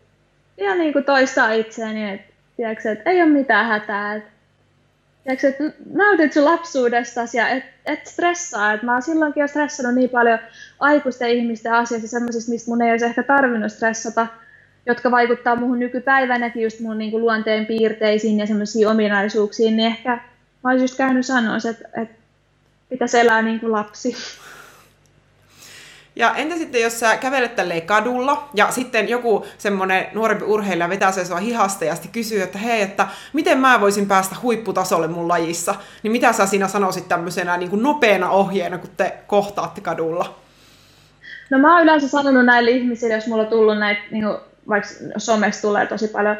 ja 0.57 0.75
niin 0.75 0.93
kuin 0.93 1.05
toistaa 1.05 1.51
itseäni, 1.51 2.09
että, 2.09 2.33
tiedätkö, 2.57 2.91
että 2.91 3.09
ei 3.09 3.21
ole 3.21 3.29
mitään 3.29 3.65
hätää. 3.65 4.15
Että, 4.15 4.29
tiedätkö, 5.23 5.47
että 5.47 5.63
nautit 5.93 6.33
sun 6.33 6.45
lapsuudestasi 6.45 7.37
ja 7.37 7.49
et, 7.49 7.63
et 7.85 8.07
stressaa. 8.07 8.73
Että 8.73 8.85
mä 8.85 8.93
oon 8.93 9.01
silloinkin 9.01 9.41
jo 9.41 9.47
stressannut 9.47 9.95
niin 9.95 10.09
paljon 10.09 10.39
aikuisten 10.79 11.29
ihmisten 11.29 11.73
asioista, 11.73 12.07
semmoisista, 12.07 12.51
mistä 12.51 12.71
mun 12.71 12.81
ei 12.81 12.91
olisi 12.91 13.05
ehkä 13.05 13.23
tarvinnut 13.23 13.71
stressata, 13.71 14.27
jotka 14.85 15.11
vaikuttaa 15.11 15.55
muuhun 15.55 15.79
nykypäivänäkin 15.79 16.63
just 16.63 16.79
mun 16.79 16.97
niin 16.97 17.11
kuin 17.11 17.21
luonteen 17.21 17.65
piirteisiin 17.65 18.39
ja 18.39 18.47
semmoisiin 18.47 18.87
ominaisuuksiin, 18.87 19.77
niin 19.77 19.87
ehkä 19.87 20.19
mä 20.67 20.71
olisin 20.71 20.83
just 20.83 20.97
käynyt 20.97 21.25
sanoa, 21.25 21.57
että, 21.57 22.01
että 22.01 22.15
pitäisi 22.89 23.19
elää 23.19 23.41
niin 23.41 23.59
kuin 23.59 23.71
lapsi. 23.71 24.15
Ja 26.15 26.35
entä 26.35 26.55
sitten, 26.55 26.81
jos 26.81 26.99
sä 26.99 27.17
kävelet 27.17 27.55
tälleen 27.55 27.81
kadulla 27.81 28.49
ja 28.53 28.71
sitten 28.71 29.09
joku 29.09 29.45
semmoinen 29.57 30.07
nuorempi 30.13 30.43
urheilija 30.43 30.89
vetää 30.89 31.11
se 31.11 31.25
sua 31.25 31.37
hihasta 31.37 31.85
ja 31.85 31.95
sitten 31.95 32.11
kysyy, 32.11 32.41
että 32.41 32.57
hei, 32.57 32.81
että 32.81 33.07
miten 33.33 33.57
mä 33.57 33.81
voisin 33.81 34.07
päästä 34.07 34.35
huipputasolle 34.41 35.07
mun 35.07 35.27
lajissa, 35.27 35.75
niin 36.03 36.11
mitä 36.11 36.33
sä 36.33 36.45
siinä 36.45 36.67
sanoisit 36.67 37.07
tämmöisenä 37.07 37.57
niin 37.57 37.69
kuin 37.69 37.83
nopeana 37.83 38.29
ohjeena, 38.29 38.77
kun 38.77 38.89
te 38.97 39.17
kohtaatte 39.27 39.81
kadulla? 39.81 40.39
No 41.49 41.59
mä 41.59 41.73
oon 41.73 41.83
yleensä 41.83 42.07
sanonut 42.07 42.45
näille 42.45 42.71
ihmisille, 42.71 43.13
jos 43.13 43.27
mulla 43.27 43.43
on 43.43 43.49
tullut 43.49 43.77
näitä, 43.77 44.01
niin 44.11 44.23
kuin, 44.23 44.37
vaikka 44.69 44.89
somessa 45.17 45.61
tulee 45.61 45.85
tosi 45.85 46.07
paljon 46.07 46.37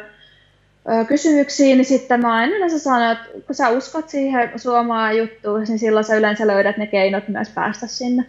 kysymyksiin, 1.08 1.78
niin 1.78 1.84
sitten 1.86 2.20
mä 2.20 2.34
aina 2.34 2.56
yleensä 2.56 2.78
sanon, 2.78 3.12
että 3.12 3.24
kun 3.46 3.54
sä 3.54 3.68
uskot 3.68 4.08
siihen 4.08 4.52
suomaan 4.56 5.16
juttuun, 5.16 5.62
niin 5.62 5.78
silloin 5.78 6.04
sä 6.04 6.16
yleensä 6.16 6.46
löydät 6.46 6.76
ne 6.76 6.86
keinot 6.86 7.28
myös 7.28 7.48
päästä 7.48 7.86
sinne. 7.86 8.24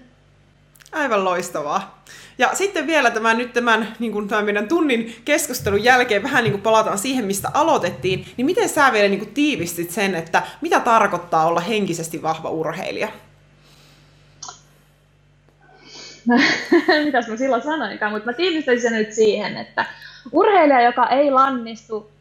Aivan 0.92 1.26
loistavaa. 1.26 2.04
Ja 2.38 2.50
sitten 2.54 2.88
vielä 2.88 3.12
tämän, 3.12 3.38
nyt 3.38 3.54
tämän, 3.54 3.88
niin 4.00 4.12
kuin 4.12 4.28
tämän 4.28 4.46
meidän 4.46 4.68
tunnin 4.68 5.16
keskustelun 5.26 5.84
jälkeen 5.84 6.24
vähän 6.24 6.44
niin 6.44 6.52
kuin 6.52 6.62
palataan 6.62 6.98
siihen, 6.98 7.26
mistä 7.26 7.52
aloitettiin, 7.54 8.26
niin 8.38 8.46
miten 8.46 8.70
sä 8.70 8.94
vielä 8.94 9.08
niin 9.08 9.20
kuin 9.20 9.34
tiivistit 9.34 9.92
sen, 9.92 10.16
että 10.16 10.44
mitä 10.62 10.80
tarkoittaa 10.80 11.48
olla 11.48 11.60
henkisesti 11.60 12.22
vahva 12.22 12.50
urheilija? 12.50 13.08
mitäs 17.06 17.28
mä 17.28 17.38
silloin 17.38 17.62
sanoinkaan, 17.62 18.12
mutta 18.12 18.26
mä 18.26 18.34
tiivistäisin 18.34 18.90
sen 18.90 19.00
nyt 19.00 19.14
siihen, 19.14 19.58
että 19.58 19.86
urheilija, 20.32 20.82
joka 20.82 21.08
ei 21.08 21.32
lannistu 21.32 22.12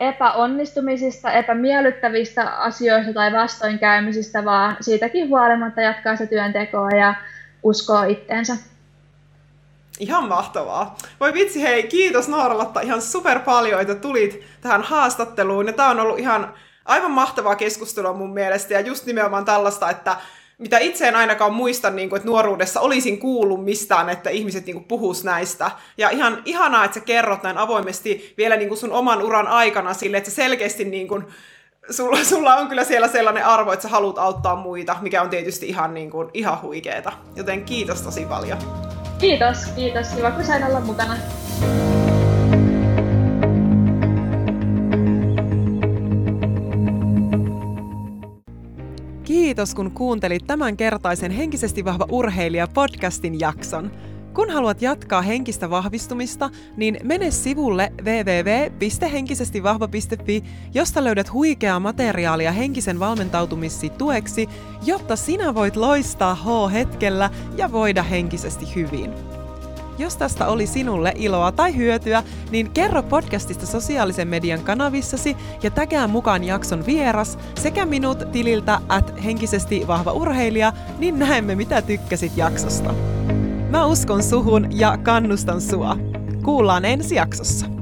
epäonnistumisista, 0.00 1.32
epämiellyttävistä 1.32 2.50
asioista 2.50 3.12
tai 3.12 3.32
vastoinkäymisistä, 3.32 4.44
vaan 4.44 4.76
siitäkin 4.80 5.28
huolimatta 5.28 5.80
jatkaa 5.80 6.16
se 6.16 6.26
työntekoa 6.26 6.90
ja 6.90 7.14
uskoo 7.62 8.02
itteensä. 8.02 8.56
Ihan 9.98 10.28
mahtavaa. 10.28 10.96
Voi 11.20 11.34
vitsi, 11.34 11.62
hei, 11.62 11.82
kiitos 11.82 12.28
Nooralatta 12.28 12.80
ihan 12.80 13.02
super 13.02 13.40
paljon, 13.40 13.80
että 13.80 13.94
tulit 13.94 14.42
tähän 14.60 14.82
haastatteluun. 14.82 15.66
Ja 15.66 15.72
tämä 15.72 15.90
on 15.90 16.00
ollut 16.00 16.18
ihan 16.18 16.54
aivan 16.84 17.10
mahtavaa 17.10 17.56
keskustelua 17.56 18.12
mun 18.12 18.34
mielestä. 18.34 18.74
Ja 18.74 18.80
just 18.80 19.06
nimenomaan 19.06 19.44
tällaista, 19.44 19.90
että 19.90 20.16
mitä 20.58 20.78
itse 20.78 21.08
en 21.08 21.16
ainakaan 21.16 21.54
muista, 21.54 21.90
niin 21.90 22.08
kuin, 22.08 22.16
että 22.16 22.28
nuoruudessa 22.28 22.80
olisin 22.80 23.18
kuullut 23.18 23.64
mistään, 23.64 24.08
että 24.08 24.30
ihmiset 24.30 24.66
niin 24.66 24.74
kuin, 24.74 24.84
puhus 24.84 25.24
näistä. 25.24 25.70
Ja 25.98 26.10
ihan 26.10 26.42
ihanaa, 26.44 26.84
että 26.84 26.94
sä 27.00 27.04
kerrot 27.04 27.42
näin 27.42 27.58
avoimesti 27.58 28.34
vielä 28.38 28.56
niin 28.56 28.68
kuin 28.68 28.78
sun 28.78 28.92
oman 28.92 29.22
uran 29.22 29.48
aikana 29.48 29.94
sille, 29.94 30.16
että 30.16 30.30
sä 30.30 30.36
selkeästi 30.36 30.84
niin 30.84 31.08
kuin, 31.08 31.24
sulla, 31.90 32.24
sulla 32.24 32.56
on 32.56 32.68
kyllä 32.68 32.84
siellä 32.84 33.08
sellainen 33.08 33.46
arvo, 33.46 33.72
että 33.72 33.82
sä 33.82 33.88
haluat 33.88 34.18
auttaa 34.18 34.56
muita, 34.56 34.96
mikä 35.00 35.22
on 35.22 35.30
tietysti 35.30 35.68
ihan, 35.68 35.94
niin 35.94 36.10
kuin, 36.10 36.30
ihan 36.34 36.62
huikeeta. 36.62 37.12
Joten 37.36 37.64
kiitos 37.64 38.02
tosi 38.02 38.26
paljon. 38.26 38.58
Kiitos, 39.18 39.58
kiitos. 39.76 40.06
Hyvä, 40.16 40.30
kun 40.30 40.44
sain 40.44 40.64
olla 40.64 40.80
mukana. 40.80 41.16
Kiitos 49.34 49.74
kun 49.74 49.90
kuuntelit 49.90 50.46
tämän 50.46 50.76
kertaisen 50.76 51.30
Henkisesti 51.30 51.84
vahva 51.84 52.06
urheilija 52.10 52.68
podcastin 52.74 53.40
jakson. 53.40 53.90
Kun 54.34 54.50
haluat 54.50 54.82
jatkaa 54.82 55.22
henkistä 55.22 55.70
vahvistumista, 55.70 56.50
niin 56.76 56.98
mene 57.02 57.30
sivulle 57.30 57.92
www.henkisestivahva.fi, 58.02 60.44
josta 60.74 61.04
löydät 61.04 61.32
huikeaa 61.32 61.80
materiaalia 61.80 62.52
henkisen 62.52 63.00
valmentautumissi 63.00 63.90
tueksi, 63.90 64.48
jotta 64.86 65.16
sinä 65.16 65.54
voit 65.54 65.76
loistaa 65.76 66.34
H-hetkellä 66.34 67.30
ja 67.56 67.72
voida 67.72 68.02
henkisesti 68.02 68.74
hyvin. 68.74 69.10
Jos 69.98 70.16
tästä 70.16 70.46
oli 70.46 70.66
sinulle 70.66 71.12
iloa 71.16 71.52
tai 71.52 71.76
hyötyä, 71.76 72.22
niin 72.50 72.70
kerro 72.70 73.02
podcastista 73.02 73.66
sosiaalisen 73.66 74.28
median 74.28 74.60
kanavissasi 74.60 75.36
ja 75.62 75.70
tägää 75.70 76.06
mukaan 76.06 76.44
jakson 76.44 76.86
vieras 76.86 77.38
sekä 77.54 77.86
minut 77.86 78.18
tililtä 78.32 78.80
at 78.88 79.24
henkisesti 79.24 79.86
vahva 79.86 80.12
urheilija, 80.12 80.72
niin 80.98 81.18
näemme 81.18 81.54
mitä 81.54 81.82
tykkäsit 81.82 82.36
jaksosta. 82.36 82.94
Mä 83.70 83.86
uskon 83.86 84.22
suhun 84.22 84.68
ja 84.70 84.98
kannustan 85.02 85.60
sua. 85.60 85.96
Kuullaan 86.42 86.84
ensi 86.84 87.14
jaksossa. 87.14 87.73